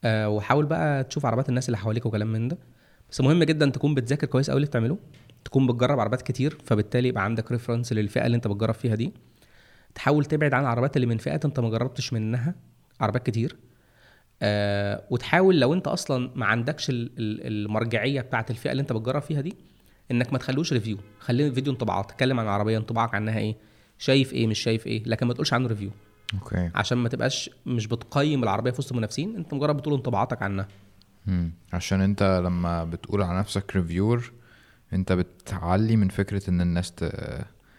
[0.05, 2.59] آه وحاول بقى تشوف عربيات الناس اللي حواليك وكلام من ده.
[3.11, 4.99] بس مهم جدا تكون بتذاكر كويس قوي اللي بتعمله.
[5.45, 9.13] تكون بتجرب عربيات كتير فبالتالي يبقى عندك ريفرنس للفئة اللي انت بتجرب فيها دي.
[9.95, 12.55] تحاول تبعد عن العربيات اللي من فئات انت ما جربتش منها
[13.01, 13.57] عربيات كتير.
[14.43, 19.23] آه وتحاول لو انت أصلا ما عندكش ال- ال- المرجعية بتاعه الفئة اللي انت بتجرب
[19.23, 19.55] فيها دي
[20.11, 23.57] إنك ما تخلوش review خليه فيديو انطباعات تتكلم عن العربية انطباعك عنها إيه
[23.99, 25.91] شايف إيه مش شايف إيه لكن ما تقولش عنه review
[26.35, 26.71] okay.
[26.75, 30.69] عشان ما تبقاش مش بتقيم العربية في وسط المنافسين أنت مجرد بتقول انطباعاتك عنها.
[31.27, 31.53] مم.
[31.73, 34.33] عشان أنت لما بتقول على نفسك reviewer
[34.93, 37.11] أنت بتعلي من فكرة إن الناس ت...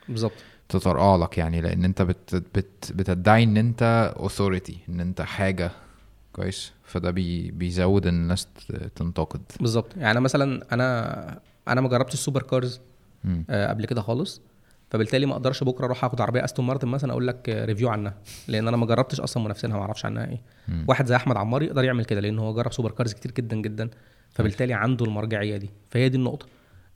[0.10, 0.34] بالظبط.
[0.70, 2.36] تطرقع لك يعني لأن أنت بت...
[2.56, 2.91] بت...
[2.95, 5.72] بتدعي إن أنت authority إن أنت حاجة
[6.34, 7.52] كويس فده بي...
[7.52, 9.41] بيزود إن الناس ت- تنتقد.
[9.60, 9.97] بالظبط.
[9.97, 12.80] يعني مثلا أنا أنا ما جربتش ال super cars
[13.24, 13.45] مم.
[13.50, 14.41] آه، قبل كده خالص.
[14.90, 18.14] فبالتالي ما أقدرش بكره أروح اخد عربيه استون مارتن مثلا أقول لك review عنها
[18.48, 20.42] لأن أنا ما جربتش أصلا منافسينها ما أعرفش عنها إيه.
[20.68, 20.86] مم.
[20.88, 23.90] واحد زي احمد عمار يقدر يعمل كده لأن هو جرب super cars كتير جدا جدا.
[24.32, 25.70] فبالتالي عنده المرجعية دي.
[25.90, 26.46] فهي دي النقطة.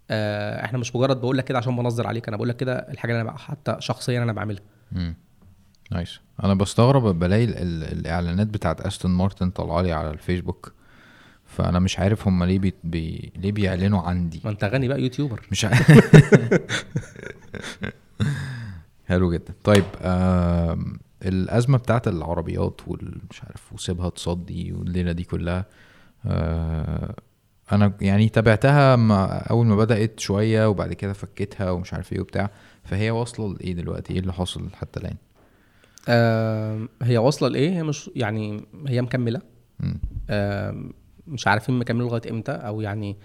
[0.09, 3.11] آه إحنا مش مجرد بقول لك كده عشان بنظر عليك أنا بقول لك كده الحاجة
[3.11, 4.61] اللي أنا حتى شخصيا أنا بعملها.
[5.91, 6.19] nice.
[6.43, 7.57] أنا بستغرب بلاقي ال...
[7.57, 7.83] ال...
[7.99, 10.73] الاعلانات بتاعت أستون مارتن طالعة لي على الفيسبوك.
[11.57, 12.73] فأنا مش عارف هم ليه بي...
[12.83, 13.31] بي...
[13.35, 14.41] ليه بيعلنوا عندي.
[14.45, 15.41] ما انت غني بقى يوتيوبر.
[15.51, 15.91] مش عارف.
[19.07, 19.53] حلو جدا.
[19.63, 25.65] طيب آم، الأزمة بتاعت العربيات والمش عارف وسيبها تصدي والليلة دي كلها
[26.25, 27.15] آه،
[27.71, 32.49] أنا يعني تابعتها مع أول ما بدأت شوية وبعد كده فكيتها ومش عارف إيه وبتاع.
[32.83, 35.15] فهي واصلة لإيه دلوقتي؟ إيه اللي حاصل حتى الآن؟
[36.07, 39.41] آه هي واصلة لإيه؟ هي مش يعني هي مكملة.
[40.29, 40.83] آه
[41.27, 43.17] مش عارفين مكمله لغاية إمتى أو يعني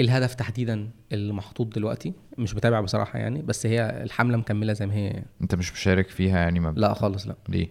[0.00, 4.94] الهدف تحديدا اللي محطوط دلوقتي مش متابع بصراحة يعني بس هي الحملة مكملة زي ما
[4.94, 5.22] هي.
[5.42, 7.36] أنت مش مشارك فيها يعني ما لا خالص لا.
[7.48, 7.68] ليه؟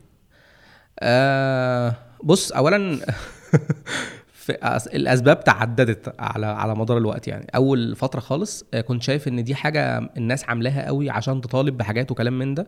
[0.99, 2.99] آه بص اولا
[4.33, 4.51] في
[4.93, 7.47] الأسباب تعددت على على مدار الوقت يعني.
[7.55, 12.11] أول فترة خالص آه، كنت شايف إن دي حاجة الناس عاملاها قوي عشان تطالب بحاجات
[12.11, 12.67] وكلام من ده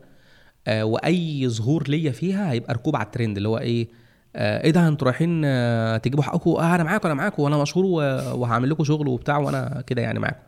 [0.68, 3.88] آه، وأي ظهور ليا فيها هيبقى ركوب على الترند اللي هو إيه
[4.36, 7.86] آه، إيه ده أنتوا رايحين آه، تجيبوا حقكم؟ آه أنا معاكم أنا معاكم وأنا مشهور
[8.36, 10.40] وهعمل لكم شغل وبتاع وأنا كده يعني معاكم.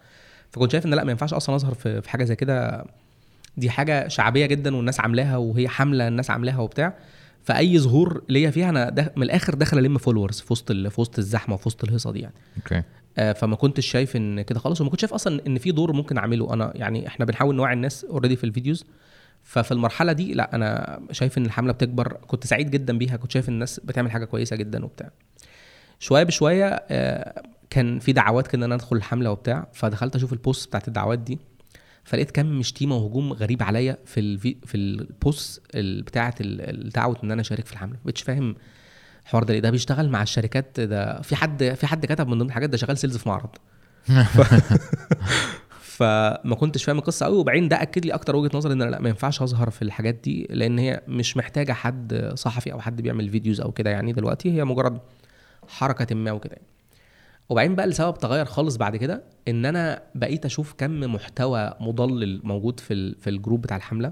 [0.52, 2.86] فكنت شايف إن لا ما ينفعش أصلا أظهر في في حاجة زي كده.
[3.58, 6.94] دي حاجة شعبية جدا والناس عاملاها وهي حمله الناس عاملاها وبتاع.
[7.44, 11.18] فأي ظهور ليا فيها أنا ده من الآخر داخل ألم followers في وسط في وسط
[11.18, 12.34] الزحمة وفي وسط الهيصة دي يعني.
[12.58, 12.84] okay.
[13.18, 14.82] آه، فما كنتش شايف إن كده خالص.
[14.82, 16.54] وما كنتش شايف أصلا إن في دور ممكن أعمله.
[16.54, 18.86] أنا يعني إحنا بنحاول نوعي الناس already في ال videos.
[19.44, 23.50] ففي المرحلة دي لا أنا شايف إن الحملة بتكبر كنت سعيد جدا بيها كنت شايف
[23.50, 25.10] الناس بتعمل حاجة كويسة جدا وبتاع.
[26.00, 30.40] شوية بشوية آه، كان في دعوات كده إن أنا أدخل الحملة وبتاع فدخلت أشوف ال
[30.40, 31.40] post بتاعت الدعوات دي
[32.04, 37.18] فلقيت كم شتيمه وهجوم غريب عليا في الفي في ال post ال- بتاعه ال- الدعوه
[37.24, 37.98] إن أنا أشارك في الحملة.
[38.06, 38.56] مش فاهم
[39.24, 42.70] الحوار ده ده بيشتغل مع الشركات ده في حد في حد كتب من ضمن الحاجات
[42.70, 43.50] ده شغال sales في معرض.
[45.94, 49.02] فما كنتش فاهم القصة قوي وبعدين ده أكد لي أكتر وجهة نظر إن أنا لأ
[49.02, 53.30] ما ينفعش أظهر في الحاجات دي لأن هي مش محتاجة حد صحفي أو حد بيعمل
[53.30, 55.00] videos أو كده يعني دلوقتي هي مجرد
[55.68, 56.68] حركة ما وكده يعني.
[57.50, 62.80] وبعدين بقى السبب تغير خالص بعد كده إن أنا بقيت أشوف كم محتوى مضلل موجود
[62.80, 64.12] في في الجروب بتاع الحملة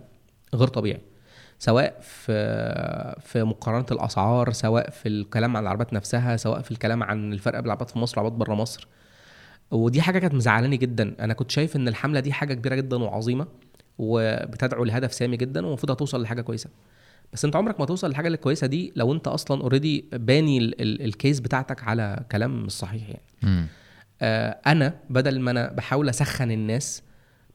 [0.56, 1.02] غير طبيعي
[1.60, 2.34] سواء في
[3.22, 7.66] في مقارنة الأسعار سواء في الكلام عن العربيات نفسها سواء في الكلام عن الفرق بين
[7.66, 8.88] العربيات في مصر والعربيات بره مصر
[9.72, 11.16] ودي حاجة كانت مزعلاني جدا.
[11.20, 13.48] أنا كنت شايف إن الحملة دي حاجة كبيرة جدا وعظيمة
[13.98, 16.70] وبتدعو لهدف سامي جدا ومفروض هتوصل لحاجة كويسة.
[17.34, 21.02] بس أنت عمرك ما توصل للحاجه الكويسه دي لو أنت أصلا already باني ال- ال-
[21.02, 23.68] ال case بتاعتك على كلام مش صحيح يعني.
[24.22, 27.04] آه أنا بدل ما أنا بحاول أسخن الناس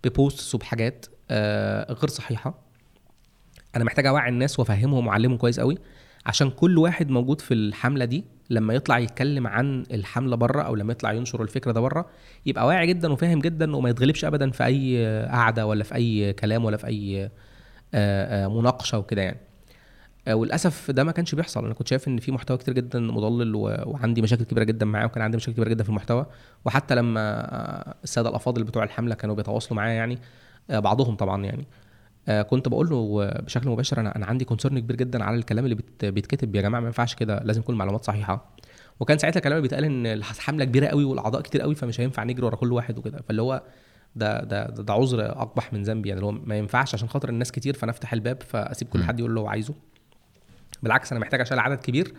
[0.04, 2.59] ب posts وبحاجات آه غير صحيحة
[3.76, 5.78] أنا محتاج أوعي الناس وأفهمهم وأعلمهم كويس قوي.
[6.26, 10.92] عشان كل واحد موجود في الحملة دي لما يطلع يتكلم عن الحملة بره أو لما
[10.92, 12.06] يطلع ينشر الفكرة ده بره
[12.46, 16.64] يبقى واعي جدا وفاهم جدا وما يتغلبش ابدا في أي قعدة ولا في أي كلام
[16.64, 17.30] ولا في أي
[17.94, 19.38] آه، آه، مناقشة وكده يعني.
[20.28, 21.64] آه، وللأسف ده ما كانش بيحصل.
[21.64, 25.22] أنا كنت شايف إن في محتوى كتير جدا مضلل وعندي مشاكل كبيرة جدا معاه وكان
[25.22, 26.26] عندي مشاكل كبيرة جدا في المحتوى.
[26.64, 30.18] وحتى لما السادة الأفاضل بتوع الحملة كانوا بيتواصلوا معايا يعني
[30.68, 31.66] بعضهم طبعا يعني.
[32.50, 36.04] كنت بقول له بشكل مباشر أنا أنا عندي كونسيرن كبير جدا على الكلام اللي بيت-
[36.04, 36.54] بيتكتب.
[36.54, 38.52] يا جماعة ما ينفعش كده لازم يكون المعلومات صحيحة.
[39.00, 42.56] وكان ساعتها كلامي بيتقال إن الحمله كبيرة قوي والأعضاء كتير قوي فمش هينفع نجري ورا
[42.56, 43.22] كل واحد وكده.
[43.28, 43.62] فاللي هو
[44.16, 46.08] ده ده ده, عذر أقبح من ذنبي.
[46.08, 49.04] يعني اللي هو ما ينفعش عشان خاطر الناس كتير فأنا أفتح الباب فأسيب كل.
[49.04, 49.74] حد يقول اللي هو عايزه.
[50.82, 52.14] بالعكس أنا محتاج عشان العدد كبير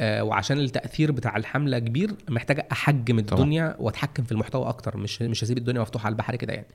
[0.00, 3.18] آه، وعشان التأثير بتاع الحملة كبير محتاج أحجم.
[3.18, 4.96] الدنيا وأتحكم في المحتوى أكتر.
[4.96, 6.66] مش مش هسيب الدنيا مفتوحة على البحر كده يعني.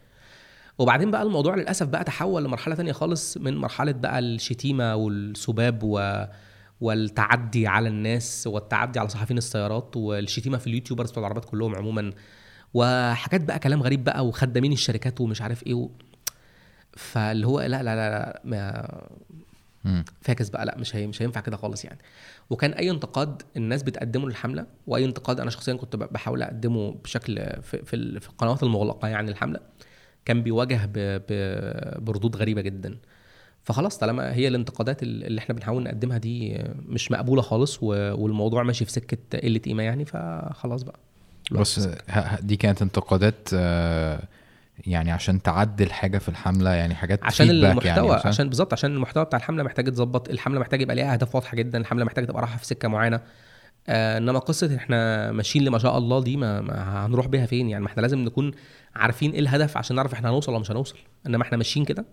[0.77, 6.25] وبعدين بقى الموضوع للأسف بقى تحول لمرحلة تانية خالص من مرحلة بقى الشتيمة والسباب و
[6.81, 12.13] والتعدي على الناس والتعدي على صحفيين السيارات والشتيمة في ال YouTubers بتوع العربيات كلهم عموما.
[12.73, 15.89] وحاجات بقى كلام غريب بقى وخدامين الشركات ومش عارف إيه و...
[16.93, 18.87] فاللي هو لا لا لا, لا ما.
[20.21, 20.65] فاكس بقى.
[20.65, 21.99] لا مش هي مش هينفع كده خالص يعني.
[22.49, 27.85] وكان أي انتقاد الناس بتقدمه للحملة وأي انتقاد أنا شخصيا كنت بحاول أقدمه بشكل في,
[27.85, 29.59] في القنوات المغلقة يعني الحملة.
[30.25, 30.89] كان بيواجه
[31.99, 32.97] بردود غريبة جدا
[33.63, 38.63] فخلاص طالما هي الانتقادات ال- اللي إحنا بنحاول نقدمها دي مش مقبولة خالص و- والموضوع
[38.63, 40.99] ماشي في سكة قلة قيمة يعني فخلاص بقى
[41.51, 41.89] بس
[42.41, 44.19] دي كانت انتقادات آه،
[44.87, 48.93] يعني عشان تعدل حاجة في الحملة يعني حاجات عشان feedback المحتوى يعني؟ عشان بالظبط عشان
[48.95, 52.41] المحتوى بتاع الحملة محتاج يتظبط الحملة محتاج يبقى ليها اهداف واضحه جدا الحملة محتاجه تبقى
[52.41, 53.19] رايحة في سكة معينة
[53.87, 57.83] آه انما قصة إحنا ماشيين لما شاء الله دي ما, ما هنروح بيها فين؟ يعني
[57.83, 58.51] ما إحنا لازم نكون
[58.95, 60.97] عارفين إيه الهدف عشان نعرف إحنا هنوصل ولا مش هنوصل.
[61.27, 62.05] انما إحنا ماشيين كده.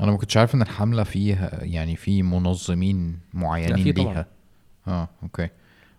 [0.00, 4.12] أنا ما كنتش عارف ان الحملة فيها يعني في منظمين معينين في طبعا.
[4.12, 4.26] ليها
[4.88, 5.48] آه okay.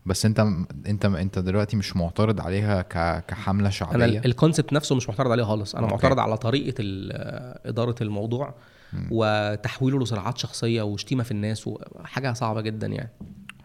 [0.05, 0.39] بس انت
[0.87, 2.81] انت انت دلوقتي مش معترض عليها.
[3.21, 5.75] كحملة أنا شعبية؟ ال- ال concept نفسه مش معترض عليه خالص.
[5.75, 5.93] أنا okay.
[5.95, 6.75] معترض على طريقة
[7.65, 8.53] إدارة الموضوع
[9.11, 13.09] وتحويله لصراعات شخصية وشتيمة في الناس وحاجه صعبة جدا يعني.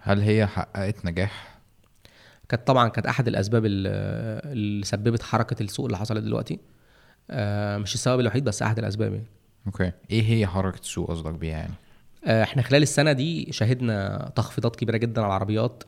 [0.06, 1.58] هل هي حققت نجاح؟
[2.48, 3.86] كانت طبعا كانت أحد الأسباب ال-
[4.52, 6.58] اللي سببت حركة السوق اللي حصلت دلوقتي.
[7.30, 9.26] آه، مش السبب الوحيد بس أحد الأسباب يعني.
[9.66, 9.92] okay.
[10.10, 11.74] إيه هي حركة السوق قصدك بيها يعني؟
[12.26, 15.84] آه، إحنا خلال السنة دي شهدنا تخفيضات كبيرة جدا على العربيات.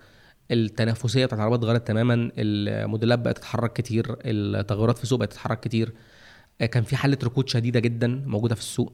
[0.50, 2.30] التنافسية بتاعت العربيات اتغيرت تماما.
[2.38, 4.16] الموديلات بقت تتحرك كتير.
[4.24, 5.92] التغيرات في السوق بقت تتحرك كتير.
[6.60, 8.92] آه، كان في حالة ركود شديدة جدا موجودة في السوق.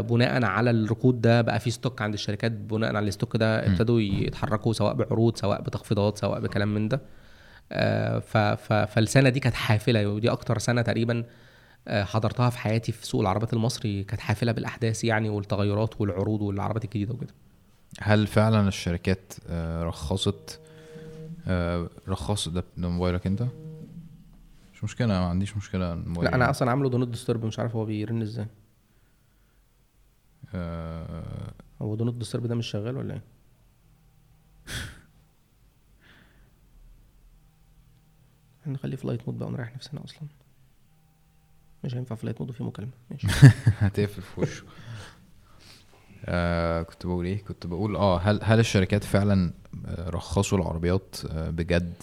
[0.00, 3.66] بناء على الركود ده بقى في stock عند الشركات بناء على ال stock ده.
[3.66, 7.00] ابتدوا يتحركوا سواء بعروض سواء بتخفيضات سواء بكلام من ده.
[7.72, 8.18] آه،
[8.84, 11.24] فالسنة دي كانت حافلة ودي أكتر سنة تقريبا
[11.88, 16.84] آه، حضرتها في حياتي في سوق العربيات المصري كانت حافلة بالأحداث يعني والتغيرات والعروض والعربيات
[16.84, 17.34] الجديدة وكده.
[18.00, 20.60] هل فعلا الشركات آه، رخصت؟
[21.48, 23.42] آه، رخصت ده موبايلك أنت؟
[24.74, 25.92] مش مشكلة ما عنديش مشكلة.
[25.92, 28.44] الموبايل لا أنا أصلا عامله do not disturb مش عارف هو بيرن إزاي.
[28.44, 28.65] آه،
[31.82, 33.22] هو do not disturb ده مش شغال ولا إيه؟
[38.62, 40.28] إحنا نخليه flight mode بقى ونريح نفسنا أصلا.
[41.84, 42.92] مش هينفع flight mode وفي مكالمة.
[43.10, 43.26] ماشي.
[43.78, 44.62] هتقفل في وشه.
[46.24, 49.52] آه كنت بقول إيه؟ كنت بقول آه هل هل الشركات فعلا
[49.86, 52.02] آه، رخصوا العربيات آه، بجد؟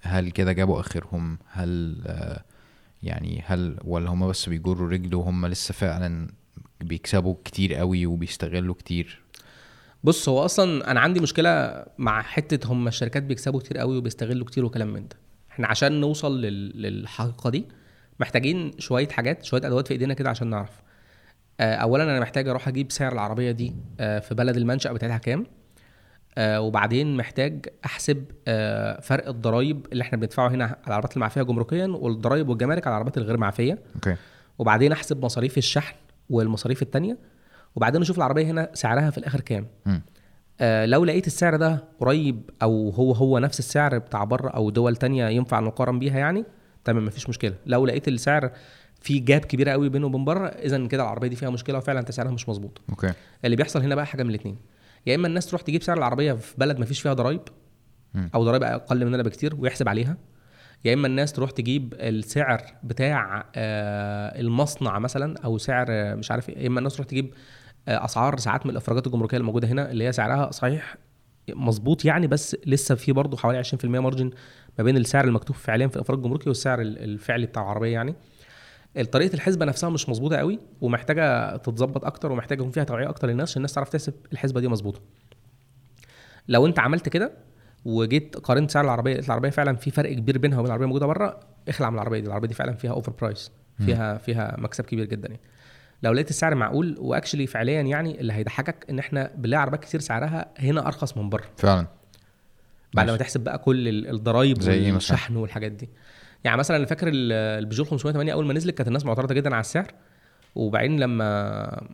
[0.00, 2.44] هل كده جابوا آخرهم؟ هل آه
[3.02, 6.28] يعني هل ولا هم بس بيجروا رجل وهم لسه فعلا
[6.84, 9.22] بيكسبوا كتير قوي وبيستغلوا كتير.
[10.04, 14.64] بص هو أصلا أنا عندي مشكلة مع حتة هم الشركات بيكسبوا كتير قوي وبيستغلوا كتير
[14.64, 15.16] وكلام من ده.
[15.50, 16.82] إحنا عشان نوصل لل...
[16.82, 17.64] للحقيقة دي
[18.20, 20.70] محتاجين شوية حاجات شوية أدوات في إيدينا كده عشان نعرف.
[21.60, 25.46] آه، اولا أنا محتاج أروح أجيب سعر العربية دي آه، في بلد المنشأ بتاعتها كام؟
[26.38, 28.24] آه، وبعدين محتاج أحسب
[29.02, 33.36] فرق الضرايب اللي إحنا بندفعه هنا على العربيات المعفيه جمركيا والضرايب والجمارك على العربيات الغير
[33.36, 34.16] معفيه أوكي.
[34.58, 35.94] وبعدين أحسب مصاريف الشحن
[36.30, 37.18] والمصاريف التانية.
[37.76, 39.66] وبعدين أشوف العربية هنا سعرها في الآخر كام.
[40.60, 44.96] آه لو لقيت السعر ده قريب أو هو هو نفس السعر بتاع بره أو دول
[44.96, 46.44] تانية ينفع نقارن بيها يعني
[46.84, 47.54] تمام مفيش مشكلة.
[47.66, 48.50] لو لقيت السعر
[49.00, 52.10] في جاب كبيرة قوي بينه وبين بره اذا كده العربية دي فيها مشكلة وفعلا انت
[52.10, 52.80] سعرها مش مظبوط.
[52.90, 53.12] أوكي.
[53.44, 54.56] اللي بيحصل هنا بقى حاجة من الاثنين
[55.06, 57.40] يا إما الناس تروح تجيب سعر العربية في بلد ما فيش فيها ضرايب.
[58.34, 60.16] أو ضرايب أقل مننا بكتير ويحسب عليها.
[60.84, 65.86] يا إما الناس تروح تجيب السعر بتاع آه، المصنع مثلا أو سعر
[66.16, 66.58] مش عارف إيه.
[66.62, 67.34] يا إما الناس تروح تجيب
[67.88, 70.96] آه، أسعار ساعات من الإفراجات الجمركية الموجوده هنا اللي هي سعرها صحيح
[71.48, 74.30] مظبوط يعني بس لسه في برضه حوالي 20% مارجن
[74.78, 78.14] ما بين السعر المكتوب فعليا في الافراج الجمركي والسعر ال- الفعلي بتاع العربية يعني
[79.12, 83.50] طريقة الحسبة نفسها مش مظبوطة قوي ومحتاجة تتظبط أكتر ومحتاجة يكون فيها توعية أكتر للناس
[83.50, 85.00] عشان الناس تعرف تحسب الحسبة دي مظبوطة
[86.48, 87.32] لو أنت عملت كده
[87.84, 91.40] وجيت قارنت سعر العربية لقيت العربية فعلا في فرق كبير بينها وبين العربية موجوده بره
[91.68, 92.26] اخلع من العربية دي.
[92.26, 93.50] العربية دي فعلا فيها overprice
[93.86, 95.40] فيها فيها مكسب كبير جدا يعني.
[96.02, 100.00] لو لقيت السعر معقول و actually فعليا يعني اللي هيضحكك إن إحنا بنلاقي عربيات كتير
[100.00, 101.86] سعرها هنا أرخص من بره فعلا.
[102.94, 103.16] بعد ما.
[103.16, 105.88] تحسب بقى كل ال- الضرايب إيه؟ والشحن والحاجات دي.
[106.44, 109.60] يعني مثلا أنا فاكر ال- البيجو 508 أول ما نزلت كانت الناس معترضة جدا على
[109.60, 109.86] السعر.
[110.54, 111.88] وبعدين لما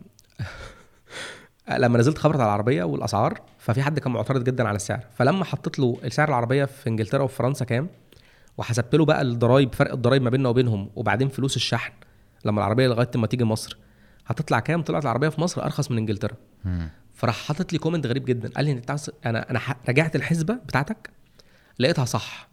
[1.69, 5.05] لما نزلت خبرت على العربية والأسعار ففي حد كان معترض جدا على السعر.
[5.15, 7.87] فلما حطيت له السعر العربية في إنجلترا وفي فرنسا كام
[8.57, 11.93] وحسبت له بقى الضرايب فرق الضرايب ما بيننا وبينهم وبعدين فلوس الشحن
[12.45, 13.77] لما العربية لغاية ما تيجي مصر
[14.27, 16.35] هتطلع كام؟ طلعت العربية في مصر أرخص من إنجلترا.
[17.13, 18.49] فراح حاطط لي comment غريب جدا.
[18.49, 21.09] قال لي أنت أنا أنا راجعت الحسبة بتاعتك
[21.79, 22.49] لقيتها صح.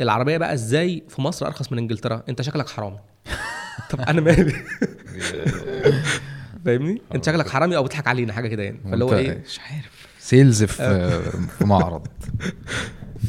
[0.00, 2.98] العربية بقى إزاي في مصر أرخص من إنجلترا؟ أنت شكلك حرامي.
[3.90, 4.54] طب أنا مالي؟
[6.64, 8.78] فاهمني؟ انت شكلك حرامي أو بتضحك علينا حاجة كده يعني.
[8.90, 10.06] فاللي هو إيه؟ مش عارف.
[10.18, 11.10] sales في
[11.58, 12.06] في معرض.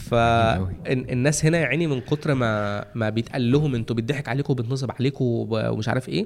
[0.10, 5.26] فالناس هنا يا عيني من كتر ما ما بيتقال لهم أنتوا بيضحك عليكم وبيتنصب عليكم
[5.26, 6.26] ومش عارف إيه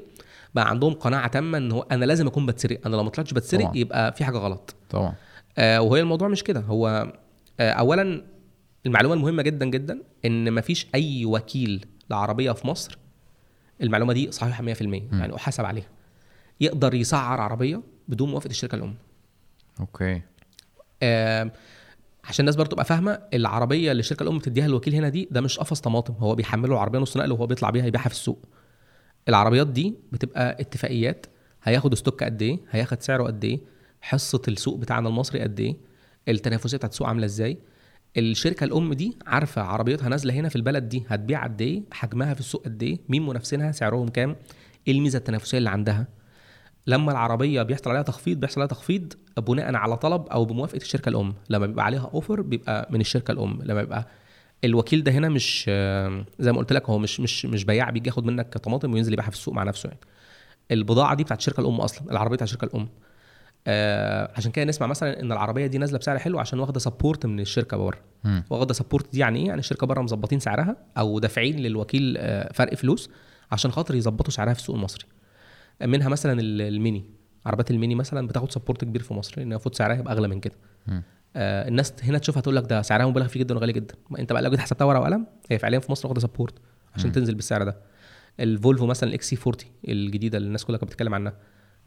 [0.55, 2.79] بقى عندهم قناعة تامة إن هو أنا لازم أكون بتسرق.
[2.85, 3.71] أنا لو ما طلعتش بتسرق.
[3.75, 4.75] يبقى في حاجة غلط.
[4.89, 5.13] طبعا.
[5.57, 6.59] آه وهي الموضوع مش كده.
[6.59, 7.13] هو
[7.59, 8.23] آه اولا
[8.85, 12.97] المعلومة المهمة جدا جدا إن مفيش أي وكيل لعربية في مصر
[13.81, 15.87] المعلومة دي صحيحة 100% يعني احاسب عليها.
[16.61, 18.95] يقدر يسعر عربية بدون موافقة الشركة الأم.
[19.79, 20.21] okay.
[21.03, 21.51] آه
[22.23, 25.59] عشان الناس برضه تبقى فاهمة العربية اللي الشركة الأم بتديها للوكيل هنا دي ده مش
[25.59, 26.13] قفص طماطم.
[26.13, 28.45] هو بيحمله العربية نص نقل وهو بيطلع بيها يبيعها في السوق.
[29.29, 31.25] العربيات دي بتبقى اتفاقيات.
[31.63, 33.59] هياخد stock قد إيه؟ هياخد سعره قد إيه؟
[34.01, 35.75] حصة السوق بتاعنا المصري قد إيه؟
[36.27, 37.57] التنافسية بتاعت السوق عاملة إزاي؟
[38.17, 42.39] الشركة الأم دي عارفة عربيتها نازلة هنا في البلد دي هتبيع قد إيه؟ حجمها في
[42.39, 44.35] السوق قد إيه؟ مين منافسينها؟ سعرهم كام؟
[44.87, 46.07] إيه الميزة التنافسية اللي عندها؟
[46.87, 51.33] لما العربية بيحصل عليها تخفيض بيحصل عليها تخفيض بناء على طلب أو بموافقة الشركة الأم.
[51.49, 53.59] لما بيبقى عليها offer بيبقى من الشركة الأم.
[53.63, 54.07] لما بيبقى
[54.63, 58.09] الوكيل ده هنا مش آه، زي ما قلت لك هو مش مش مش بياع بيجي
[58.09, 59.99] ياخد منك طماطم وينزل يبيعها في السوق مع نفسه يعني.
[60.71, 62.89] البضاعة دي بتاعت الشركة الأم أصلا العربية بتاعت الشركة الأم.
[63.67, 67.39] آه عشان كده نسمع مثلا إن العربية دي نازلة بسعر حلو عشان واخدة support من
[67.39, 67.97] الشركة بره.
[68.49, 72.73] واخدة support دي يعني إيه؟ يعني الشركة بره مظبطين سعرها أو دافعين للوكيل آه، فرق
[72.73, 73.09] فلوس
[73.51, 75.05] عشان خاطر يظبطوا سعرها في السوق المصري.
[75.85, 77.05] منها مثلا ال- الميني.
[77.45, 80.53] عربيات الميني مثلا بتاخد support كبير في مصر لأن المفروض سعرها يبقى أغلى من كده.
[81.35, 83.95] آه الناس هنا تشوفها تقول لك ده سعرها مبالغ فيه جدا وغالي جدا.
[84.09, 86.53] ما أنت بقى لو جيت حسبتها ورقة وقلم هي فعليا في مصر واخدة support
[86.95, 87.77] عشان تنزل بالسعر ده.
[88.39, 91.33] الفولفو مثلا ال XC 40 الجديدة اللي الناس كلها كانت بتتكلم عنها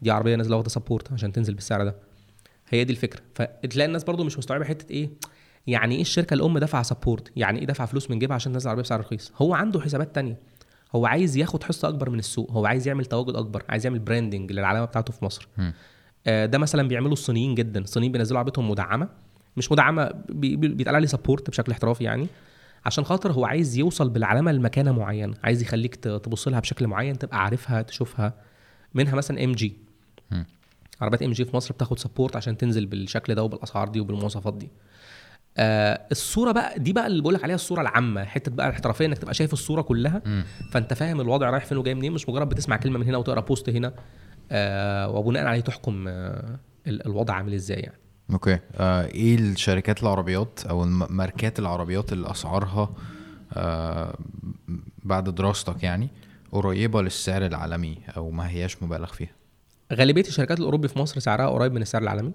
[0.01, 1.95] دي عربية نازلة واخدة support عشان تنزل بالسعر ده.
[2.69, 3.21] هي دي الفكرة.
[3.35, 5.09] فتلاقي الناس برضو مش مستوعبة حتة إيه
[5.67, 8.83] يعني إيه الشركة الأم دافعة support يعني إيه دافعة فلوس من جيبها عشان تنزل عربية
[8.83, 10.39] بسعر رخيص؟ هو عنده حسابات تانية.
[10.95, 14.51] هو عايز ياخد حصة أكبر من السوق هو عايز يعمل تواجد أكبر عايز يعمل branding
[14.51, 15.47] للعلامة بتاعته في مصر.
[16.27, 19.09] آه، ده مثلا بيعملوا الصينيين جدا الصينيين بينزلوا عربيتهم مدعمة
[19.57, 22.27] مش مدعمة بي- بي- بيتقال عليه support بشكل احترافي يعني
[22.85, 27.43] عشان خاطر هو عايز يوصل بالعلامة لمكانة معينة عايز يخليك تبص لها بشكل معين تبقى
[27.43, 28.33] عارفها تشوفها
[28.93, 29.73] منها مثلا ام جي.
[31.01, 34.69] عربيات ام جي في مصر بتاخد support عشان تنزل بالشكل ده وبالأسعار دي وبالمواصفات دي
[35.57, 39.17] آه الصورة بقى دي بقى اللي بقول لك عليها الصورة العامة حتة بقى الاحترافية إنك
[39.17, 40.21] تبقى شايف الصورة كلها.
[40.25, 40.43] مم.
[40.71, 43.69] فأنت فاهم الوضع رايح فين وجاي منين مش مجرد بتسمع كلمة من هنا وتقرأ post
[43.69, 43.93] هنا
[44.51, 47.97] آه وبناء عليه تحكم آه ال- الوضع عامل إزاي يعني.
[48.33, 48.59] okay.
[48.75, 52.93] آه إيه الشركات العربيات أو ماركات العربيات اللي أسعارها
[53.53, 54.17] آه
[55.03, 56.09] بعد دراستك يعني
[56.51, 59.31] قريبة للسعر العالمي أو ما هياش مبالغ فيها؟
[59.93, 62.31] غالبية الشركات الأوروبي في مصر سعرها قريب من السعر العالمي.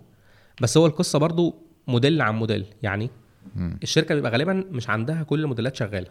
[0.61, 1.55] بس هو القصة برضو
[1.87, 2.67] موديل عن موديل.
[2.83, 3.11] يعني
[3.57, 3.79] مم.
[3.83, 6.11] الشركة بيبقى غالبا مش عندها كل الموديلات شغالة.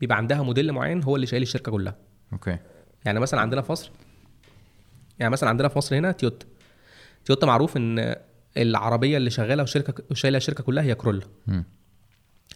[0.00, 1.96] بيبقى عندها موديل معين هو اللي شايل الشركة كلها.
[2.32, 2.58] okay.
[3.04, 3.90] يعني مثلا عندنا في مصر
[5.18, 6.46] يعني مثلا عندنا في مصر هنا تويوتا.
[7.24, 8.14] تويوتا معروف إن
[8.56, 11.22] العربية اللي شغالة وشركة شايله الشركة كلها هي كرولا.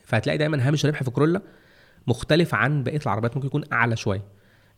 [0.04, 1.42] فهتلاقي دايما هامش الربح في كرولا
[2.06, 3.36] مختلف عن بقية العربيات.
[3.36, 4.22] ممكن يكون أعلى شوية.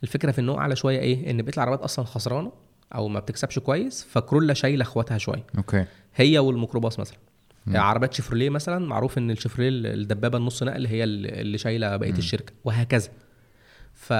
[0.03, 2.53] الفكرة في إنه أعلى شوية إيه؟ إن بقية العربيات أصلا خسرانة
[2.95, 5.47] أو ما بتكسبش كويس فكرولا شايلة أخواتها شوية.
[5.59, 5.85] okay.
[6.19, 7.19] هي والميكروباص مثلا.
[7.67, 13.09] عربيات شيفروليه مثلا معروف إن الشيفروليه الدبابة النص نقل هي اللي شايلة بقية الشركة وهكذا.
[13.95, 14.13] ف...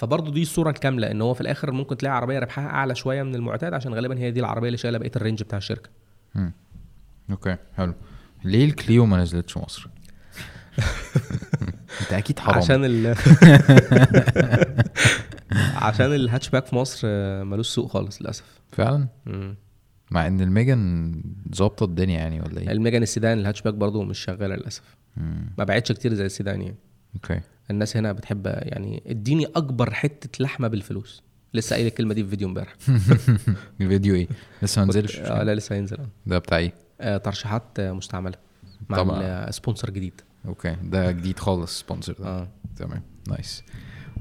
[0.00, 3.34] فبرضه دي الصورة الكاملة إن هو في الآخر ممكن تلاقي عربية ربحها أعلى شوية من
[3.34, 5.90] المعتاد عشان غالبا هي دي العربية اللي شايلة بقية ال range بتاع الشركة.
[6.34, 6.52] مم.
[7.30, 7.94] okay حلو.
[8.44, 9.88] ليه الكليو ما نزلتش مصر؟
[12.00, 13.14] أنت أكيد حرام عشان ال
[15.86, 17.08] عشان الهاتشباك في مصر
[17.44, 18.44] ملوش سوق خالص للأسف.
[18.72, 19.56] فعلا؟ مم.
[20.10, 21.12] مع إن الميجان
[21.54, 24.96] ظابطة الدنيا يعني ولا إيه؟ الميجان ال sedan ال hatchback برضه مش شغالة للأسف.
[25.16, 25.52] مم.
[25.58, 26.76] ما بعتش كتير زي السيدان يعني.
[27.14, 27.40] okay.
[27.70, 31.22] الناس هنا بتحب يعني اديني أكبر حتة لحمة بالفلوس.
[31.54, 32.76] لسه قايل الكلمة دي في فيديو امبارح.
[33.80, 34.28] الفيديو إيه؟
[34.62, 35.96] لسه ما نزلش؟ آه لا لسه هينزل.
[36.00, 36.08] آه.
[36.26, 38.34] ده بتاع إيه؟ آه ترشيحات آه، مستعملة
[38.88, 40.20] مع sponsor جديد.
[40.46, 40.76] okay.
[40.82, 42.26] ده جديد خالص sponsor ده.
[42.26, 42.48] آه.
[42.76, 43.02] تمام.
[43.28, 43.62] nice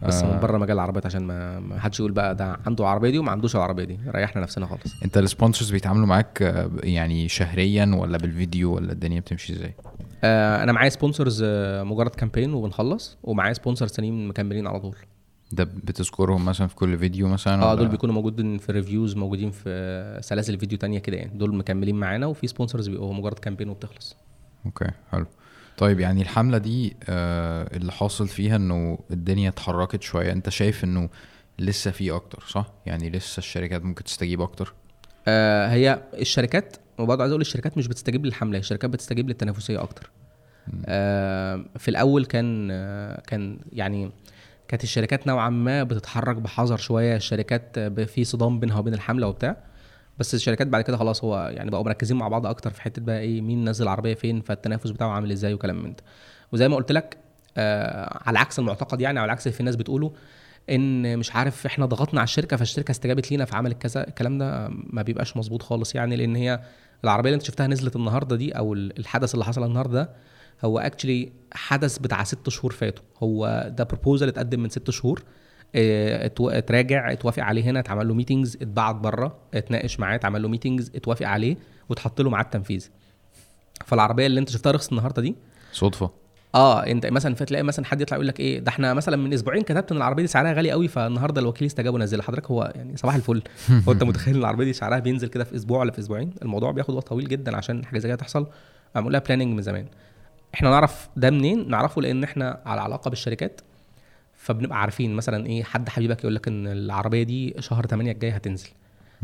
[0.03, 0.34] بس آه.
[0.34, 3.31] من بره مجال العربيات عشان ما ما حدش يقول بقى ده عنده العربيه دي وما
[3.31, 3.99] عندوش العربية دي.
[4.07, 5.03] ريحنا نفسنا خالص.
[5.03, 9.73] انت ال sponsors بيتعاملوا معاك آه، يعني شهريا ولا بالفيديو ولا الدنيا بتمشي إزاي؟
[10.23, 14.95] آه أنا معايا sponsors آه مجرد campaign وبنخلص ومعايا sponsors تانيين مكملين على طول.
[15.51, 20.19] ده بتذكرهم مثلا في كل فيديو مثلا آه دول بيكونوا موجودين في reviews موجودين في
[20.22, 21.38] سلاسل فيديو تانية كده يعني.
[21.38, 24.15] دول مكملين معانا وفي sponsors بيبقوا مجرد campaign وبتخلص.
[24.65, 25.26] أوكي حلو.
[25.77, 30.31] طيب يعني الحملة دي آه اللي حاصل فيها إنه الدنيا اتحركت شوية.
[30.31, 31.10] أنت شايف إنه
[31.60, 34.73] لسه في أكتر صح؟ يعني لسه الشركات ممكن تستجيب أكتر؟
[35.27, 40.10] آه هي الشركات وبرضه عايز أقول الشركات مش بتستجيب للحملة الشركات بتستجيب للتنافسية أكتر.
[40.85, 44.11] آه في الأول كان آه كان يعني
[44.68, 47.15] كانت الشركات نوعا ما بتتحرك بحذر شوية.
[47.15, 49.57] الشركات آه، في صدام بينها وبين الحملة وبتاع.
[50.19, 53.19] بس الشركات بعد كده خلاص هو يعني بقوا مركزين مع بعض أكتر في حتة بقى
[53.19, 56.03] إيه مين نزل العربيه فين فالتنافس بتاعه عامل إزاي وكلام من ده.
[56.51, 57.17] وزي ما قلت لك
[57.57, 60.11] آه على عكس المعتقد يعني على عكس اللي في ناس بتقوله
[60.69, 65.01] إن مش عارف إحنا ضغطنا على الشركة فالشركة استجابت لينا فعملت كذا الكلام ده ما
[65.01, 66.59] بيبقاش مظبوط خالص يعني لأن هي
[67.03, 70.09] العربية اللي أنت شفتها نزلت النهارده دي أو ال- الحدث اللي حصل النهارده ده
[70.65, 73.03] هو actually حدث بتاع ست شهور فاتوا.
[73.23, 75.23] هو ده proposal اتقدم من ست شهور.
[76.39, 81.27] اتراجع اتوافق عليه هنا اتعمل له meetings اتبعت بره اتناقش معاه اتعمل له meetings اتوافق
[81.27, 81.57] عليه
[81.89, 82.89] واتحط له ميعاد تنفيذ
[83.85, 85.35] فالعربية اللي انت شفتها رخص النهارده دي؟
[85.72, 86.11] صدفة.
[86.56, 89.64] آه انت مثلا فتلاقي مثلا حد يطلع يقول لك إيه ده إحنا مثلا من أسبوعين
[89.64, 92.23] كتبت إن العربية دي سعرها غالي قوي فالنهاردة الوكيل استجاب ونزلها.
[92.23, 93.41] حضرتك هو يعني صباح الفل.
[93.88, 96.72] هو انت متخيل إن العربية دي سعرها بينزل كده في أسبوع ولا في أسبوعين؟ الموضوع
[96.72, 98.47] بياخد وقت طويل جدا عشان حاجة زي كده تحصل.
[98.95, 99.85] معمول لها planning من زمان.
[100.53, 103.61] إحنا نعرف ده منين؟ نعرفه لأن إحنا على علاقة بالشركات.
[104.45, 108.67] فبنبقى عارفين مثلا إيه حد حبيبك يقول لك إن العربية دي شهر 8 الجاي هتنزل.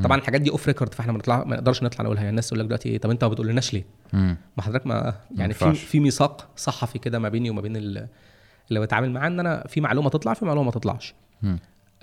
[0.03, 2.21] طبعا الحاجات دي off record فإحنا ما نطلع ما نقدرش نطلع نقولها.
[2.21, 3.85] يعني الناس تقول لك دلوقتي إيه طب أنت ما بتقولناش ليه.
[4.13, 5.59] ما حضرتك ما يعني في.
[5.73, 8.07] في ميثاق صحفي كده ما بيني وما بين ال-
[8.69, 11.13] اللي بتعامل معاه إن أنا في معلومة تطلع في معلومة ما تطلعش.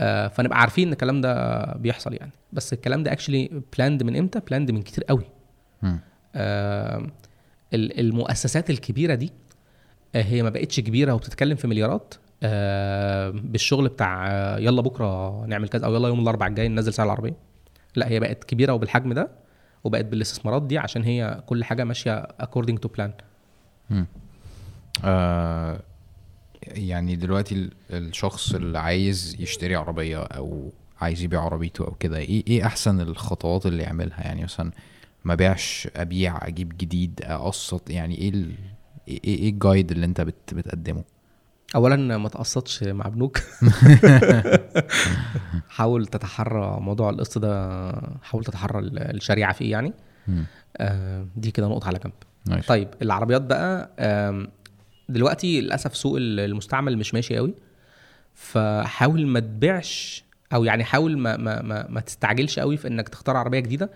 [0.00, 2.32] آه فنبقى عارفين إن الكلام ده بيحصل يعني.
[2.52, 5.24] بس الكلام ده actually planned من إمتى؟ planned من كتير قوي.
[6.34, 7.06] آه
[7.74, 9.32] ال- المؤسسات الكبيرة دي
[10.14, 12.14] آه هي ما بقتش كبيرة وبتتكلم في مليارات.
[13.32, 17.36] بالشغل بتاع آه يلا بكرة نعمل كذا أو يلا يوم الأربعاء الجاي ننزل سعر العربية.
[17.96, 19.30] لا هي بقت كبيرة وبالحجم ده
[19.84, 23.10] وبقت بالاستثمارات دي عشان هي كل حاجة ماشية to plan.
[25.04, 25.80] آه
[26.62, 32.44] يعني دلوقتي ال- الشخص اللي عايز يشتري عربية أو عايز يبيع عربيته أو كده إيه
[32.46, 34.70] إيه أحسن الخطوات اللي يعملها؟ يعني مثلا
[35.24, 38.32] ما بيعش أبيع أجيب جديد أقسط يعني إيه.
[39.08, 40.54] إيه إيه الجايد اللي أنت بت...
[40.54, 41.04] بتقدمه؟
[41.74, 43.38] اولا ما تقسطش مع بنوك
[45.68, 47.90] حاول تتحرى موضوع القسط ده
[48.22, 49.92] حاول تتحرى ال- الشريعة فيه يعني.
[50.76, 52.12] آه، دي كده نقطة على جنب.
[52.68, 54.48] طيب العربيات بقى آم،
[55.08, 57.54] دلوقتي للأسف سوق ال- المستعمل مش ماشي قوي.
[58.34, 60.24] فحاول ما تبيعش
[60.54, 63.90] أو يعني حاول ما ما ما, ما تستعجلش قوي في إنك تختار عربية جديدة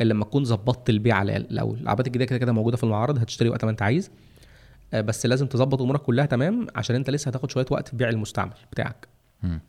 [0.00, 1.78] إلا لما تكون ظبطت البيع على الأول.
[1.80, 4.06] العربيات الجديدة كده كده موجودة في المعارض هتشتري وقت ما أنت عايز.
[4.06, 4.10] آه،
[4.94, 8.54] بس لازم تظبط امورك كلها تمام عشان انت لسه هتاخد شوية وقت في بيع المستعمل
[8.72, 9.08] بتاعك.
[9.42, 9.60] مم.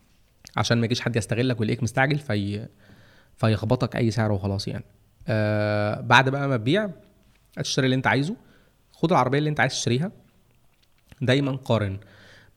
[0.58, 2.68] عشان ما يجيش حد يستغلك ويلاقيك مستعجل في
[3.38, 4.86] فيخبطك أي سعر وخلاص يعني.
[5.28, 6.90] آه بعد بقى ما تبيع
[7.58, 8.36] هتشتري اللي انت عايزه.
[8.92, 10.12] خد العربية اللي انت عايز تشتريها.
[11.22, 12.00] دايما قارن.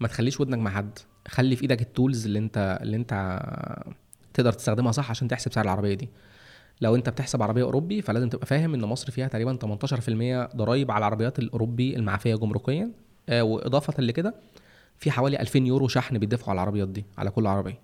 [0.01, 0.99] ما تخليش ودنك مع حد.
[1.29, 3.41] خلي في إيدك التولز اللي انت اللي انت
[4.35, 6.09] تقدر تستخدمها صح عشان تحسب سعر العربية دي.
[6.83, 9.59] لو انت بتحسب عربية أوروبي فلازم تبقى فاهم إن مصر فيها تقريبا
[10.51, 12.91] 18% ضرايب على العربيات الأوروبي المعفيه جمركيا.
[13.29, 14.35] آه وإضافة لكده
[14.99, 17.79] في حوالي 2000 يورو شحن بيدفعوا على العربيات دي على كل عربية.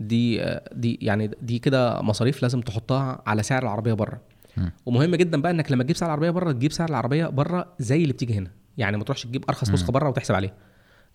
[0.00, 4.20] دي آه، دي يعني دي كده مصاريف لازم تحطها على سعر العربية بره.
[4.86, 8.12] ومهم جدا بقى إنك لما تجيب سعر العربية بره تجيب سعر العربية بره زي اللي
[8.12, 8.50] بتيجي هنا.
[8.78, 10.54] يعني ما تروحش تجيب أرخص نسخة بره وتحسب عليها.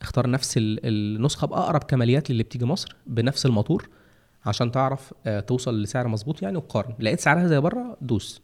[0.02, 3.90] اختار نفس ال- النسخة بأقرب كماليات للي بتيجي مصر بنفس الموتور.
[4.46, 6.94] عشان تعرف آه، توصل لسعر مظبوط يعني وقارن.
[7.00, 8.42] لقيت سعرها زي بره دوس.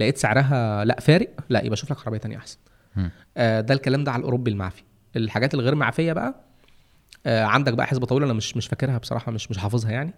[0.00, 2.58] لقيت سعرها لا فارق لا يبقى شوف لك عربية تانية أحسن.
[3.36, 4.82] آه، ده الكلام ده على الأوروبي المعفي
[5.16, 6.34] الحاجات الغير معفيه بقى
[7.26, 10.14] آه، عندك بقى حسبة طويلة أنا مش مش فاكرها بصراحة مش مش حافظها يعني.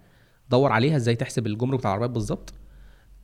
[0.50, 2.54] دور عليها إزاي تحسب الجمرك بتاع العربيات بالظبط.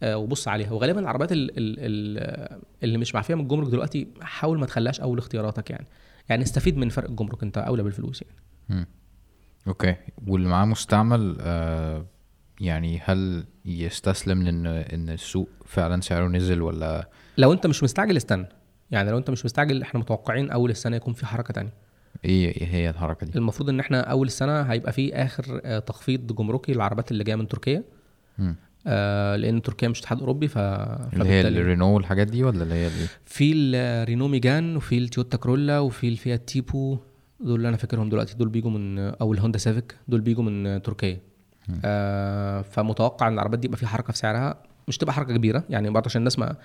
[0.04, 0.72] وبص عليها.
[0.72, 5.18] وغالبا العربيات ال- ال- ال- اللي مش معفيه من الجمرك دلوقتي حاول ما تخليهاش أول
[5.18, 5.86] اختياراتك يعني.
[6.28, 8.36] يعني استفيد من فرق الجمرك أنت أولى بالفلوس يعني.
[8.68, 8.86] مم.
[9.68, 9.94] okay.
[10.26, 12.06] واللي معاه مستعمل آه
[12.60, 17.08] يعني هل يستسلم لأن إن السوق فعلا سعره نزل ولا؟
[17.38, 18.46] لو أنت مش مستعجل استنى.
[18.90, 21.72] يعني لو أنت مش مستعجل إحنا متوقعين أول السنة يكون في حركة تانية.
[22.24, 26.32] إيه إيه هي الحركة دي؟ المفروض إن إحنا أول السنة هيبقى فيه آخر آه، تخفيض
[26.36, 27.82] جمركي للعربيات اللي جاية من تركيا.
[28.86, 32.86] آه لأن تركيا مش اتحاد أوروبي ف اللي هي الرينو والحاجات دي ولا اللي هي
[32.86, 36.98] اللي في الرينو ميجان وفي التويوتا كرولا وفي الفيات تيبو.
[37.40, 41.20] دول اللي أنا فاكرهم دلوقتي دول بيجوا من أو الهوندا سيفيك دول بيجوا من تركيا.
[41.84, 45.90] آه فمتوقع إن العربيات دي يبقى في حركة في سعرها مش تبقى حركة كبيرة يعني
[45.90, 46.56] برضه عشان الناس ما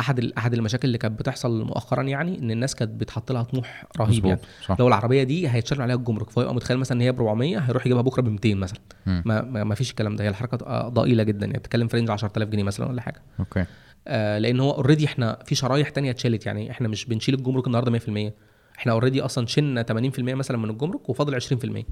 [0.00, 4.24] أحد أحد المشاكل اللي كانت بتحصل مؤخرا يعني إن الناس كانت بتحط لها طموح رهيب
[4.26, 4.40] يعني.
[4.64, 4.76] صح.
[4.80, 8.02] لو العربية دي هيتشال عليها الجمرك فهو متخيل مثلا إن هي ب 400 هيروح يجيبها
[8.02, 8.78] بكرة ب 200 مثلا.
[9.06, 12.62] ما, ما, فيش الكلام ده هي الحركة ضئيلة جدا يعني بتتكلم في range 10000 جنيه
[12.62, 13.22] مثلا ولا حاجة.
[13.40, 13.64] okay.
[14.08, 17.98] آه لأن هو already إحنا في شرايح تانية اتشالت يعني إحنا مش بنشيل الجمرك النهارده
[17.98, 18.32] 100%
[18.78, 21.84] إحنا already أصلا شلنا 80% مثلا من الجمرك وفاضل 20%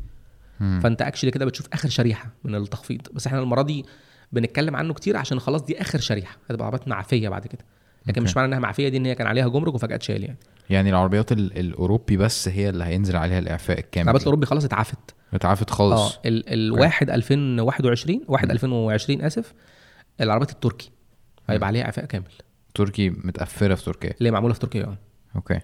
[0.61, 0.81] مم.
[0.83, 3.01] فانت actually كده بتشوف آخر شريحة من التخفيض.
[3.13, 3.85] بس إحنا المرة دي
[4.33, 6.37] بنتكلم عنه كتير عشان خلاص دي آخر شريحة.
[6.51, 7.65] هتبقى عربيات معفية بعد كده.
[8.07, 8.21] لكن okay.
[8.21, 10.37] مش معنى إنها معفية دي إن هي كان عليها جمرك وفجأة اتشال يعني.
[10.71, 14.03] يعني العربيات ال- الأوروبي بس هي اللي هينزل عليها الإعفاء الكامل.
[14.05, 15.15] العربيات الأوروبي خلاص اتعفت.
[15.35, 19.53] اتعافت آه خالص ال- الواحد 2021 واحد 2020 آسف
[20.21, 20.91] العربيات التركي
[21.49, 22.25] هيبقى عليها إعفاء كامل.
[22.75, 24.15] تركي متقفلة في تركيا.
[24.19, 24.99] اللي هي معمولة في تركيا آه.
[25.37, 25.61] أوكي.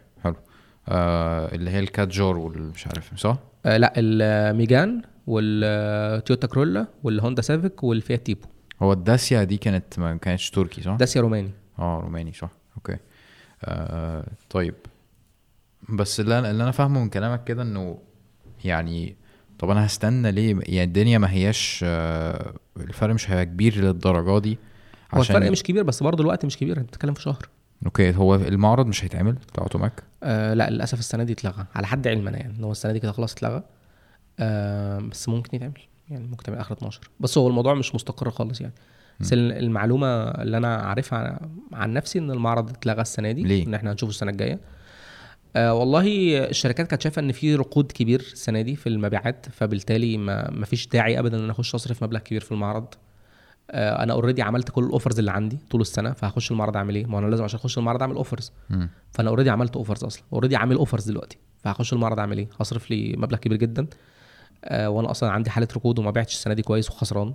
[0.88, 3.36] آه اللي هي الكاتجور وال مش عارف صح؟
[3.66, 8.46] آه لا الميجان والتويوتا كرولا والهوندا سيفيك والفيات تيبو.
[8.82, 11.50] هو الداسيا دي كانت ما كانتش تركي صح؟ داسيا روماني.
[11.78, 12.50] آه روماني صح.
[12.76, 12.96] okay.
[13.64, 14.74] آه طيب.
[15.88, 17.98] بس اللي أنا اللي أنا فاهمه من كلامك كده إنه
[18.64, 19.16] يعني
[19.58, 24.58] طب أنا هستنى ليه؟ يعني الدنيا ما هياش آه الفرق مش هيبقى كبير للدرجة دي
[25.14, 27.48] هو الفرق مش كبير بس برضه الوقت مش كبير أنت بتتكلم في شهر.
[27.86, 31.66] okay هو المعرض مش هيتعمل؟ بتاع أوتوماك آه لا للأسف السنة دي اتلغى.
[31.74, 33.62] على حد علمنا يعني إن هو السنة دي كده خلاص اتلغى.
[34.40, 35.78] آه بس ممكن يتعمل.
[36.10, 38.72] يعني ممكن تعمل آخر 12 بس هو الموضوع مش مستقر خالص يعني.
[39.20, 41.40] بس ال- المعلومة اللي أنا عارفها
[41.72, 44.58] عن نفسي إن المعرض اتلغى السنة دي ليه؟ إن إحنا هنشوفه السنة الجاية.
[45.56, 46.04] آه والله
[46.48, 51.18] الشركات كانت شايفة إن في ركود كبير السنة دي في المبيعات فبالتالي ما فيش داعي
[51.18, 52.86] ابدا إن أنا أخش أصرف مبلغ كبير في المعرض.
[53.72, 57.18] أنا already عملت كل ال offers اللي عندي طول السنة فهخش المعرض أعمل إيه؟ ما
[57.18, 58.52] أنا لازم عشان أخش المعرض أعمل offers.
[59.10, 60.22] فأنا already عملت offers أصلا.
[60.32, 61.38] already عامل offers دلوقتي.
[61.58, 63.86] فهخش المعرض أعمل إيه؟ هصرف لي مبلغ كبير جدا.
[64.64, 67.34] آه وأنا أصلا عندي حالة ركود وما بعتش السنة دي كويس وخسران.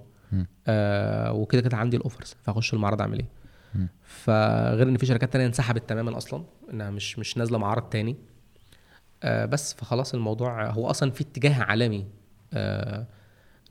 [0.68, 3.30] آه وكده كده عندي ال offers فهخش المعرض أعمل إيه.
[4.04, 6.44] فغير إن في شركات تانية انسحبت تماما أصلا
[6.74, 8.16] إنها مش مش نازلة معرض تاني.
[9.24, 12.06] آه بس فخلاص الموضوع هو أصلا في اتجاه عالمي
[12.54, 13.08] آه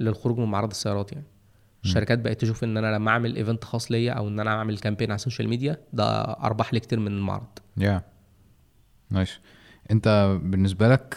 [0.00, 1.24] للخروج من معرض السيارات يعني.
[1.84, 5.10] الشركات بقت تشوف إن أنا لما أعمل event خاص ليا أو إن أنا أعمل campaign
[5.10, 7.58] على ال social media ده أرباح لي كتير من المعرض.
[7.76, 8.02] يا
[9.10, 9.38] nice
[9.90, 11.16] أنت بالنسبة لك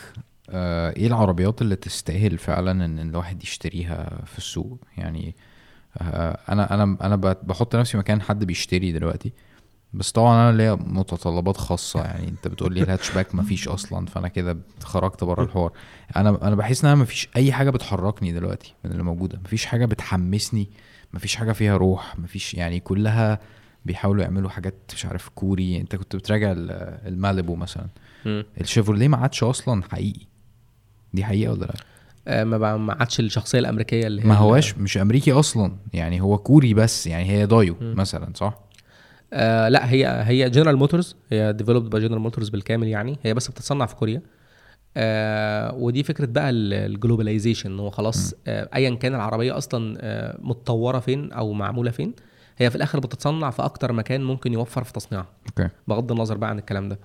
[0.50, 5.36] آه إيه العربيات اللي تستاهل فعلا إن الواحد يشتريها في السوق؟ يعني
[5.98, 9.34] آه أنا أنا أنا بحط نفسي مكان حد بيشتري دلوقتي.
[9.94, 14.58] بس طبعا أنا ليا متطلبات خاصة يعني أنت بتقول لي الهاتشباك مفيش أصلا فأنا كده
[14.84, 15.72] خرجت بره الحوار.
[16.16, 19.40] أنا أنا بحس إن أنا مفيش أي حاجة بتحركني دلوقتي من اللي موجودة.
[19.46, 20.70] مفيش حاجة بتحمسني
[21.14, 23.40] مفيش حاجة فيها روح مفيش يعني كلها
[23.86, 25.78] بيحاولوا يعملوا حاجات مش عارف كوري.
[25.82, 26.72] أنت كنت بتراجع ال-
[27.08, 27.88] الماليبو مثلا.
[28.62, 30.26] الشيفروليه ما عادش أصلا حقيقي.
[31.14, 31.76] دي حقيقة ولا لأ؟
[32.28, 36.38] آه، ما ما عادش الشخصية الأمريكية اللي هي ما هواش مش أمريكي أصلا يعني هو
[36.38, 38.60] كوري بس يعني هي دايو مثلا صح؟
[39.34, 43.20] آه لا هي هي جنرال موتورز هي developed by جنرال موتورز بالكامل يعني.
[43.24, 44.22] هي بس بتتصنع في كوريا.
[44.98, 51.00] آه ودي فكرة بقى ال globalization هو خلاص آه ايا كان العربية أصلا آه متطورة
[51.00, 52.14] فين أو معمولة فين
[52.58, 55.28] هي في الآخر بتتصنع في أكتر مكان ممكن يوفر في تصنيعها.
[55.48, 55.70] okay.
[55.88, 57.00] بغض النظر بقى عن الكلام ده.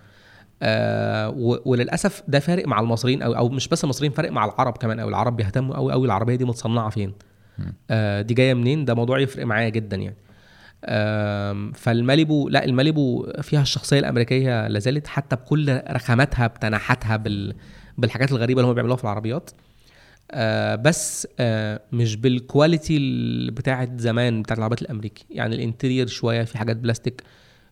[0.63, 1.31] آه
[1.65, 5.09] وللأسف ده فارق مع المصريين أو أو مش بس المصريين فارق مع العرب كمان أو
[5.09, 7.13] العرب بيهتموا قوي قوي العربية دي متصنعة فين.
[7.91, 10.17] آه دي جاية منين؟ ده موضوع يفرق معايا جدا يعني.
[11.75, 17.55] فالماليبو لا الماليبو فيها الشخصية الأمريكية لازالت حتى بكل رخاماتها بتنحتها بال
[17.99, 19.51] بالحاجات الغريبة اللي هم بيعملوها في العربيات.
[20.31, 25.25] آه بس آه مش بال quality ال- بتاعت زمان بتاعت العربيات الأمريكي.
[25.31, 27.23] يعني ال interior شوية في حاجات بلاستيك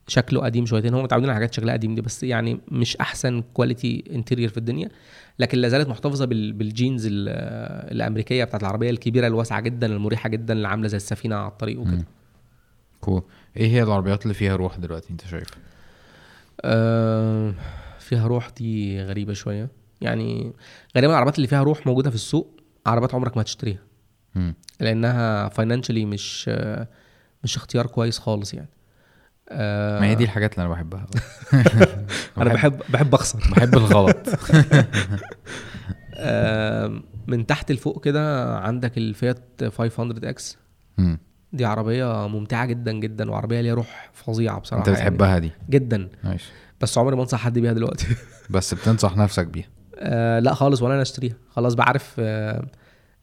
[0.09, 0.95] شكله قديم شويتين.
[0.95, 4.89] هم متعودين على حاجات شكلها قديم دي بس يعني مش أحسن quality interior في الدنيا.
[5.39, 7.13] لكن لا زالت محتفظة بال- بال genes ال-
[7.93, 12.05] الأمريكية بتاعت العربية الكبيرة الواسعة جدا المريحة جدا اللي عاملة زي السفينة على الطريق وكده.
[13.01, 13.23] cool
[13.57, 15.49] إيه هي العربيات اللي فيها روح دلوقتي انت شايف؟
[16.61, 17.55] آه،
[17.99, 19.69] فيها روح دي غريبة شوية.
[20.01, 20.53] يعني
[20.97, 23.81] غالبا العربيات اللي فيها روح موجودة في السوق عربيات عمرك ما هتشتريها.
[24.35, 24.55] مم.
[24.81, 26.89] لأنها financially مش آه،
[27.45, 28.69] مش اختيار كويس خالص يعني.
[29.49, 31.07] آه، ما هي دي الحاجات اللي أنا بحبها.
[32.39, 33.39] أنا بحب بحب أخسر.
[33.51, 34.17] بحب الغلط.
[36.15, 40.59] آه، من تحت لفوق كده عندك الفيات 500 X.
[41.53, 46.09] دي عربية ممتعة جدا جدا وعربية ليها روح فظيعة بصراحة أنت بتحبها دي؟ يعني جدا.
[46.25, 46.53] ماشي.
[46.81, 48.07] بس عمري ما انصح حد بيها دلوقتي.
[48.51, 49.67] بس بتنصح نفسك بيها؟
[49.99, 51.35] آه لا خالص ولا أنا أشتريها.
[51.51, 52.65] خلاص بعرف آه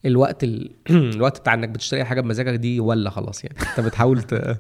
[0.05, 0.71] الوقت ال...
[1.15, 3.57] الوقت بتاع إنك بتشتري حاجة بمزاجك دي ولا خلاص يعني.
[3.69, 4.33] أنت بتحاول ت...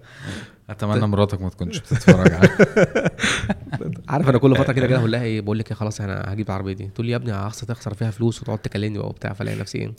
[0.69, 2.31] أتمنى مراتك ما تكونش بتتفرج
[4.09, 6.47] عارف أنا كل فترة كده كده أقول لها إيه بقول لك إيه خلاص أنا هجيب
[6.47, 6.87] العربية دي.
[6.87, 9.91] تقول لي يا ابني هخسر تخسر فيها فلوس وتقعد تكلمني وبتاع فلاقي نفسي إيه؟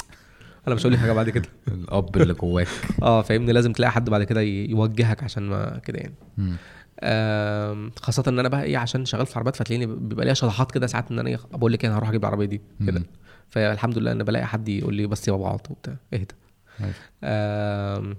[0.66, 2.68] أنا مش هقول لك حاجة بعد كده الأب اللي جواك
[3.02, 6.14] آه فاهمني لازم تلاقي حد بعد كده يوجهك عشان ما كده يعني.
[7.02, 10.86] آم، خاصة إن أنا بقى إيه عشان شغال في عربيات فتلاقيني بيبقى ليا شطحات كده
[10.86, 13.02] ساعات إن أنا إيه، بقول لك إيه، أنا هروح أجيب العربية دي كده.
[13.48, 16.34] فالحمد لله إن بلاقي حد يقول لي بس يا بابا اقعد وبتاع اهدى.
[17.24, 18.16] آم،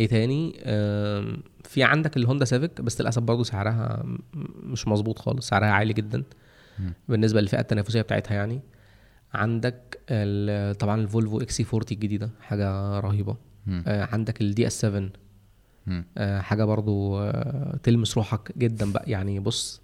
[0.00, 4.02] إيه تاني آم، في عندك الهوندا سيفيك بس للأسف برضه سعرها
[4.62, 6.22] مش مظبوط خالص سعرها عالي جدا
[6.78, 6.92] مم.
[7.08, 8.60] بالنسبة للفئة التنافسية بتاعتها يعني
[9.34, 10.00] عندك
[10.78, 13.36] طبعا الفولفو اكسي 40 الجديدة حاجة رهيبة.
[13.66, 13.84] مم.
[13.86, 15.08] آه، عندك ال DS 7
[15.86, 16.04] مم.
[16.18, 19.10] آه، حاجة برضو آه، تلمس روحك جدا بقى.
[19.10, 19.80] يعني بص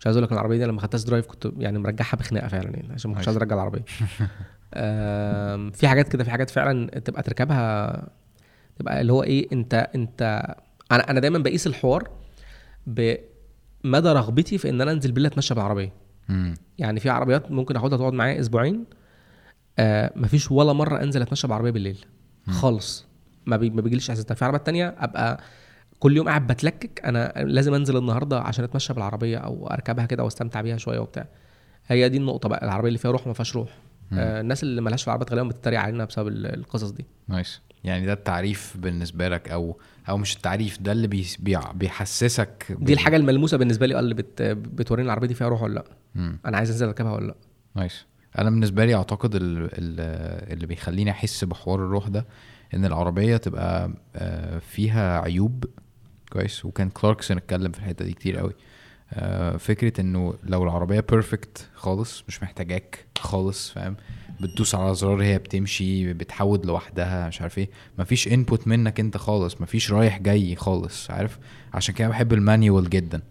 [0.00, 2.92] مش عايز أقول لك العربية دي لما خدتها drive كنت يعني مرجعها بخناقة فعلا يعني
[2.92, 3.84] عشان ما كنتش عايز أرجع العربية.
[5.78, 8.02] في حاجات كده في حاجات فعلا تبقى تركبها
[8.78, 10.54] تبقى اللي هو إيه أنت أنت
[10.92, 12.10] أنا أنا دايما بقيس الحوار
[12.86, 15.92] بمدى رغبتي في إن أنا أنزل بالله أتمشى بالعربية.
[16.28, 16.54] مم.
[16.78, 18.84] يعني في عربيات ممكن أخدها تقعد معايا أسبوعين
[19.78, 22.04] آه مفيش ولا مرة أنزل أتمشى بعربية بالليل.
[22.50, 23.06] خالص.
[23.46, 24.32] ما, بي ما بيجيليش إحساس.
[24.32, 25.40] في عربيات تانية أبقى
[25.98, 30.60] كل يوم قاعد بتلكك أنا لازم أنزل النهارده عشان أتمشى بالعربية أو أركبها كده وأستمتع
[30.60, 31.26] بيها شوية وبتاع.
[31.86, 33.68] هي دي النقطة بقى العربية اللي فيها روح ما فيهاش روح.
[34.12, 37.04] آه الناس اللي مالهاش في العربيات غالبا بتتريق علينا بسبب ال- القصص دي.
[37.28, 37.60] nice.
[37.84, 39.78] يعني ده التعريف بالنسبة لك أو
[40.08, 44.14] أو مش التعريف ده اللي بي بي بيحسسك دي الحاجة الملموسة بالنسبة لي آه اللي
[44.14, 45.84] بت بتوريني العربية دي فيها روح ولا لأ.
[46.14, 46.38] مم.
[46.46, 47.34] أنا عايز أنزل أركبها ولا لأ.
[47.74, 48.06] nice
[48.38, 49.42] أنا بالنسبة لي أعتقد ال-
[49.72, 52.26] ال- اللي بيخليني أحس بحوار الروح ده
[52.74, 55.64] إن العربية تبقى آه، فيها عيوب
[56.32, 58.52] كويس وكان كلاركسون اتكلم في الحتة دي كتير قوي.
[59.12, 63.96] آه، فكرة إنه لو العربية perfect خالص مش محتاجاك خالص فاهم؟
[64.40, 67.68] بتدوس على زرار هي بتمشي بتحود لوحدها مش عارف إيه.
[67.98, 71.38] مفيش input منك انت خالص مفيش رايح جاي خالص عارف؟
[71.74, 73.22] عشان كده بحب ال manual جدا.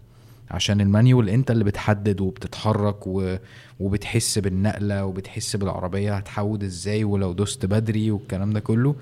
[0.50, 3.36] عشان ال manual انت اللي بتحدد وبتتحرك و...
[3.80, 8.96] وبتحس بالنقلة وبتحس بالعربية هتحود إزاي ولو دوست بدري والكلام ده كله.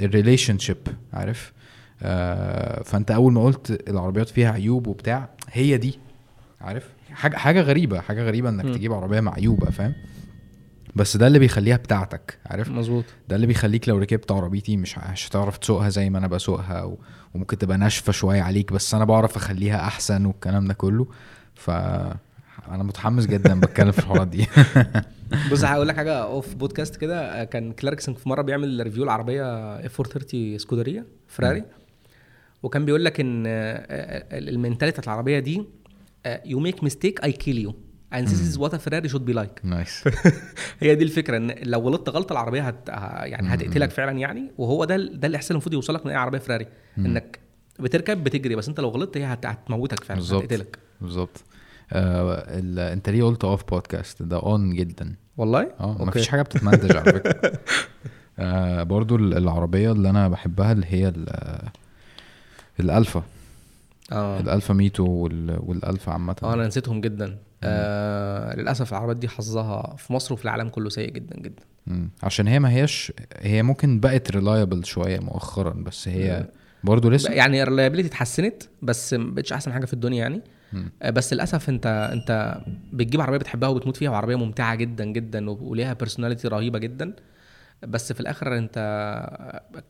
[0.00, 0.76] ال relationship
[1.12, 1.52] عارف؟
[2.02, 5.98] آه فانت أول ما قلت العربيات فيها عيوب وبتاع هي دي
[6.60, 8.72] عارف؟ حاجة حاجة غريبة حاجة غريبة إنك م.
[8.72, 9.92] تجيب عربية معيوبة فاهم؟
[10.96, 13.04] بس ده اللي بيخليها بتاعتك عارف؟ مظبوط.
[13.28, 16.98] ده اللي بيخليك لو ركبت عربيتي مش مش هتعرف تسوقها زي ما أنا بسوقها و...
[17.34, 21.06] وممكن تبقى ناشفة شوية عليك بس أنا بعرف اخليها احسن والكلام ده كله.
[21.54, 21.70] ف
[22.70, 24.46] أنا متحمس جدا بتكلم في الحوارات دي.
[25.52, 27.44] بص هقول لك حاجة off podcast كده.
[27.44, 29.44] كان كلاركسون في مرة بيعمل review العربية
[29.76, 31.64] F 430 Scuderia فراري
[32.62, 35.64] وكان بيقول لك إن ال mentality بتاعت العربية دي
[36.44, 37.74] you make mistake I kill you
[38.14, 39.64] and this is what a Ferrari should be like.
[39.64, 40.04] nice
[40.80, 44.96] هي دي الفكرة إن لو غلطت غلطة العربية هت يعني هتقتلك فعلا يعني وهو ده
[44.96, 46.66] ده الإحساس المفروض يوصلك من أي عربية فراري
[46.98, 47.38] إنك
[47.80, 50.78] بتركب بتجري بس أنت لو غلطت هي هت- هتموتك فعلا بالظبط هتقتلك.
[51.00, 51.44] بالظبط.
[51.92, 52.44] آه.
[52.92, 55.14] أنت ليه قلت off podcast ده اون جدا.
[55.36, 57.52] والله؟ آه مفيش حاجة بتتمنتج على فكرة.
[58.38, 61.68] آه برضو ال- العربية اللي أنا بحبها اللي هي ال-
[62.80, 63.22] الألفا.
[64.12, 64.40] آه.
[64.40, 65.56] الألفا ميتو وال...
[65.62, 66.36] والألفا عامة.
[66.42, 67.38] آه أنا نسيتهم جدا.
[67.64, 72.10] آه للأسف العربيات دي حظها في مصر وفي العالم كله سيء جدا جدا مم.
[72.22, 76.46] عشان هي ما هياش هي ممكن بقت reliable شوية مؤخرا بس هي
[76.84, 80.40] برضو لسه يعني ال reliability اتحسنت بس ما بقتش أحسن حاجة في الدنيا يعني
[80.72, 80.92] مم.
[81.02, 82.60] آه، بس للأسف انت أنت
[82.92, 87.12] بتجيب عربية بتحبها وبتموت فيها وعربية ممتعة جدا جدا وليها personality رهيبة جدا
[87.88, 88.78] بس في الآخر أنت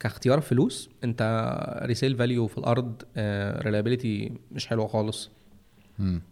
[0.01, 1.23] كاختيار فلوس أنت
[1.83, 3.03] resale value في الأرض
[3.63, 5.31] reliability مش حلوة خالص
[5.99, 6.23] مم.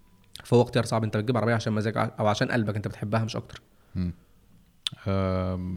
[0.48, 3.62] فهو اختيار صعب انت بتجيب عربية عشان مزاج أو عشان قلبك انت بتحبها مش أكتر.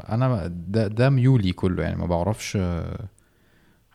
[0.09, 2.57] أنا ده ده ميولي كله يعني ما بعرفش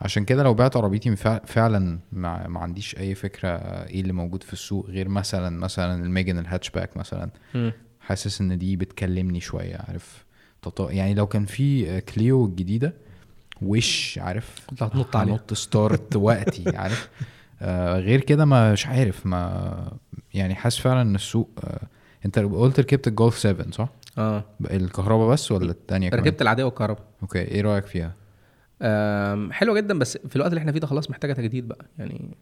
[0.01, 3.49] عشان كده لو بعت عربيتي فع- فعلا ما, ما عنديش أي فكرة
[3.87, 7.31] إيه اللي موجود في السوق غير مثلا مثلا ال Megane ال hatchback مثلا.
[8.01, 10.25] حاسس إن دي بتكلمني شوية عارف.
[10.81, 12.95] يعني لو كان في Clio الجديدة
[13.63, 14.67] وش عارف.
[14.67, 15.35] كنت هتنط عليها.
[15.35, 17.09] هنط straight وقتي عارف.
[17.63, 19.93] آه غير كده مش عارف ما
[20.37, 21.81] يعني حاسس فعلا إن السوق آه
[22.25, 23.89] أنت قلت ركبت الجولف 7 صح؟
[24.19, 28.13] آه الكهرباء بس ولا التانية كمان؟ ركبت العادية والكهرباء okay إيه رأيك فيها؟
[29.53, 32.37] حلوة جدا بس في الوقت اللي إحنا فيه ده خلاص محتاجة تجديد بقى يعني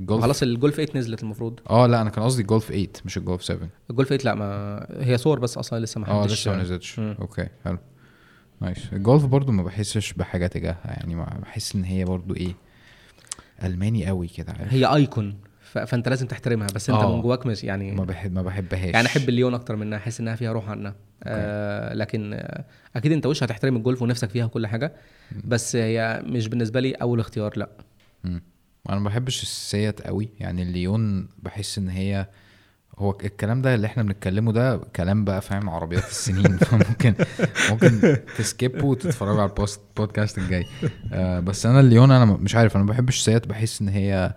[0.00, 3.44] الجولف خلاص الجولف 8 نزلت المفروض آه لا أنا كان قصدي الجولف 8 مش الجولف
[3.44, 6.62] 7 الجولف 8 لا ما هي صور بس أصلا لسه ما آه حدش لسه ما
[6.62, 6.98] نزلتش.
[6.98, 7.78] okay حلو
[8.60, 12.54] nice الجولف برضو ما بحسش بحاجة تجاهها يعني ما بحس إن هي برضو إيه
[13.64, 15.34] ألماني قوي كده عارف هي icon.
[15.78, 17.16] فانت لازم تحترمها بس انت آه.
[17.16, 18.94] من جواك مش يعني ما بحب ما بحبهاش.
[18.94, 20.94] يعني أحب الليون أكتر منها أحس إنها فيها روح عنها
[21.24, 22.64] آه لكن آه
[22.96, 24.92] أكيد أنت وش هتحترم الجولف ونفسك فيها وكل حاجة
[25.44, 27.68] بس هي مش بالنسبة لي أول اختيار لأ.
[28.24, 28.42] مم.
[28.90, 32.26] أنا ما بحبش السيات قوي يعني الليون بحس إن هي
[32.98, 36.56] هو الكلام ده اللي إحنا بنتكلمه ده كلام بقى فاهم عربيات السنين.
[36.66, 37.14] فممكن
[37.70, 40.66] ممكن ت skip ه وتتفرجوا على ال post podcast الجاي.
[41.12, 44.34] آه بس أنا الليون أنا مش عارف أنا ما بحبش السيات بحس إن هي آه،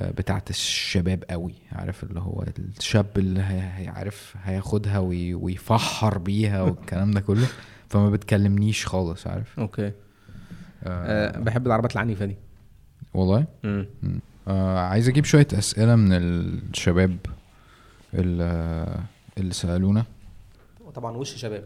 [0.00, 2.44] بتاعت الشباب قوي عارف؟ اللي هو
[2.78, 7.46] الشاب اللي هي- هيعرف هياخدها وي- ويفحر بيها والكلام ده كله
[7.88, 9.86] فما بتكلمنيش خالص عارف؟ okay.
[9.86, 9.92] آه.
[10.84, 12.36] آه بحب العربيات العنيفه دي
[13.14, 13.86] والله؟ مم.
[14.48, 17.16] آه عايز أجيب شوية أسئلة من الشباب
[18.14, 18.98] اللي,
[19.38, 20.04] اللي سألونا.
[20.80, 21.64] وطبعا وش شباب؟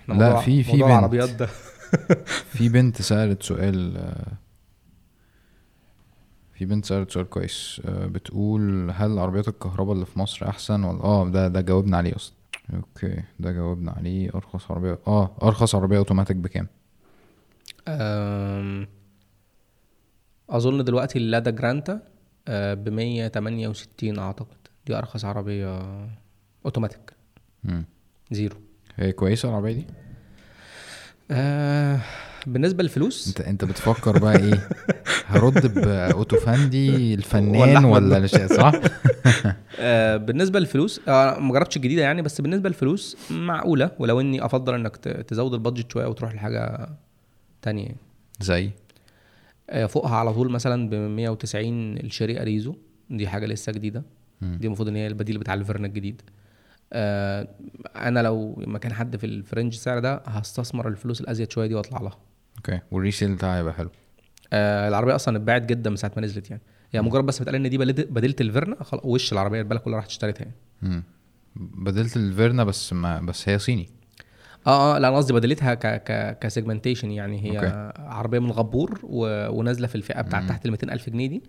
[0.00, 0.82] إحنا لا، في- في بنت.
[0.82, 1.48] العربيات ده.
[2.56, 4.26] في بنت سألت سؤال آه،
[6.58, 11.00] في بنت سألت سؤال كويس آه، بتقول هل عربيات الكهرباء اللي في مصر أحسن ولا؟
[11.04, 12.34] آه ده ده جاوبنا عليه أصلا
[12.74, 14.30] okay ده جاوبنا عليه.
[14.34, 16.66] أرخص عربية آه أرخص عربية أوتوماتيك بكام؟
[20.50, 22.00] أظن دلوقتي اللادا جرانتا
[22.48, 24.56] ب 168 أعتقد.
[24.86, 25.82] دي أرخص عربية
[26.64, 27.12] أوتوماتيك.
[27.64, 27.84] مم.
[28.30, 28.56] zero.
[28.96, 29.86] هي كويسة العربية دي؟
[31.30, 32.00] آه
[32.46, 34.68] بالنسبة للفلوس؟ أنت أنت بتفكر بقى إيه؟
[35.26, 38.72] هرد باوتوفندي الفنان ولا صح؟
[39.80, 44.74] آه بالنسبة للفلوس آه ما جربتش الجديدة يعني بس بالنسبة للفلوس معقولة ولو إني أفضل
[44.74, 46.88] إنك تزود ال budget شوية وتروح لحاجة
[47.62, 47.88] تانية.
[48.40, 48.70] زي؟
[49.70, 52.74] آه فوقها على طول مثلا ب 190 الشيري اريزو
[53.10, 54.02] دي حاجة لسه جديدة.
[54.40, 54.58] مم.
[54.60, 56.22] دي المفروض إن هي البديل بتاع الفيرنا الجديد.
[56.92, 57.48] آه
[57.96, 62.00] أنا لو مكان حد في ال range سعر ده هستثمر الفلوس الأزيد شوية دي وأطلع
[62.00, 62.18] لها.
[62.56, 63.90] okay وال resale بتاعها هيبقى حلو.
[64.52, 66.62] آه العربية أصلا اتباعت جدا من ساعة ما نزلت يعني.
[66.92, 70.46] هي مجرد بس بتقال إن دي بديله الفيرنا خلاص وش العربية؟ البلد كلها راحت اشتريتها
[70.82, 71.02] يعني.
[71.56, 73.88] بدلت الفيرنا بس ما بس هي صيني.
[74.66, 77.44] آه آه لا أنا قصدي بديلتها ك ك ك segmentation يعني.
[77.44, 77.92] هي okay.
[78.02, 79.48] عربية من غبور و...
[79.58, 81.42] ونازلة في الفئة بتاعت تحت ال 200000 جنيه دي.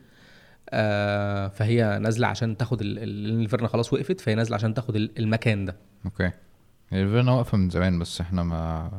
[0.69, 2.99] آه فهي نازلة عشان تاخد ال...
[2.99, 5.75] ال- الفيرنا خلاص وقفت فهي نازلة عشان تاخد ال- المكان ده.
[6.05, 6.31] okay.
[6.93, 8.91] الفيرنا واقفة من زمان بس إحنا ما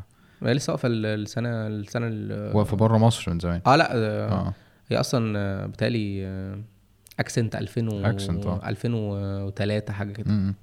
[0.42, 2.56] هي لسه واقفة ال- السنة السنة ال...
[2.56, 3.60] واقفة بره مصر من زمان.
[3.66, 4.52] آه لا آه آه.
[4.90, 5.66] هي أصلا آه،
[6.26, 6.58] آه،
[7.20, 8.02] Accent 2000 و...
[8.18, 8.68] Accent، آه.
[8.68, 10.30] 2003 حاجة كده.
[10.32, 10.54] م-م.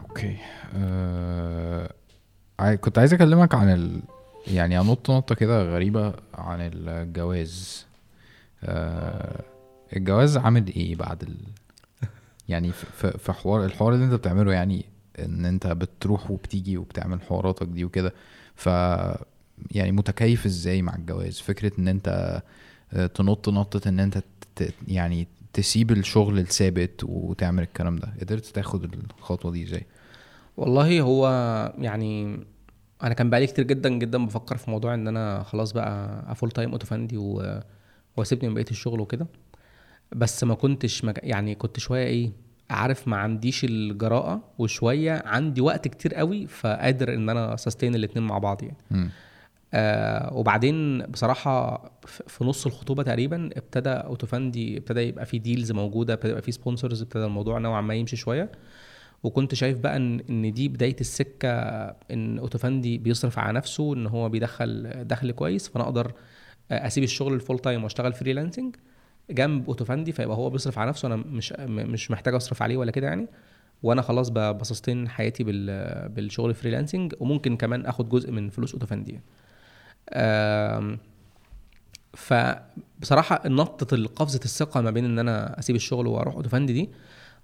[0.00, 0.36] okay.
[0.76, 1.90] آه...
[2.80, 4.00] كنت عايز أكلمك عن ال...
[4.46, 7.86] يعني أنط نطة كده غريبة عن الجواز.
[8.64, 9.40] آه...
[9.96, 11.36] الجواز عامل إيه بعد ال...
[12.48, 14.84] يعني في في حوار الحوار اللي أنت بتعمله يعني
[15.18, 18.14] إن أنت بتروح وبتيجي وبتعمل حواراتك دي وكده.
[18.54, 18.66] ف
[19.70, 22.42] يعني متكيف إزاي مع الجواز؟ فكرة إن أنت
[22.92, 24.22] آه، تنط نطة إن أنت.
[24.88, 28.08] يعني تسيب الشغل الثابت وتعمل الكلام ده.
[28.20, 29.86] قدرت تاخد الخطوة دي إزاي؟
[30.56, 31.28] والله هو
[31.78, 32.40] يعني
[33.02, 36.70] أنا كان بقالي كتير جدا جدا بفكر في موضوع إن أنا خلاص بقى full time
[36.70, 37.60] أوتوفندي و...
[38.16, 39.26] وأسيبني من بقية الشغل وكده.
[40.12, 41.18] بس ما كنتش مج...
[41.22, 42.30] يعني كنت شوية إيه
[42.72, 48.38] عارف ما عنديش الجراءة وشوية عندي وقت كتير قوي فقادر إن أنا sustain الاتنين مع
[48.38, 48.76] بعض يعني.
[49.74, 56.30] آه وبعدين بصراحة في نص الخطوبة تقريبا ابتدى أوتوفندي ابتدى يبقى فيه deals موجودة ابتدى
[56.30, 58.52] يبقى فيه sponsors ابتدى الموضوع نوعا ما يمشي شوية.
[59.22, 61.48] وكنت شايف بقى ان إن دي بداية السكة
[62.10, 66.12] إن أوتوفندي بيصرف على نفسه إن هو بيدخل دخل كويس فأنا أقدر
[66.70, 68.76] أسيب الشغل ال full time وأشتغل freelancing
[69.30, 73.06] جنب اوتوفندي فيبقى هو بيصرف على نفسه أنا مش مش محتاج أصرف عليه ولا كده
[73.06, 73.26] يعني
[73.82, 79.12] وأنا خلاص ب sustain حياتي بال بالشغل freelancing وممكن كمان آخد جزء من فلوس اوتوفندي
[79.12, 80.98] يعني.
[82.14, 86.90] فبصراحه نطه القفزه الثقة ما بين إن أنا أسيب الشغل وأروح اوتوفندي دي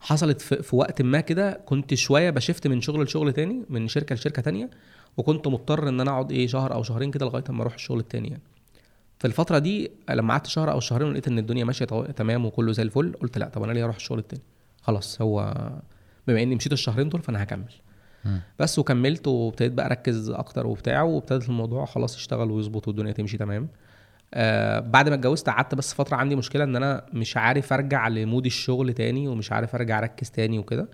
[0.00, 4.14] حصلت في, في وقت ما كده كنت شوية بشفت من شغل لشغل تاني من شركة
[4.14, 4.70] لشركة تانية
[5.16, 8.28] وكنت مضطر إن أنا أقعد إيه شهر أو شهرين كده لغاية أما أروح الشغل التاني
[8.28, 8.42] يعني.
[9.18, 11.84] في الفترة دي لما قعدت شهر أو شهرين ولقيت إن الدنيا ماشية
[12.16, 14.43] تمام وكله زي الفل قلت لأ طب أنا ليه أروح الشغل التاني؟
[14.82, 15.55] خلاص هو
[16.28, 17.72] بما إني مشيت الشهرين دول فأنا هكمل.
[18.59, 23.68] بس وكملت وابتديت بقى أركز أكتر وبتاع وابتدت الموضوع خلاص يشتغل ويظبط والدنيا تمشي تمام.
[24.34, 28.47] آه بعد ما اتجوزت قعدت بس فترة عندي مشكلة إن أنا مش عارف أرجع لمود
[28.47, 30.88] الشغل تاني ومش عارف أرجع أركز تاني وكده.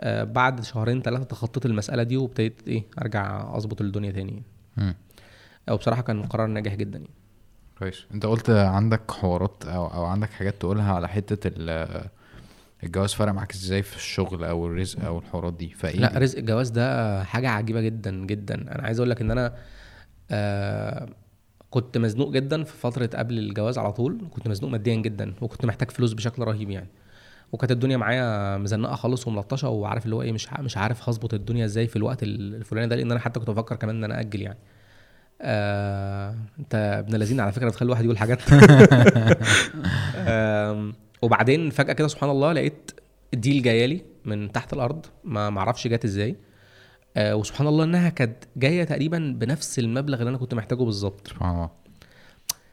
[0.00, 4.42] آه بعد شهرين ثلاثة تخطيت المسألة دي وابتديت إيه أرجع أظبط الدنيا تاني.
[4.76, 4.94] مم.
[5.68, 7.10] أو بصراحه كان قرار ناجح جدا يعني.
[7.78, 8.06] كويس.
[8.14, 11.08] انت قلت عندك حوارات أو أو عندك حاجات تقولها على
[11.46, 12.06] ال-
[12.84, 16.70] الجواز فرق معاك إزاي في الشغل أو الرزق أو الحوارات دي؟ فإيه لا رزق الجواز
[16.70, 18.54] ده حاجة عجيبة جدا جدا.
[18.54, 19.54] أنا عايز أقول لك إن أنا
[20.30, 21.08] آه
[21.70, 24.28] كنت مزنوق جدا في فترة قبل الجواز على طول.
[24.30, 26.88] كنت مزنوق ماديا جدا وكنت محتاج فلوس بشكل رهيب يعني.
[27.52, 31.64] وكانت الدنيا معايا مزنقة خالص وملطشة وعارف اللي هو إيه مش مش عارف هظبط الدنيا
[31.64, 34.42] إزاي في الوقت ال- الفلاني ده لأن أنا حتى كنت بفكر كمان إن أنا أجل
[34.42, 34.58] يعني.
[35.42, 38.40] آه، انت ابن الذين على فكرة بتخلي الواحد يقول حاجات.
[40.16, 42.90] آم، وبعدين فجأة كده سبحان الله لقيت
[43.34, 46.36] ديل جاية لي من تحت الأرض ما معرفش جت إزاي.
[47.16, 51.28] آه، وسبحان الله إنها كانت جاية تقريبا بنفس المبلغ اللي أنا كنت محتاجه بالظبط.
[51.28, 51.70] سبحان الله.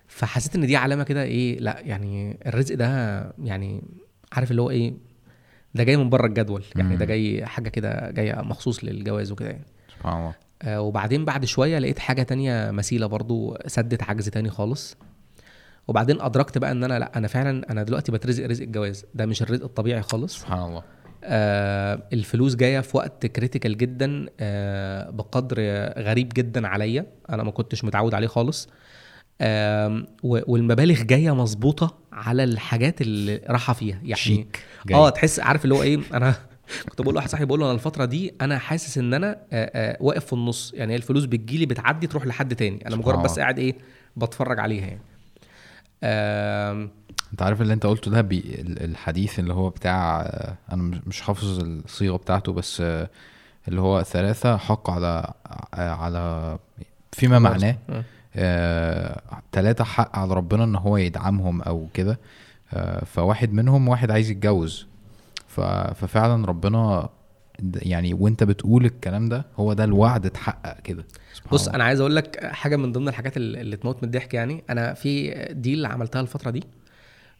[0.08, 2.88] فحسيت إن دي علامة كده إيه لا يعني الرزق ده
[3.44, 3.84] يعني
[4.32, 4.94] عارف اللي هو إيه
[5.76, 6.64] ده جاي من بره الجدول.
[6.76, 7.06] يعني ده.
[7.06, 9.66] جاي حاجة كده جاية مخصوص للجواز وكده يعني.
[9.98, 10.28] سبحان الله.
[10.30, 10.36] آه
[10.68, 14.98] وبعدين بعد شوية لقيت حاجة تانية مثيلة برضو سدت عجز تاني خالص.
[15.88, 19.06] وبعدين أدركت بقى إن أنا لأ أنا فعلا أنا دلوقتي بترزق رزق الجواز.
[19.14, 20.40] ده مش الرزق الطبيعي خالص.
[20.40, 20.84] سبحان الله.
[21.24, 25.56] آه الفلوس جاية في وقت كريتيكال جدا آه بقدر
[25.98, 27.06] غريب جدا عليا.
[27.30, 28.70] أنا ما كنتش متعود عليه خالص.
[30.24, 33.96] و- والمبالغ جاية مظبوطة على الحاجات اللي راحة فيها.
[33.96, 34.98] يعني شيك جاي.
[34.98, 36.36] آه تحس عارف اللي هو إيه؟ أنا
[36.90, 39.38] كنت بقول لواحد صاحبي بقول له أنا الفترة دي أنا حاسس إن أنا
[40.00, 40.72] واقف في النص.
[40.76, 42.88] يعني هي الفلوس بتجيلي بتعدي تروح لحد تاني.
[42.88, 43.40] أنا مجرد بس.
[43.40, 43.76] قاعد إيه
[44.18, 45.02] بتفرج عليها يعني.
[46.04, 46.90] آم،
[47.32, 51.22] أنت عارف اللي أنت قلته ده بي ال- الحديث اللي هو بتاع آه، أنا مش-
[51.22, 53.10] حافظ الصيغة بتاعته بس آه،
[53.68, 55.34] اللي هو ثلاثة حق على
[55.74, 56.58] آه، على
[57.12, 57.78] فيما معناه.
[57.90, 58.04] آه.
[58.36, 59.22] آه،
[59.52, 62.20] تلاتة حق على ربنا إن هو يدعمهم أو كده.
[62.74, 64.88] آه، فواحد منهم واحد عايز يتجوز.
[65.96, 67.10] ففعلا ربنا
[67.76, 71.06] يعني وانت بتقول الكلام ده هو ده الوعد اتحقق كده.
[71.52, 71.76] بص الله.
[71.76, 75.32] أنا عايز أقول لك حاجة من ضمن الحاجات اللي تموت من الضحك يعني أنا في
[75.52, 76.64] ديل عملتها الفترة دي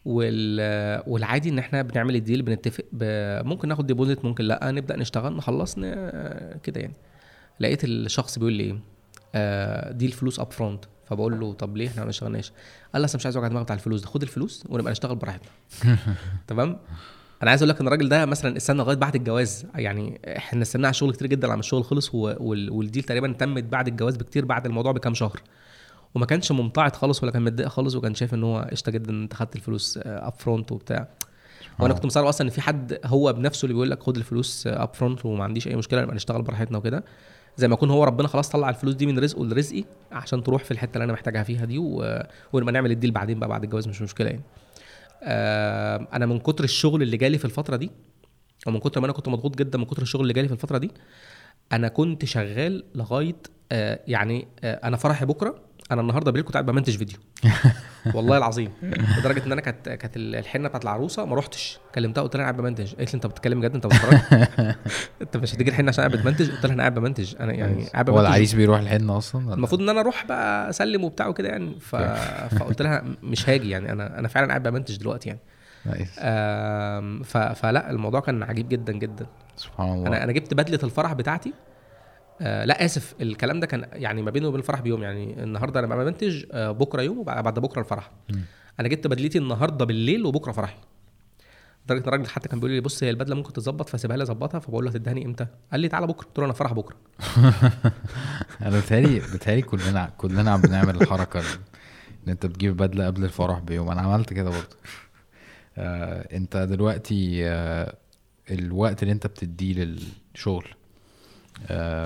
[0.04, 1.02] وال...
[1.06, 3.04] والعادي إن إحنا بنعمل الديل بنتفق ب...
[3.46, 5.82] ممكن ناخد deposit ممكن لأ نبدأ نشتغل نخلص ن...
[6.62, 6.94] كده يعني.
[7.60, 8.78] لقيت الشخص بيقول لي إيه؟
[9.34, 12.52] آه، دي الفلوس upfront فبقول له طب ليه إحنا ما اشتغلناش؟
[12.92, 15.50] قال لي أصل مش عايز اوجع دماغي بتاع الفلوس ده خد الفلوس ونبقى نشتغل براحتنا.
[16.48, 16.78] تمام؟
[17.44, 20.86] أنا عايز أقول لك ان الراجل ده مثلا استنى لغاية بعد الجواز يعني إحنا استناه
[20.86, 24.44] على الشغل كتير جدا على ما الشغل خلص وال deal تقريبا تمت بعد الجواز بكتير
[24.44, 25.40] بعد الموضوع بكام شهر.
[26.14, 29.22] وما كانش ممتعض خالص ولا كان متضايق خالص وكان شايف إن هو قشطة جدا إن
[29.22, 30.96] أنت خدت الفلوس upfront وبتاع.
[30.98, 31.08] وأنا
[31.80, 31.94] الله.
[31.94, 35.44] كنت مستغرب أصلا إن في حد هو بنفسه اللي بيقول لك خد الفلوس upfront وما
[35.44, 37.04] عنديش أي مشكلة نبقى نشتغل براحتنا وكده.
[37.56, 40.70] زي ما يكون هو ربنا خلاص طلع الفلوس دي من رزقه لرزقي عشان تروح في
[40.70, 42.22] الحتة اللي أنا محتاجها فيها دي و...
[42.52, 44.42] ونبقى نعمل ال deal بعدين بقى بعد الجواز مش مشكلة يعني.
[44.42, 44.63] آه
[46.12, 47.90] أنا من كتر الشغل اللي جالي في الفترة دي
[48.66, 50.90] ومن كتر ما أنا كنت مضغوط جدا من كتر الشغل اللي جالي في الفترة دي
[51.72, 53.36] أنا كنت شغال لغاية
[53.72, 55.58] آه يعني آه أنا فرحي بكرة
[55.90, 57.18] أنا النهارده بالليل كنت قاعد بمنتج فيديو.
[58.14, 58.70] والله العظيم.
[59.18, 62.62] لدرجة إن أنا كانت كانت الحنة بتاعت العروسة ما رحتش كلمتها قلت لها أنا قاعد
[62.62, 62.94] بمنتج.
[62.94, 64.18] قالت لي أنت بتتكلم بجد؟ أنت بتتفرج؟
[65.22, 67.34] أنت مش هتيجي الحنة عشان قاعد بتمنتج؟ قلت لها أنا قاعد بمنتج.
[67.40, 68.28] أنا يعني قاعد هو بمنتج.
[68.30, 71.80] العريس بيروح الحنة أصلا؟ المفروض إن أنا أروح بقى أسلم وبتاع وكده يعني.
[71.80, 71.96] ف...
[72.58, 73.92] فقلت لها مش هاجي يعني.
[73.92, 75.40] أنا أنا فعلا قاعد بمنتج دلوقتي يعني.
[77.24, 77.36] ف...
[77.36, 79.26] فلا الموضوع كان عجيب جدا جدا.
[79.56, 80.08] سبحان الله.
[80.08, 81.52] أنا أنا جبت بدلة الفرح بتاعتي.
[82.40, 83.14] آه لا آسف.
[83.20, 85.02] الكلام ده كان يعني ما بيني وبين الفرح بيوم.
[85.02, 88.10] يعني النهارده أنا ببقى بنتج آه بكرة يوم وبعد بعد بكرة الفرح.
[88.30, 88.40] مم.
[88.80, 90.76] أنا جبت بدلتي النهارده بالليل وبكرة فرحي.
[91.84, 93.88] لدرجة إن الراجل حتى كان بيقول لي بص هي البدلة ممكن تتظبط.
[93.88, 94.58] فسيبها لي أظبطها.
[94.58, 96.26] فبقول له هتدهني إمتى؟ قال لي تعالى بكرة.
[96.26, 96.96] قلت له أنا فرح بكرة.
[98.62, 101.40] أنا بتهيألي بتهيألي كلنا كلنا عم بنعمل الحركة.
[101.40, 103.90] إن أنت بتجيب بدلة قبل الفرح بيوم.
[103.90, 104.76] أنا عملت كده برضه.
[105.78, 107.94] آه أنت دلوقتي آه
[108.50, 109.74] الوقت اللي أنت بتديه
[110.34, 110.64] للشغل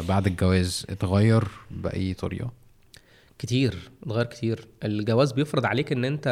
[0.09, 2.51] بعد الجواز اتغير بأي طريقة؟
[3.39, 4.69] كتير اتغير كتير.
[4.85, 6.27] الجواز بيفرض عليك إن أنت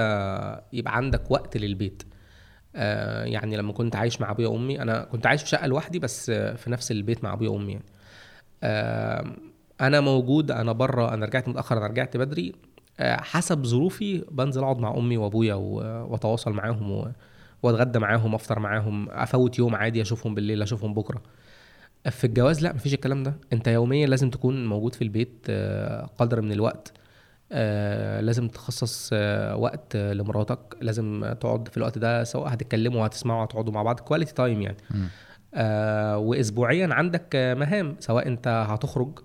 [0.73, 2.03] يبقى عندك وقت للبيت.
[2.77, 6.31] آه يعني لما كنت عايش مع أبويا وأمي أنا كنت عايش في شقة لوحدي بس
[6.31, 7.85] آه، في نفس البيت مع أبويا وأمي يعني.
[8.63, 9.37] آه
[9.81, 12.53] أنا موجود أنا بره أنا رجعت متأخر أنا رجعت بدري.
[13.01, 17.13] آه حسب ظروفي بنزل أقعد مع أمي وأبويا وأتواصل معاهم
[17.63, 21.23] وأتغدى معاهم أفطر معاهم أفوت يوم عادي أشوفهم بالليل أشوفهم بكرة.
[22.11, 23.35] في الجواز لا مفيش الكلام ده.
[23.53, 26.93] انت يوميا لازم تكون موجود في البيت آه، قدر من الوقت
[27.53, 33.73] آه، لازم تخصص آه، وقت لمراتك لازم تقعد في الوقت ده سواء هتتكلموا وهتسمعوا وهتقعدوا
[33.73, 34.77] مع بعض quality time يعني.
[36.17, 39.19] واسبوعيا عندك مهام سواء انت هتخرج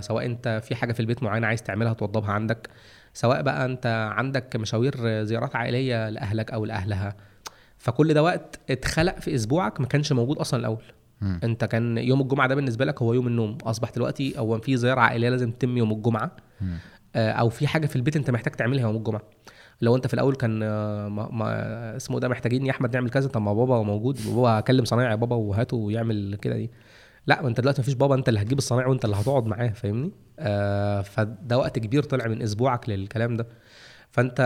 [0.00, 2.68] سواء انت في حاجة في البيت معينة عايز تعملها توضبها عندك
[3.14, 7.16] سواء بقى انت عندك مشاوير زيارات عائلية لأهلك أو لأهلها.
[7.78, 10.82] فكل ده وقت اتخلق في أسبوعك ما كانش موجود أصلا الأول.
[11.20, 11.40] مم.
[11.44, 13.58] انت كان يوم الجمعة ده بالنسبة لك هو يوم النوم.
[13.62, 16.30] أصبح دلوقتي هو في زياره عائليه لازم تتم يوم الجمعة.
[16.60, 16.76] مم.
[17.16, 19.22] آه، أو في حاجة في البيت أنت محتاج تعملها يوم الجمعة.
[19.80, 23.28] لو أنت في الأول كان آه، ما, ما اسمه ده محتاجين يا أحمد نعمل كذا
[23.28, 26.70] طب ما بابا موجود بابا هكلم صنايعي يا بابا وهاته ويعمل كده دي.
[27.26, 30.12] لا ما أنت دلوقتي مفيش بابا أنت اللي هتجيب الصنايعي وأنت اللي هتقعد معاه فاهمني؟
[30.38, 33.46] آه فده وقت كبير طلع من أسبوعك للكلام ده.
[34.10, 34.40] فأنت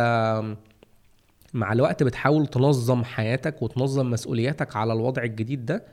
[1.55, 5.85] مع الوقت بتحاول تنظم حياتك وتنظم مسؤولياتك على الوضع الجديد ده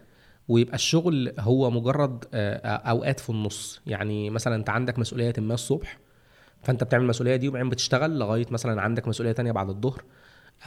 [0.50, 3.82] ويبقى الشغل هو مجرد آه، أوقات في النص.
[3.88, 5.98] يعني مثلا أنت عندك مسؤولية ما الصبح
[6.64, 10.04] فأنت بتعمل المسؤولية دي وبعدين بتشتغل لغاية مثلا عندك مسؤولية تانية بعد الظهر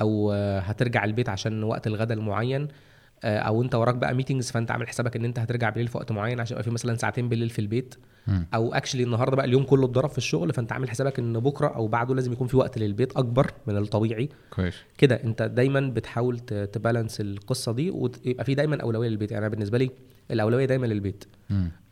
[0.01, 2.63] أو آه، هترجع البيت عشان وقت الغداء المعين.
[2.63, 2.69] آه،
[3.25, 6.41] أو انت وراك بقى ميتنجز فانت عامل حسابك ان انت هترجع بالليل في وقت معين
[6.41, 7.95] عشان يبقى في مثلا ساعتين بالليل في البيت.
[8.55, 11.89] أو اكشلي النهارده بقى اليوم كله اتضرب في الشغل فانت عامل حسابك ان بكرة أو
[11.89, 14.29] بعده لازم يكون في وقت للبيت اكبر من الطبيعي.
[14.51, 14.75] كويس.
[14.99, 19.31] كده انت دايما بتحاول تبالانس القصة دي ويبقى في دايما أولوية للبيت.
[19.33, 19.91] يعني أنا بالنسبة لي
[20.31, 21.25] الأولوية دايما للبيت.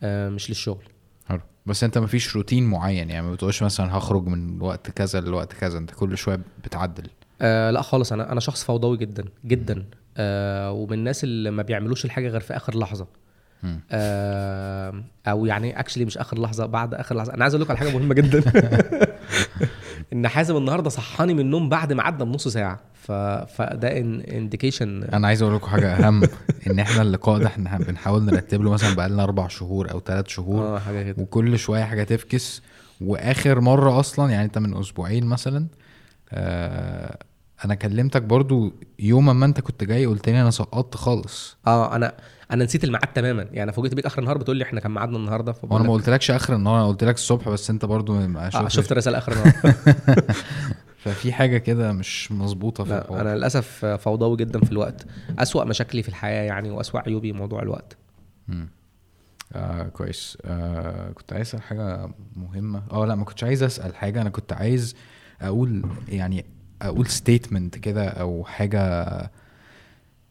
[0.03, 0.83] آه مش للشغل.
[1.25, 1.41] حلو.
[1.65, 5.77] بس انت مفيش روتين معين؟ يعني ما بتقولش مثلا هخرج من وقت كذا لوقت كذا
[5.77, 7.07] انت كل شوية بتعدل.
[7.41, 8.13] آه لا خالص.
[8.13, 9.85] أنا أنا شخص فوضوي جدا جدا.
[10.17, 13.07] آه ومن الناس اللي ما بيعملوش الحاجة غير في آخر لحظة.
[13.91, 17.33] آه أو يعني actually مش آخر لحظة بعد آخر لحظة.
[17.33, 18.43] أنا عايز أقول لك على حاجة مهمة جدا.
[20.13, 22.79] إن حازم النهارده صحاني من النوم بعد ما عدى بنص ساعة.
[22.93, 23.11] ف...
[23.57, 23.97] فده
[24.37, 26.23] indication أنا عايز أقول لكم حاجة أهم
[26.67, 30.63] إن إحنا اللقاء ده إحنا بنحاول نرتب له مثلا بقالنا أربع شهور أو ثلاث شهور
[30.75, 31.23] آه حاجة كده.
[31.23, 32.61] وكل شوية حاجة تفكس.
[33.01, 35.67] وآخر مرة أصلا يعني انت من أسبوعين مثلا
[36.31, 37.17] آه
[37.65, 41.57] أنا كلمتك برضو يوم ما أنت كنت جاي قلت لي أنا سقطت خالص.
[41.67, 42.13] آه أنا
[42.51, 43.47] أنا نسيت الميعاد تماما.
[43.51, 46.55] يعني فوجئت بيك آخر النهار بتقول لي إحنا كان ميعادنا النهارده وأنا ما قلتلكش آخر
[46.55, 49.53] النهار أنا قلت لك الصبح بس أنت برضو ما شفت آه شفت الرساله آخر النهار.
[51.03, 53.21] ففي حاجة كده مش مظبوطة في الحوار.
[53.21, 55.05] أنا للأسف فوضوي جدا في الوقت.
[55.39, 57.97] أسوأ مشاكلي في الحياة يعني وأسوأ عيوبي موضوع الوقت.
[58.49, 58.69] امم
[59.53, 60.37] آه كويس.
[60.45, 62.83] آه كنت عايز أسأل حاجة مهمة.
[62.91, 64.21] آه لا ما كنتش عايز أسأل حاجة.
[64.21, 64.95] أنا كنت عايز
[65.41, 66.45] أقول يعني
[66.81, 68.81] أقول ستيتمنت كده أو حاجة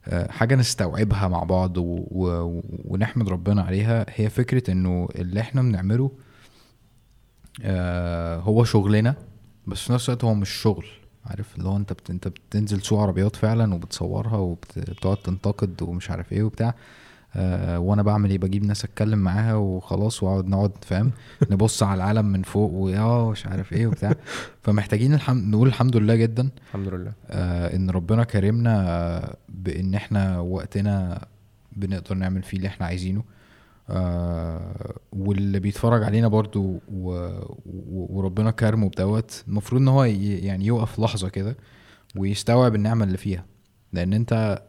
[0.07, 1.83] آه، حاجة نستوعبها مع بعض و...
[2.11, 2.63] و...
[2.85, 4.07] ونحمد ربنا عليها.
[4.09, 6.11] هي فكرة إنه اللي إحنا بنعمله
[7.63, 9.15] آه هو شغلنا
[9.67, 10.87] بس في نفس الوقت هو مش شغل.
[11.27, 12.11] عارف؟ اللي هو أنت بت...
[12.11, 16.75] أنت بتنزل سوق عربيات فعلا وبتصورها وبتقعد تنتقد ومش عارف إيه وبتاع.
[17.37, 21.11] آه وأنا بعمل إيه؟ بجيب ناس اتكلم معاها وخلاص واقعد نقعد فاهم؟
[21.51, 24.13] نبص على العالم من فوق ويا مش عارف إيه وبتاع.
[24.63, 26.49] فمحتاجين الحمد نقول الحمد لله جدا.
[26.69, 27.13] الحمد لله.
[27.31, 31.27] آه ان ربنا كرمنا بان إحنا وقتنا
[31.73, 33.23] بنقدر نعمل فيه اللي إحنا عايزينه.
[33.91, 37.29] آه واللي بيتفرج علينا برضو و...
[37.93, 41.57] وربنا كرمه بدوت المفروض ان هو يعني يوقف لحظة كده
[42.17, 43.45] ويستوعب النعمة اللي فيها.
[43.93, 44.63] لأن انت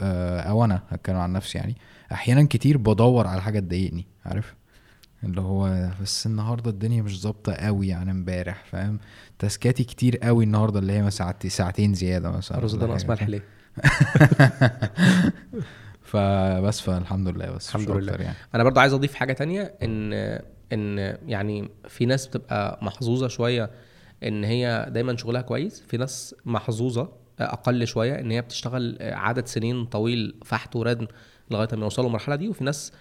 [0.00, 1.76] آه أو أنا هتكلم عن نفسي يعني
[2.12, 4.54] أحيانا كتير بدور على حاجة تضايقني عارف؟
[5.24, 8.98] اللي هو بس النهارده الدنيا مش ظابطة قوي يعني امبارح فاهم؟
[9.38, 13.42] تاسكاتي كتير قوي النهارده اللي هي ساعتين ساعتين زيادة مثلا رز ده ناقص ملح ليه
[16.02, 18.12] فبس فالحمد لله بس الحمد لله.
[18.12, 18.36] يعني.
[18.54, 20.12] أنا برضو عايز أضيف حاجة تانية إن
[20.72, 23.70] إن يعني في ناس بتبقى محظوظة شوية
[24.22, 29.84] إن هي دايما شغلها كويس في ناس محظوظة أقل شوية إن هي بتشتغل عدد سنين
[29.84, 31.06] طويل فحت وردم
[31.50, 32.92] لغاية ما يوصلوا المرحله دي وفي ناس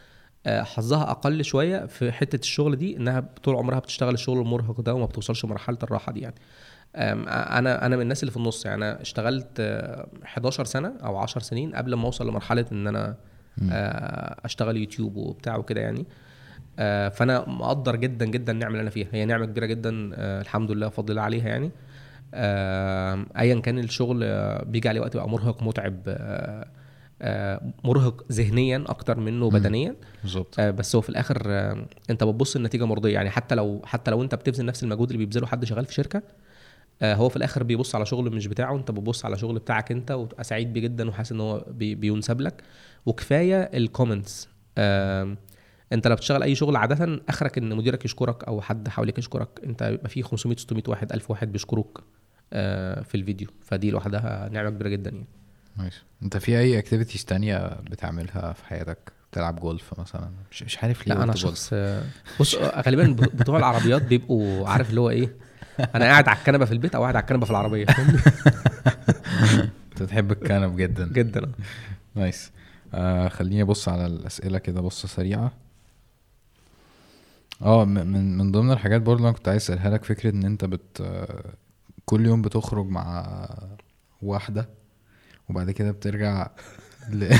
[0.45, 4.93] آه، حظها أقل شوية في حتة الشغل دي إنها طول عمرها بتشتغل الشغل المرهق ده
[4.93, 6.35] وما بتوصلش لمرحلة الراحة دي يعني.
[6.95, 9.47] أنا أنا من الناس اللي في النص يعني أنا اشتغلت
[10.25, 13.15] 11 سنة أو 10 سنين قبل ما أوصل لمرحلة إن أنا
[13.71, 16.05] آه، أشتغل يوتيوب وبتاع وكده يعني.
[16.79, 19.07] آه، فأنا مقدر جدا جدا النعمة اللي أنا فيها.
[19.11, 19.89] هي نعمة كبيرة جدا
[20.41, 21.71] الحمد لله فضل عليها يعني.
[22.37, 24.25] ايا كان الشغل
[24.65, 26.03] بيجي عليه وقت يبقى مرهق متعب
[27.21, 29.95] آه، مرهق ذهنيا أكتر منه بدنيا.
[30.21, 30.59] بالظبط.
[30.59, 33.13] آه، بس هو في الآخر آه، أنت بتبص النتيجة مرضية.
[33.13, 36.21] يعني حتى لو حتى لو أنت بتبذل نفس المجهود اللي بيبذله حد شغال في شركة
[37.03, 38.75] هو في الآخر بيبص على شغل مش بتاعه.
[38.75, 42.41] أنت بتبص على شغل بتاعك أنت وتبقى سعيد بيه جدا وحاسس إن هو بي بينسب
[42.41, 42.63] لك.
[43.05, 44.49] وكفاية ال comments
[45.93, 49.49] أنت لو بتشتغل أي شغل عادة آخرك إن مديرك يشكرك أو حد حواليك يشكرك.
[49.63, 52.03] أنت يبقى في 500 600 واحد 1000 واحد بيشكروك.
[53.03, 53.47] في الفيديو.
[53.65, 55.27] فدي لوحدها نعمة كبيرة جدا يعني.
[55.77, 56.03] ماشي.
[56.23, 61.15] انت في اي activities تانية بتعملها في حياتك؟ بتلعب جولف مثلا؟ مش, مش عارف ليه
[61.15, 61.73] لا أنا شخص
[62.39, 65.35] بص غالبا بتوع العربيات بيبقوا عارف اللي هو إيه
[65.95, 67.85] أنا قاعد على الكنبة في البيت أو قاعد على الكنبة في العربية.
[69.91, 71.07] أنت بتحب الكنب جدا.
[71.07, 71.51] جدا.
[72.15, 72.51] nice.
[72.93, 75.51] آه خليني أبص على الأسئلة كده بصة سريعة.
[77.61, 81.03] آه من من ضمن الحاجات برضه أنا كنت عايز أسألها لك فكرة إن أنت بت
[82.09, 83.27] كل يوم بتخرج مع
[84.21, 84.69] واحدة
[85.49, 86.49] وبعد كده بترجع
[87.09, 87.23] ل...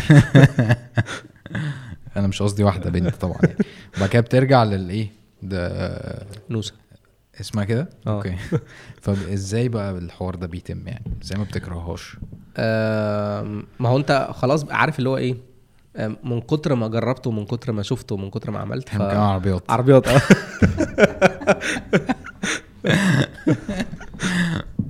[2.18, 3.58] أنا مش قصدي واحدة بنت طبعا يعني.
[3.98, 5.12] وبعد كده بترجع للايه
[5.44, 6.74] ده نوسة.
[7.42, 8.16] اسمها كده؟ آه.
[8.18, 8.36] أوكي.
[9.02, 12.18] فازاي بقى الحوار ده بيتم يعني؟ إزاي ما بتكرههاش؟
[12.58, 15.36] آه ما هو أنت خلاص عارف اللي هو إيه؟
[15.96, 19.72] آه، من كتر ما جربت ومن كتر ما شفت ومن كتر ما عملت عن عربيات.
[19.72, 20.22] عربيات آه.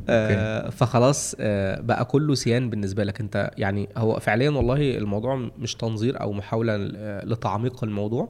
[0.09, 3.19] آه، فخلاص آه، بقى كله سيان بالنسبة لك.
[3.21, 8.29] انت يعني هو فعليا والله الموضوع مش تنظير أو محاولة آه، لتعميق الموضوع.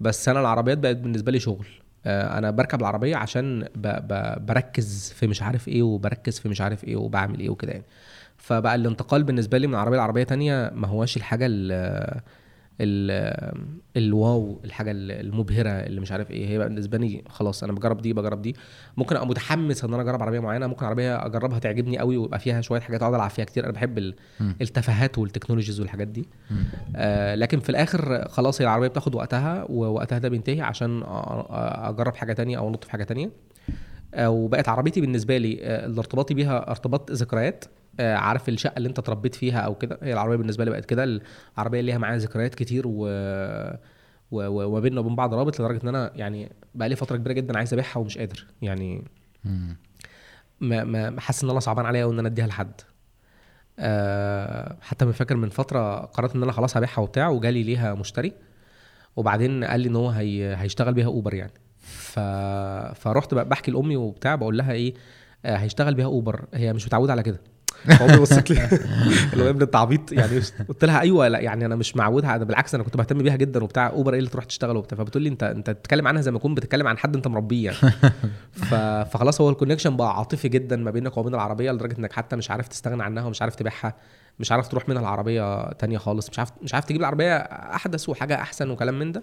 [0.00, 1.66] بس أنا العربيات بقت بالنسبة لي شغل.
[2.06, 3.68] أنا بركب العربية عشان
[4.40, 7.84] بركز في مش عارف إيه وبركز في مش عارف إيه وبعمل إيه وكده يعني.
[8.36, 12.20] فبقى الانتقال بالنسبة لي من عربية لعربية تانية ما هواش الحاجة ال ال
[13.96, 18.42] الواو الحاجة المبهرة اللي مش عارف إيه هي بالنسبة لي خلاص أنا بجرب دي بجرب
[18.42, 18.56] دي.
[18.96, 22.60] ممكن أبقى متحمس إن أنا أجرب عربية معينة ممكن عربية أجربها تعجبني قوي ويبقى فيها
[22.60, 23.64] شوية حاجات اقعد ألعب فيها كتير.
[23.64, 24.14] أنا بحب.
[24.60, 26.28] التفاهات والتكنولوجيز والحاجات دي.
[26.96, 32.32] آه لكن في الآخر خلاص هي العربية بتاخد وقتها ووقتها ده بينتهي عشان أجرب حاجة
[32.32, 33.30] تانية أو أنط في حاجة تانية.
[34.14, 37.64] آه وبقت عربيتي بالنسبة لي آه اللي ارتباطي بيها ارتباط ذكريات.
[38.00, 41.20] عارف الشقة اللي انت اتربيت فيها أو كده؟ هي العربية بالنسبة لي بقت كده
[41.56, 43.08] العربية اللي ليها معايا ذكريات كتير و
[44.32, 47.72] وما بيننا وبين بعض رابط لدرجة ان أنا يعني بقى لي فترة كبيرة جدا عايز
[47.72, 48.46] ابيعها ومش قادر.
[48.62, 49.04] يعني.
[50.60, 52.72] ما ما حاسس ان أنا صعبان عليا وان أنا اديها لحد.
[53.78, 58.32] أه حتى من فاكر من فترة قررت ان أنا خلاص هبيعها وبتاع وجالي ليها مشتري
[59.16, 61.52] وبعدين قال لي ان هو هي هيشتغل بيها اوبر يعني.
[61.78, 62.18] ف...
[63.00, 64.94] فرحت بقى بحكي لأمي وبتاع بقول لها إيه
[65.44, 67.40] آه هيشتغل بيها اوبر هي مش متعودة على كده.
[67.86, 68.68] فامي بصت لي
[69.32, 70.12] اللي هو يا ابني انت عبيط.
[70.12, 72.36] يعني قلت لها أيوه لا يعني أنا مش معودها.
[72.36, 73.88] أنا بالعكس أنا كنت بهتم بيها جدا وبتاع.
[73.88, 74.98] أوبر إيه اللي تروح تشتغل وبتاع.
[74.98, 77.70] فبتقول لي أنت أنت بتتكلم عنها زي ما تكون بتتكلم عن حد أنت مربيه.
[77.70, 77.94] يعني.
[79.04, 82.68] فخلاص هو الكونكشن بقى عاطفي جدا ما بينك وبين العربية لدرجة إنك حتى مش عارف
[82.68, 83.94] تستغنى عنها ومش عارف تبيعها.
[84.38, 86.30] مش عارف تروح منها العربية تانية خالص.
[86.30, 89.22] مش عارف مش عارف تجيب العربية أحدث وحاجة أحسن وكلام من ده.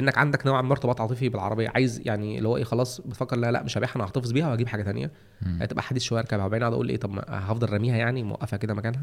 [0.00, 1.68] لانك عندك نوع من ارتباط عاطفي بالعربية.
[1.68, 4.68] عايز يعني اللي هو إيه خلاص بتفكر لا لا مش هبيعها أنا هحتفظ بيها وهجيب
[4.68, 5.10] حاجة
[5.42, 5.58] مم.
[5.62, 8.74] هتبقى حديث شوية أركبها وبعدين أقعد أقول إيه طب ما هفضل راميها يعني موقفها كده
[8.74, 9.02] مكانها.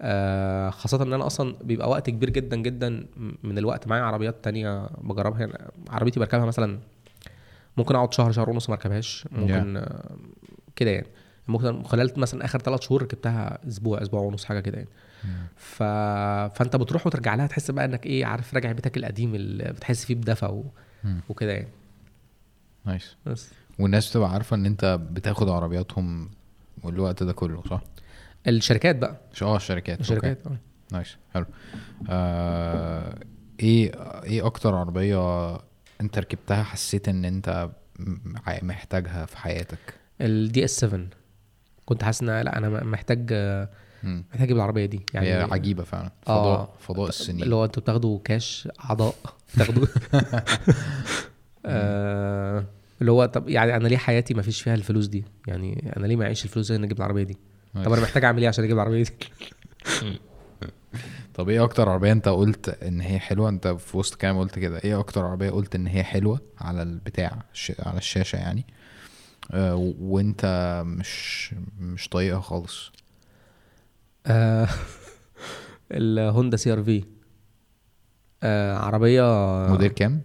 [0.00, 3.06] آه خاصة إن أنا أصلا بيبقى وقت كبير جدا جدا
[3.42, 3.86] من الوقت.
[3.88, 5.52] معايا عربيات تانية بجربها يعني
[5.90, 6.78] عربيتي بركبها مثلا
[7.76, 9.24] ممكن أقعد شهر شهر ونص ما أركبهاش.
[9.32, 10.16] ممكن آه
[10.76, 11.06] كده يعني.
[11.48, 14.88] ممكن خلال مثلا آخر ثلاث شهور ركبتها أسبوع أسبوع ونص حاجة كده يعني.
[15.56, 15.82] ف...
[16.58, 20.14] فأنت بتروح وترجع لها تحس بقى إنك إيه عارف راجع بيتك القديم اللي بتحس فيه
[20.14, 20.64] بدفى و...
[21.28, 21.68] وكده يعني.
[22.84, 23.16] نايس.
[23.26, 23.50] بس.
[23.78, 26.30] والناس بتبقى عارفة إن أنت بتاخد عربياتهم
[26.82, 27.80] والوقت ده كله صح؟
[28.46, 29.16] الشركات بقى.
[29.42, 30.00] آه الشركات.
[30.00, 30.56] الشركات آه.
[30.92, 31.16] nice.
[31.34, 31.46] حلو.
[32.08, 33.18] آه
[33.60, 33.92] إيه
[34.24, 35.54] إيه أكتر عربية
[36.00, 37.70] أنت ركبتها حسيت إن أنت
[38.62, 41.00] محتاجها في حياتك؟ ال DS 7
[41.86, 43.20] كنت حاسس إن لأ أنا محتاج.
[44.04, 46.10] محتاج أجيب العربية دي يعني هي عجيبة فعلا.
[46.28, 46.64] آه.
[46.64, 47.42] فضاء فضاء السنين.
[47.42, 49.14] اللي هو أنتوا بتاخدوا كاش أعضاء
[49.54, 49.86] بتاخدوا.
[51.66, 52.64] آه،
[53.00, 56.16] اللي هو طب يعني أنا ليه حياتي ما فيش فيها الفلوس دي؟ يعني أنا ليه
[56.16, 57.36] ما أعيش الفلوس دي ان أجيب العربية دي؟
[57.84, 59.10] طب أنا محتاج أعمل إيه عشان أجيب العربية دي؟
[61.34, 64.78] طب إيه أكتر عربية أنت قلت إن هي حلوة؟ أنت في وسط كلام قلت كده.
[64.84, 67.42] إيه أكتر عربية قلت إن هي حلوة على البتاع.
[67.78, 68.64] على الشاشة يعني؟
[69.50, 70.46] آه وانت
[70.86, 72.92] مش مش طايقها خالص.
[74.26, 74.68] آه،
[75.92, 77.04] الهوندا CR-V.
[78.76, 79.22] عربية
[79.68, 80.22] موديل كام؟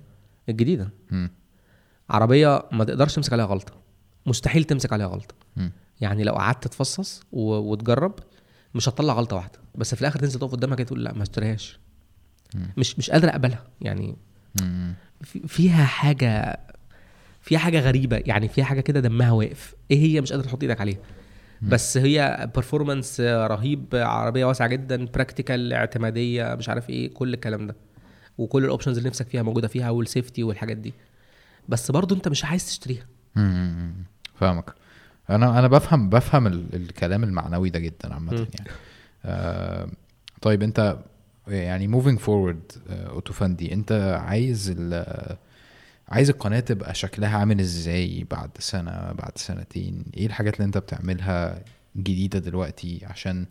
[0.50, 0.90] الجديدة.
[1.12, 1.32] مم.
[2.10, 3.74] عربية ما تقدرش تمسك عليها غلطة.
[4.26, 5.36] مستحيل تمسك عليها غلطة.
[6.02, 7.42] يعني لو قعدت تفصص و...
[7.54, 8.16] وتجرب
[8.76, 9.60] مش هتطلع غلطة واحدة.
[9.76, 11.80] بس في الآخر تنزل تقف قدامها كده تقول لا ما اشتريهاش.
[12.78, 13.64] مش مش قادر أقبلها.
[13.82, 14.16] يعني.
[15.24, 16.60] في- فيها حاجة
[17.42, 19.76] فيها حاجة غريبة يعني فيها حاجة كده دمها واقف.
[19.92, 21.00] إيه هي؟ مش قادر تحط إيدك عليها.
[21.62, 27.76] بس هي performance رهيب عربية واسعة جدا practical اعتمادية مش عارف إيه كل الكلام ده.
[28.38, 30.94] وكل ال options اللي نفسك فيها موجودة فيها وال safety والحاجات دي.
[31.70, 33.06] بس برضو أنت مش عايز تشتريها.
[34.36, 34.74] فاهمك.
[35.30, 36.66] أنا أنا بفهم بفهم ال...
[36.74, 38.34] الكلام المعنوي ده جدا عامة.
[38.34, 38.70] يعني.
[39.26, 39.90] آه
[40.42, 40.98] طيب أنت
[41.48, 45.06] يعني moving forward اوتوفاندي أنت عايز ال...
[46.12, 51.64] عايز القناة تبقى شكلها عامل إزاي بعد سنة بعد سنتين؟ إيه الحاجات اللي انت بتعملها
[51.98, 53.46] جديدة دلوقتي عشان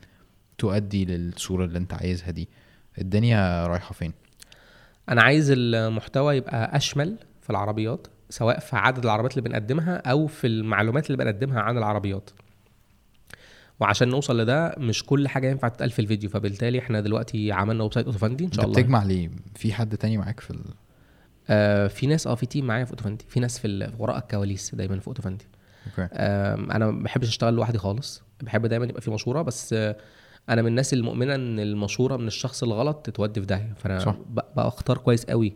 [0.59, 2.49] تؤدي للصورة اللي انت عايزها دي؟
[2.99, 4.13] الدنيا رايحة فين؟
[5.09, 10.47] أنا عايز المحتوى يبقى أشمل في العربيات سواء في عدد العربيات اللي بنقدمها أو في
[10.47, 12.31] المعلومات اللي بنقدمها عن العربيات.
[13.81, 18.07] وعشان نوصل لده مش كل حاجة ينفع تتقال في الفيديو فبالتالي إحنا دلوقتي عملنا website
[18.07, 18.81] اوتوفندي إن شاء الله.
[18.81, 20.61] بتجمع ليه؟ في حد تاني معاك في ال...
[21.49, 24.99] آه في ناس آه في team معايا في اوتوفندي في ناس في وراء الكواليس دايما
[25.01, 25.45] في اوتوفندي
[25.87, 26.03] okay.
[26.15, 28.23] آم، أنا ما بحبش أشتغل لوحدي خالص.
[28.43, 29.97] بحب دايما يبقى في مشورة بس آه،
[30.49, 33.75] أنا من الناس المؤمنة إن المشورة من الشخص الغلط تودي في داهية.
[33.79, 34.17] فأنا صح.
[34.57, 35.55] بختار كويس قوي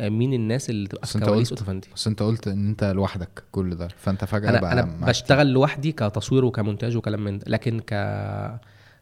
[0.00, 3.74] آه، مين الناس اللي تبقى في كواليس اوتوفندي بس أنت قلت إن أنت لوحدك كل
[3.76, 3.88] ده.
[3.96, 5.08] فأنت فجأة أنا بقى معاك.
[5.08, 7.44] بشتغل لوحدي كتصوير وكمونتاج وكلام من ده.
[7.48, 7.94] لكن ك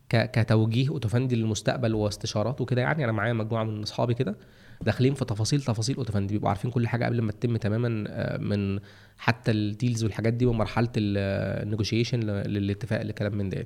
[0.08, 0.30] ك...
[0.30, 4.36] كتوجيه اوتوفندي للمستقبل واستشارات وكده يعني أنا معايا مجموعة من أصحابي كده.
[4.82, 8.78] داخلين في تفاصيل تفاصيل اوتوفندي بيبقوا عارفين كل حاجة قبل ما تتم تماما آه، من
[9.18, 13.64] حتى ال deals والحاجات دي ومرحلة النيجوشيشن للاتفاق لكلام من ده.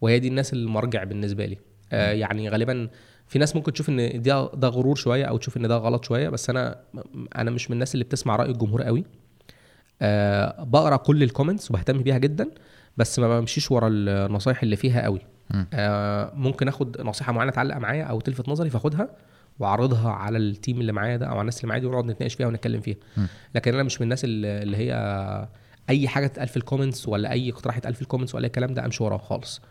[0.00, 1.58] وهي دي الناس المرجع بالنسبة لي.
[1.92, 2.88] آه، يعني غالبا
[3.26, 6.28] في ناس ممكن تشوف إن ده ده غرور شوية أو تشوف إن ده غلط شوية
[6.28, 6.80] بس أنا
[7.36, 9.04] أنا مش من الناس اللي بتسمع رأي الجمهور قوي.
[10.02, 12.50] أه بقرأ كل ال comments وبهتم بيها جدا
[12.96, 15.20] بس ما بمشيش ورا النصايح اللي فيها قوي.
[15.72, 19.08] أه ممكن آخد نصيحة معينة تعلق معايا أو تلفت نظري فأخدها
[19.58, 22.34] واعرضها على ال team اللي معايا ده أو على الناس اللي معايا دي ونقعد نتناقش
[22.34, 22.96] فيها ونتكلم فيها.
[23.16, 23.26] م.
[23.54, 24.94] لكن أنا مش من الناس اللي هي
[25.90, 28.48] أي حاجة تتقال في ال comments ولا أي اقتراح يتقال في ال comments ولا أي
[28.48, 29.62] كلام ده أمشي وراه خالص.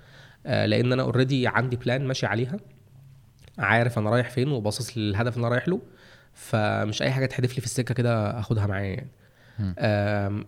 [0.45, 2.57] أه لأن أنا already عندي plan ماشي عليها.
[3.57, 5.81] عارف أنا رايح فين وباصص للهدف اللي أنا رايح له.
[6.33, 9.09] فمش أي حاجة تحدف لي في السكة كده اخدها معايا يعني.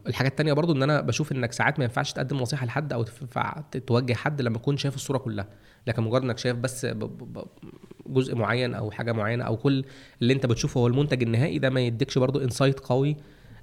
[0.08, 3.06] الحاجة التانية برضو إن أنا بشوف إنك ساعات ما ينفعش تقدم نصيحة لحد أو
[3.88, 5.48] توجه حد لما تكون شايف الصورة كلها.
[5.88, 6.88] لكن مجرد إنك شايف بس
[8.08, 9.86] جزء معين أو حاجة معينة أو كل
[10.22, 13.18] اللي أنت بتشوفه هو المنتج النهائي ده ما يديكش برضو insight قوي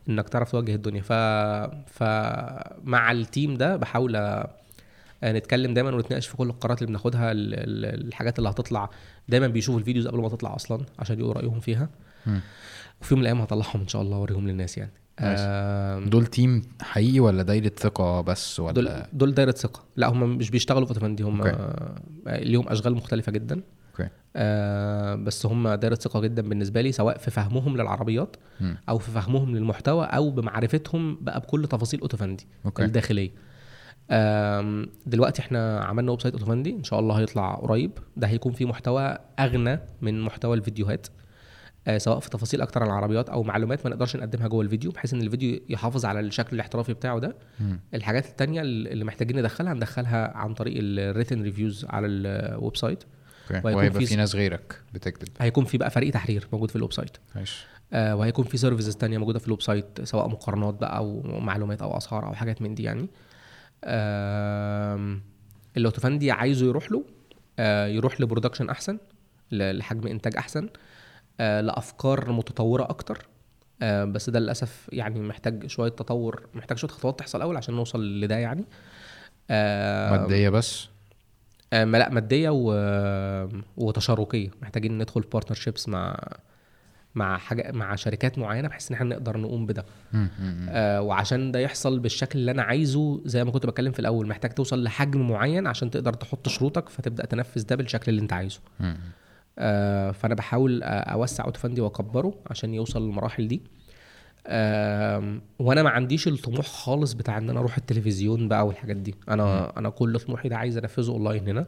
[0.08, 1.02] إنك تعرف توجه الدنيا.
[1.02, 1.12] ف
[1.92, 4.42] فمع ال team ده بحاول
[5.24, 8.90] نتكلم دايما ونتناقش في كل القرارات اللي بناخدها الحاجات اللي هتطلع.
[9.28, 11.88] دايما بيشوفوا ال videos قبل ما تطلع أصلا عشان يقولوا رايهم فيها
[13.00, 14.92] وفي يوم من الأيام هطلعهم إن شاء الله وأوريهم للناس يعني.
[16.10, 19.84] دول team حقيقي ولا دايرة ثقة بس ولا؟ دول دول دايرة ثقة.
[19.96, 21.42] لا هم مش بيشتغلوا في أوتوفندي هم
[22.26, 23.60] ليهم أشغال مختلفة جدا.
[23.90, 24.08] okay.
[24.36, 28.74] آه بس هم دايرة ثقة جدا بالنسبة لي سواء في فهمهم للعربيات م.
[28.88, 32.84] أو في فهمهم للمحتوى أو بمعرفتهم بقى بكل تفاصيل أوتوفندي okay.
[32.84, 33.30] الداخلية.
[35.06, 37.90] دلوقتي إحنا عملنا website أوتوفندي إن شاء الله هيطلع قريب.
[38.16, 41.06] ده هيكون فيه محتوى أغنى من محتوى الفيديوهات.
[41.06, 41.21] آه
[41.96, 45.22] سواء في تفاصيل أكتر عن العربيات أو معلومات ما نقدرش نقدمها جوه الفيديو بحيث إن
[45.22, 47.36] الفيديو يحافظ على الشكل الاحترافي بتاعه ده.
[47.60, 47.76] م.
[47.94, 53.04] الحاجات التانية اللي محتاجين ندخلها ندخلها عن طريق ال written reviews على ال website
[53.64, 55.28] وهيبقى في, في ناس غيرك بتكتب.
[55.40, 57.66] هيكون في بقى فريق تحرير موجود في ال website ماشي.
[57.92, 61.96] آه وهيكون في services تانية موجودة في ال website سواء مقارنات بقى أو معلومات أو
[61.96, 63.08] اسعار أو حاجات من دي يعني.
[65.76, 67.04] الاوتوفندي عايزه يروح له
[67.58, 68.98] آه، يروح ل production أحسن
[69.52, 70.64] لحجم إنتاج أحسن.
[70.64, 70.70] آه،
[71.60, 73.26] لأفكار متطورة أكتر.
[73.82, 78.20] آه، بس ده للأسف يعني محتاج شوية تطور محتاج شوية خطوات تحصل أول عشان نوصل
[78.20, 78.64] لده يعني.
[80.10, 80.88] مادية بس؟
[81.72, 82.72] ما لأ مادية و...
[83.76, 84.50] وتشاركية.
[84.62, 86.18] محتاجين ندخل partnerships مع
[87.14, 89.84] مع حاجة مع شركات معينة بحيث إن إحنا نقدر نقوم بده.
[90.68, 94.26] آه وعشان ده يحصل بالشكل اللي أنا عايزه زي ما كنت بتكلم في الأول.
[94.28, 98.60] محتاج توصل لحجم معين عشان تقدر تحط شروطك فتبدأ تنفذ ده بالشكل اللي أنت عايزه.
[98.80, 98.96] آه
[100.12, 103.62] فأنا بحاول أوسع اوتوفندي وأكبره عشان يوصل للمراحل دي.
[104.46, 109.14] آه وأنا ما عنديش الطموح خالص بتاع إن أنا أروح التلفزيون بقى والحاجات دي.
[109.28, 109.72] أنا م.
[109.76, 111.66] أنا كل طموحي ده عايز أنفذه اونلاين هنا.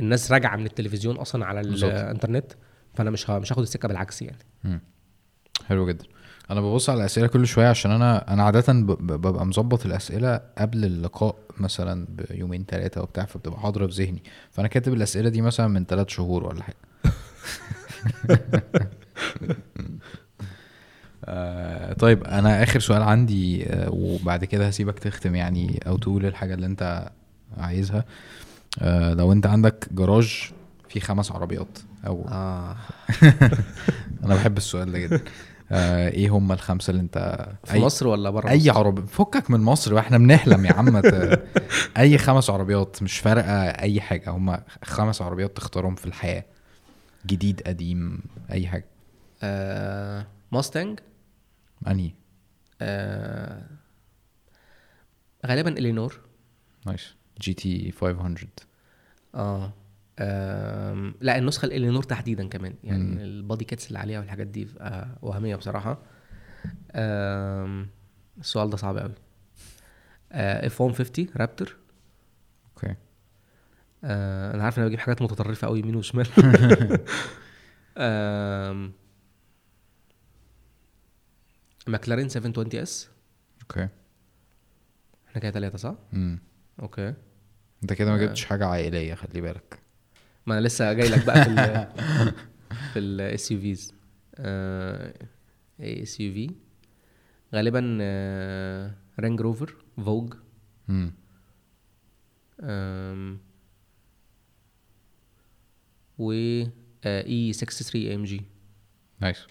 [0.00, 2.52] الناس راجعة من التلفزيون أصلا على الانترنت
[2.94, 4.38] فأنا مش مش هاخد السكة بالعكس يعني.
[4.64, 4.80] مم.
[5.66, 6.04] حلو جدا.
[6.50, 11.36] أنا ببص على الأسئلة كل شوية عشان أنا أنا عاده ببقى مظبط الأسئلة قبل اللقاء
[11.60, 14.22] مثلا بيومين ثلاثة وبتاع فبتبقى حاضرة في ذهني.
[14.50, 16.76] فأنا كاتب الأسئلة دي مثلا من ثلاث شهور ولا حاجة.
[16.76, 16.85] آه
[21.98, 26.66] طيب أنا آخر سؤال عندي آه وبعد كده هسيبك تختم يعني أو تقول الحاجة اللي
[26.66, 27.10] أنت
[27.58, 28.04] عايزها.
[28.80, 30.50] آه لو أنت عندك جراج
[30.88, 32.76] فيه خمس عربيات أو آه.
[34.24, 35.20] أنا بحب السؤال ده جدا.
[35.72, 37.80] آه إيه هم الخمسة اللي أنت في أي...
[37.80, 41.02] مصر ولا بره أي عربي فكك من مصر وإحنا بنحلم يا عم
[41.98, 46.44] أي خمس عربيات مش فارقة أي حاجة هم خمس عربيات تختارهم في الحياة.
[47.26, 48.86] جديد قديم أي حاجة.
[49.42, 50.26] آه...
[50.52, 51.00] ماستنج؟
[51.86, 52.10] أنهي؟
[52.80, 53.66] آه...
[55.46, 56.20] غالبا Eleanor.
[56.86, 57.14] nice.
[57.40, 58.36] GT 500
[59.34, 59.72] آه
[61.20, 62.74] لا النسخة ال Eleanor تحديدا كمان.
[62.84, 63.22] يعني.
[63.24, 64.68] ال body kits اللي عليها والحاجات دي
[65.22, 66.02] وهمية بصراحة.
[68.40, 69.14] السؤال ده صعب قوي
[70.32, 71.76] F 150 Raptor
[72.76, 72.94] okay.
[74.08, 76.26] آه أنا عارف ان أنا بجيب حاجات متطرفة قوي يمين وشمال.
[81.86, 83.08] ماكلارين 720 S.
[83.62, 83.88] okay.
[85.28, 86.38] إحنا كده ثلاثة صح؟ امم
[86.80, 87.14] okay.
[87.82, 89.78] أنت كده ما جبتش حاجة عائلية خلي بالك.
[90.46, 91.88] ما أنا لسه جاي لك بقى في ال
[92.92, 93.94] في ال SUVs
[95.80, 96.50] SUV
[97.54, 97.80] غالبا
[99.20, 99.74] رانج روفر
[100.04, 100.34] Vogue
[106.18, 106.32] و
[107.06, 108.42] E 63 AMG
[109.20, 109.46] nice.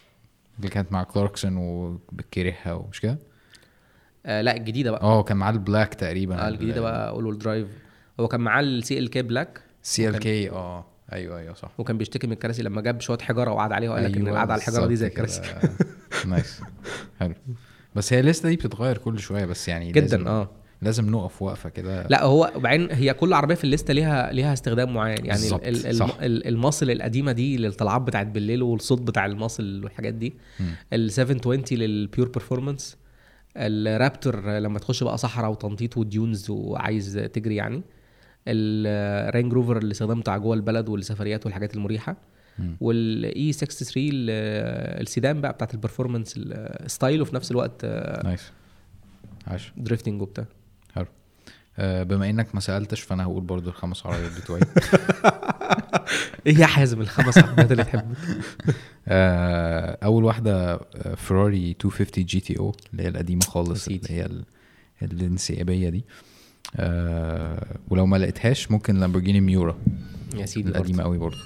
[0.58, 3.20] اللي كانت مع كلاركسون وبتكرهها ومش كده؟
[4.26, 5.02] آه لا الجديدة بقى.
[5.02, 6.46] آه كان معاه ال Black تقريبا.
[6.46, 7.68] آه الجديدة بقى all-wheel drive
[8.20, 10.86] هو كان معاه ال CLK Black CLK آه.
[11.14, 11.72] أيوه أيوه صح.
[11.78, 14.54] وكان بيشتكي من الكراسي لما جاب شوية حجارة وقعد عليها وقال لك إن أيوة، القعدة
[14.54, 15.42] على الحجارة دي زي الكراسي.
[16.28, 16.62] nice.
[17.20, 17.34] حلو.
[17.96, 20.50] بس هي ال list ة دي بتتغير كل شوية بس يعني جدا آه.
[20.86, 22.08] لازم نقف وقفه كده.
[22.08, 25.18] لا هو وبعدين هي كل عربية في ال list ة ليها ليها استخدام معين.
[25.26, 26.18] يعني بالظبط، ال- ال- صح.
[26.22, 30.34] ال- ال muscle القديمة دي للطلعات بتاعت بالليل والصوت بتاع ال muscle والحاجات دي.
[30.94, 32.98] ال 720 لل pure performance
[33.58, 37.82] ال Raptor لما تخش بقى صحراء وتنطيط و dunes وعايز تجري يعني.
[38.48, 42.18] الرينج روفر الاستخدام بتاع جوه البلد والسفريات والحاجات المريحة.
[42.82, 47.86] وال E 63 ال- السيدان بقى بتاعت ال performance ال style وفي نفس الوقت
[48.26, 48.52] nice
[49.48, 49.72] عاش.
[49.78, 50.44] drifting وبتاع.
[50.44, 50.48] آه،
[51.80, 54.62] بما انك ما سألتش فأنا هقول برضو الخمس عربيات بتوعي.
[56.48, 58.14] إيه يا حازم الخمس عربيات اللي تحبهم
[59.08, 63.88] آه، أول واحدة آه، فيراري 250 GTO اللي هي القديمة خالص.
[63.88, 64.44] اللي هي ال-
[65.02, 66.06] الانسيابية دي.
[66.76, 69.78] آه، ولو ما لقيتهاش ممكن لامبورجيني ميورا
[70.36, 71.38] يا سيدي القديمة قوي برضو.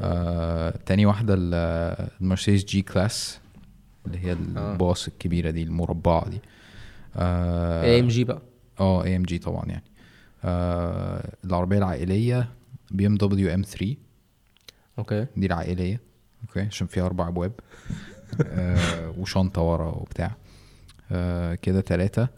[0.00, 3.38] آه، تاني واحدة ال- المرسيدس G-Class
[4.06, 6.40] اللي هي الباص الكبيرة دي المربعة دي.
[7.16, 8.42] اي ام جي بقى.
[8.80, 9.84] آه اي ام جي طبعا يعني.
[10.44, 12.48] آه العربية العائلية
[12.90, 15.26] BMW M3 okay.
[15.36, 16.00] دي العائلية
[16.48, 17.52] okay عشان فيها أربع أبواب.
[18.46, 20.36] آه وشنطة ورا وبتاع.
[21.12, 22.28] آه كده ثلاثة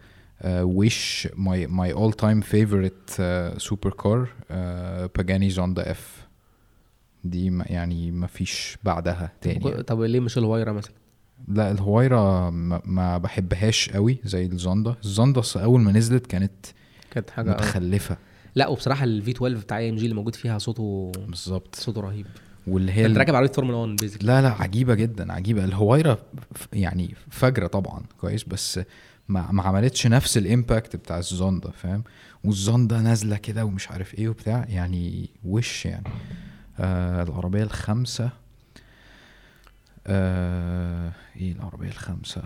[0.46, 3.22] which my my all time favorite
[3.56, 4.28] super car
[5.16, 6.26] Pagani Zonda F
[7.24, 9.82] دي ما يعني ما فيش بعدها تاني يعني.
[9.82, 10.94] طب ليه مش ال Huayra مثلا؟
[11.48, 14.96] لا ال Huayra ما, بحبهاش قوي زي ال Zonda.
[15.36, 16.66] أصل أول ما نزلت كانت
[17.10, 17.54] كانت حاجة آه.
[17.54, 18.16] متخلفة.
[18.54, 21.74] لا وبصراحة ال V12 بتاع AMG اللي موجود فيها صوته بالظبط.
[21.74, 22.26] صوته رهيب.
[22.66, 25.64] واللي هي انت راكب عربيه فورمولا 1 بيزك لا لا عجيبة جدا عجيبة.
[25.64, 26.18] ال Huayra
[26.72, 28.80] يعني فجرة طبعا كويس بس
[29.28, 32.04] ما, ما عملتش نفس ال impact بتاع ال Zonda فاهم؟
[32.44, 36.08] وال Zonda نازلة كده ومش عارف إيه وبتاع يعني وش يعني.
[36.80, 38.30] آه العربية الخامسة
[40.06, 42.42] آه إيه العربية الخامسة؟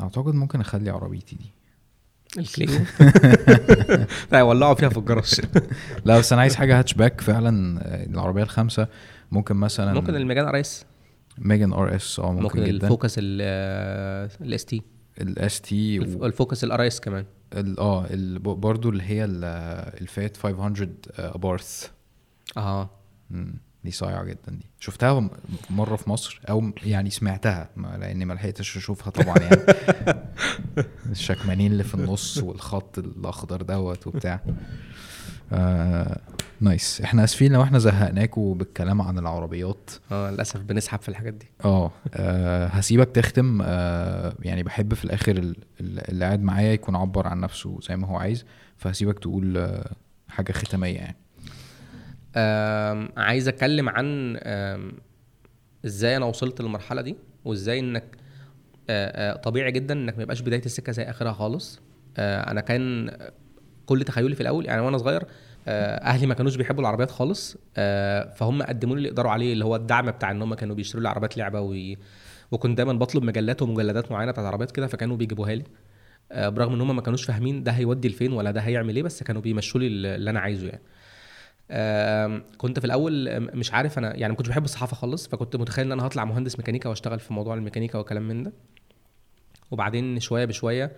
[0.00, 1.50] أعتقد ممكن أخلي عربيتي دي.
[2.38, 2.80] ال Clio
[4.32, 5.40] لا ولعوا فيها في الجراج.
[6.04, 8.88] لا بس أنا عايز حاجة هاتشباك فعلا آه، العربية الخامسة.
[9.32, 10.84] ممكن مثلا ممكن ال Megane RS.
[11.38, 12.84] Megane RS آه ممكن, ممكن جدا.
[12.86, 14.82] ال Focus ال ST
[15.20, 17.24] ال ST ال Focus ال RS كمان.
[17.78, 19.44] آه ال- ب- برضو اللي هي ال-
[20.02, 20.88] الفيات 500
[21.18, 21.86] Abarth
[22.56, 22.90] آه
[23.84, 24.66] دي صايعه جدا دي.
[24.80, 25.30] شفتها
[25.70, 29.56] مرة في مصر؟ أو يعني سمعتها لأني ما لحقتش أشوفها طبعا يعني.
[31.10, 34.40] الشكمانين اللي في النص والخط الأخضر دوت وبتاع.
[35.52, 36.20] آه
[36.60, 37.00] nice.
[37.00, 39.90] إحنا آسفين لو إحنا زهقناكوا بالكلام عن العربيات.
[40.12, 41.48] آه للأسف بنسحب في الحاجات دي.
[41.64, 43.62] آه آه، هسيبك تختم.
[43.62, 47.96] آه يعني بحب في الآخر ال- ال- اللي قاعد معايا يكون عبر عن نفسه زي
[47.96, 48.44] ما هو عايز.
[48.76, 49.90] فهسيبك تقول آه
[50.28, 51.16] حاجة ختامية يعني.
[53.16, 54.36] عايز اتكلم عن
[55.86, 58.04] إزاي أنا وصلت للمرحلة دي وازاي انك
[59.42, 61.80] طبيعي جدا انك ما يبقاش بداية السكة زي اخرها خالص.
[62.18, 63.16] أنا كان
[63.86, 65.24] كل تخيلي في الأول يعني وأنا صغير
[65.68, 67.56] أهلي ما كانوش بيحبوا العربيات خالص
[68.36, 71.08] فهم قدموا لي اللي يقدروا عليه اللي هو الدعم بتاع ان هم كانوا بيشتروا لي
[71.08, 71.98] عربيات لعبة وي...
[72.50, 75.64] وكنت دايما بطلب مجلات ومجلدات معينة بتاعت عربيات كده فكانوا بيجيبوها لي.
[76.34, 79.42] برغم ان هم ما كانوش فاهمين ده هيودي لفين ولا ده هيعمل إيه بس كانوا
[79.42, 80.82] بيمشوا لي اللي أنا عايزه يعني.
[82.56, 85.92] كنت في الأول مش عارف أنا يعني ما كنتش بحب الصحافة خالص فكنت متخيل إن
[85.92, 88.52] أنا هطلع مهندس ميكانيكا وأشتغل في موضوع الميكانيكا وكلام من ده
[89.70, 90.92] وبعدين شوية بشوية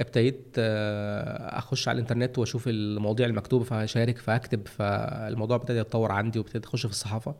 [0.00, 6.64] ابتديت آه، أخش على الإنترنت وأشوف المواضيع المكتوبة فاشارك فاكتب فالموضوع ابتدى يتطور عندي وابتديت
[6.66, 7.34] أخش في الصحافة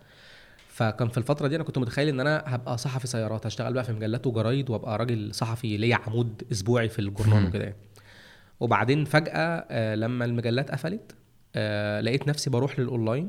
[0.69, 3.93] فكان في الفترة دي أنا كنت متخيل إن أنا هبقى صحفي سيارات هشتغل بقى في
[3.93, 7.47] مجلات وجرايد وأبقى راجل صحفي ليا عمود أسبوعي في الجورنال.
[7.47, 7.77] وكده يعني.
[8.61, 11.15] وبعدين فجأة آه، لما المجلات قفلت
[11.57, 13.29] آه، لقيت نفسي بروح للأونلاين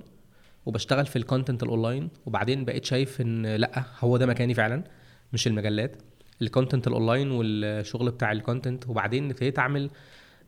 [0.65, 4.83] وبشتغل في ال content ال online وبعدين بقيت شايف إن لأ هو ده مكاني فعلا
[5.33, 6.01] مش المجلات
[6.41, 9.89] ال content ال online والشغل بتاع ال content وبعدين ابتديت أعمل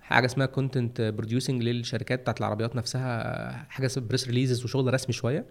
[0.01, 5.45] حاجة اسمها content producing للشركات بتاعت العربيات نفسها حاجة اسمها press releases وشغل رسمي شوية.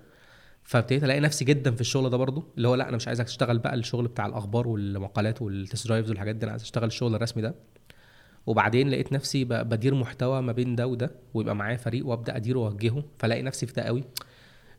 [0.65, 3.59] فابتديت ألاقي نفسي جدا في الشغل ده برضو اللي هو لأ أنا مش عايزك تشتغل
[3.59, 7.55] بقى الشغل بتاع الأخبار والمقالات والتست درايفز والحاجات دي أنا عايز أشتغل الشغل الرسمي ده.
[8.47, 13.05] وبعدين لقيت نفسي بدير محتوى ما بين ده وده ويبقى معايا فريق وأبدأ أديره وأوجهه
[13.19, 14.05] فلاقي نفسي في ده قوي.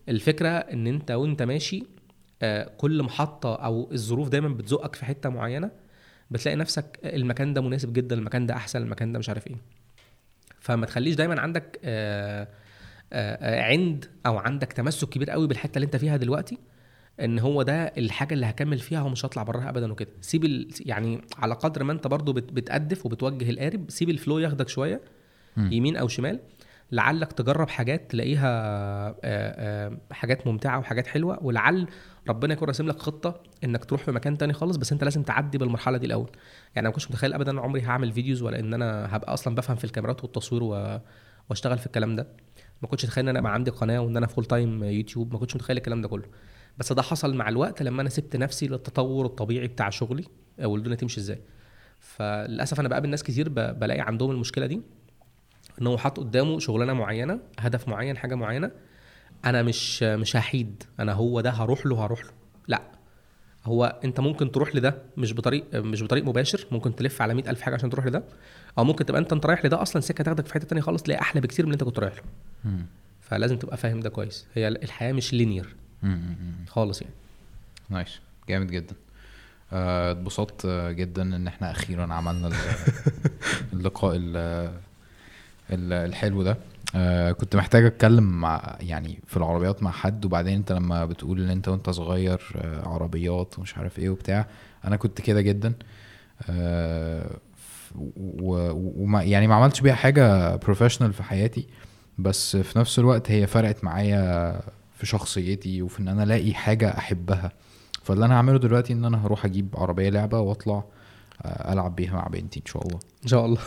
[0.10, 1.84] الفكرة إن أنت وأنت ماشي
[2.42, 5.72] آه، كل محطة أو الظروف دايما بتزقك في حتة معينة
[6.32, 9.56] بتلاقي نفسك المكان ده مناسب جدا المكان ده أحسن المكان ده مش عارف إيه.
[10.60, 12.48] فما تخليش دايما عندك آه،
[13.14, 16.58] آه، آه، عند أو عندك تمسك كبير قوي بالحتة اللي أنت فيها دلوقتي.
[17.20, 20.10] إن هو ده الحاجة اللي هكمل فيها ومش هطلع براها ابدا وكده.
[20.22, 20.68] سيب ال...
[20.86, 22.54] يعني على قدر ما أنت برضو بت...
[22.54, 25.02] بتجدف وبتوجه القارب سيب ال flow ياخدك شوية
[25.58, 25.72] مم.
[25.72, 26.40] يمين أو شمال
[26.92, 28.50] لعلك تجرب حاجات تلاقيها
[29.10, 31.88] آه، آه، حاجات ممتعة وحاجات حلوة ولعل
[32.30, 35.58] ربنا يكون راسم لك خطة إنك تروح في مكان تاني خالص بس أنت لازم تعدي
[35.58, 36.30] بالمرحلة دي الأول.
[36.76, 39.76] يعني أنا ما كنتش متخيل ابدا عمري هعمل videos ولا إن أنا هبقى أصلا بفهم
[39.76, 41.00] في الكاميرات والتصوير و...
[41.50, 42.28] وأشتغل في الكلام ده.
[42.82, 45.56] ما كنتش اتخيل إن أنا يبقى عندي قناة وإن أنا full time YouTube ما كنتش
[45.56, 46.26] متخيل الكلام ده كله.
[46.78, 50.24] بس ده حصل مع الوقت لما أنا سبت نفسي للتطور الطبيعي بتاع شغلي.
[50.64, 51.40] أو الدنيا تمشي إزاي.
[52.00, 53.50] فللأسف أنا بقابل ناس كتير.
[53.50, 54.82] بلاقي عندهم المشكلة دي
[55.82, 58.72] ان هو حاطط قدامه شغلانة معينة هدف معين حاجة معينة
[59.46, 60.84] أنا مش مش هحيد.
[61.00, 62.32] أنا هو ده هروح له هروح له.
[62.68, 62.82] لأ.
[63.66, 67.62] هو أنت ممكن تروح لده مش بطريق مش بطريق مباشر ممكن تلف على مئة ألف
[67.62, 68.24] حاجة عشان تروح لده.
[68.78, 71.22] أو ممكن تبقى أنت أنت رايح لده أصلا سكة تاخدك في حتة تانية خالص تلاقي
[71.22, 72.24] أحلى بكتير من اللي أنت كنت رايح له.
[73.22, 74.48] فلازم تبقى فاهم ده كويس.
[74.54, 75.76] هي الحياة مش linear.
[76.68, 77.14] خالص يعني.
[77.90, 78.20] nice.
[78.50, 78.96] جامد جدا.
[79.74, 82.54] آه، اتبسطت جدا إن إحنا أخيرا عملنا ال-
[83.74, 84.72] اللقاء ال-
[85.70, 86.58] ال- الحلو ده.
[86.96, 91.50] آه، كنت محتاج أتكلم مع يعني في العربيات مع حد وبعدين أنت لما بتقول إن
[91.50, 94.48] أنت وأنت صغير آه، عربيات ومش عارف إيه وبتاع
[94.86, 95.74] أنا كنت كده جدا.
[96.50, 97.30] آه،
[98.18, 101.68] وما يعني ما عملتش بيها حاجة بروفيشنال في حياتي
[102.18, 104.60] بس في نفس الوقت هي فرقت معايا
[104.98, 107.52] في شخصيتي وفي إن أنا ألاقي حاجة أحبها.
[108.04, 110.84] فاللي أنا هعمله دلوقتي إن أنا هروح أجيب عربية لعبة وأطلع
[111.42, 113.00] آه، ألعب بيها مع بنتي إن شاء الله.
[113.24, 113.62] إن شاء الله.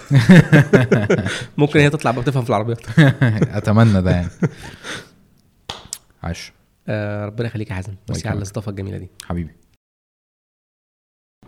[1.59, 2.81] ممكن هي تطلع بقى بتفهم في العربيات.
[3.59, 4.29] أتمنى ده يعني.
[6.23, 6.53] عاش.
[6.89, 7.95] آه ربنا يخليك يا حازم.
[8.11, 8.27] بس.
[8.27, 9.11] على الاستضافة الجميلة دي.
[9.25, 9.51] حبيبي.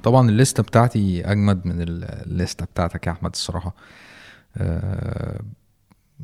[0.02, 3.74] طبعا الليسته بتاعتي أجمد من ال- الليستة بتاعتك يا أحمد الصراحة.
[4.56, 5.40] آه،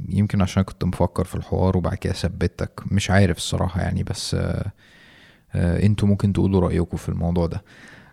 [0.09, 4.73] يمكن عشان كنت مفكر في الحوار وبعد كده ثبتك مش عارف الصراحة يعني بس آه،
[5.55, 7.62] آه، أنتوا ممكن تقولوا رأيكم في الموضوع ده.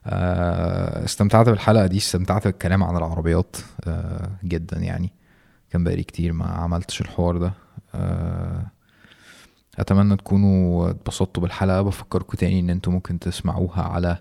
[0.06, 3.58] آه، استمتعت بالحلقة دي استمتعت بالكلام عن العربيات
[4.44, 5.14] جدا يعني.
[5.70, 7.54] كان بقالي كتير ما عملتش الحوار ده.
[9.80, 11.82] أتمنى تكونوا اتبسطتوا بالحلقة.
[11.82, 14.18] بفكركم تاني إن أنتوا ممكن تسمعوها على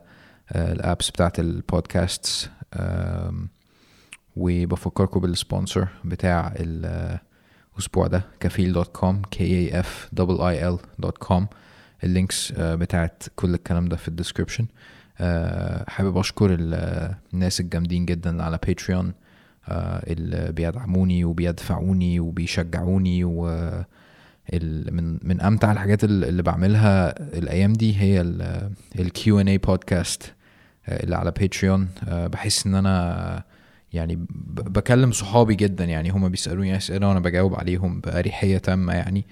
[0.53, 2.51] ال apps بتاعت البودكاست
[4.37, 6.55] وبفكركم بال sponsor بتاع
[7.75, 12.75] الأسبوع ده كفيل dot com A F double E L dot com ال links آه،
[12.75, 14.67] بتاعت كل الكلام ده في ال description
[15.89, 19.13] حابب أشكر ال- الناس الجامدين جدا على Patreon
[19.71, 23.45] اللي بيدعموني وبيدفعوني وبيشجعوني و
[24.63, 28.21] من من أمتع الحاجات ال- اللي بعملها الأيام دي هي
[28.99, 30.35] ال Q&A بودكاست
[30.89, 33.43] اللي على Patreon بحس إن أنا
[33.95, 34.27] يعني
[34.57, 39.27] بكلم صحابي جدا يعني هما بيسألوني أسئلة وأنا بجاوب عليهم بأريحية تامة يعني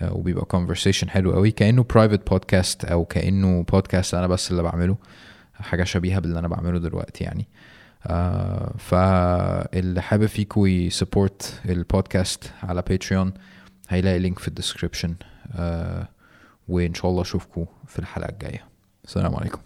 [0.00, 1.50] آه، وبيبقى conversation حلو قوي.
[1.50, 4.96] كأنه private podcast أو كأنه بودكاست أنا بس اللي بعمله
[5.54, 7.48] حاجة شبيهة باللي أنا بعمله دلوقتي يعني.
[8.06, 13.32] آه فاللي حابب فيكم ي support البودكاست على Patreon
[13.88, 15.14] هيلاقي link في ال description
[15.52, 16.08] آه
[16.68, 18.64] وإن شاء الله أشوفكم في الحلقة الجاية.
[19.04, 19.58] السلام عليكم.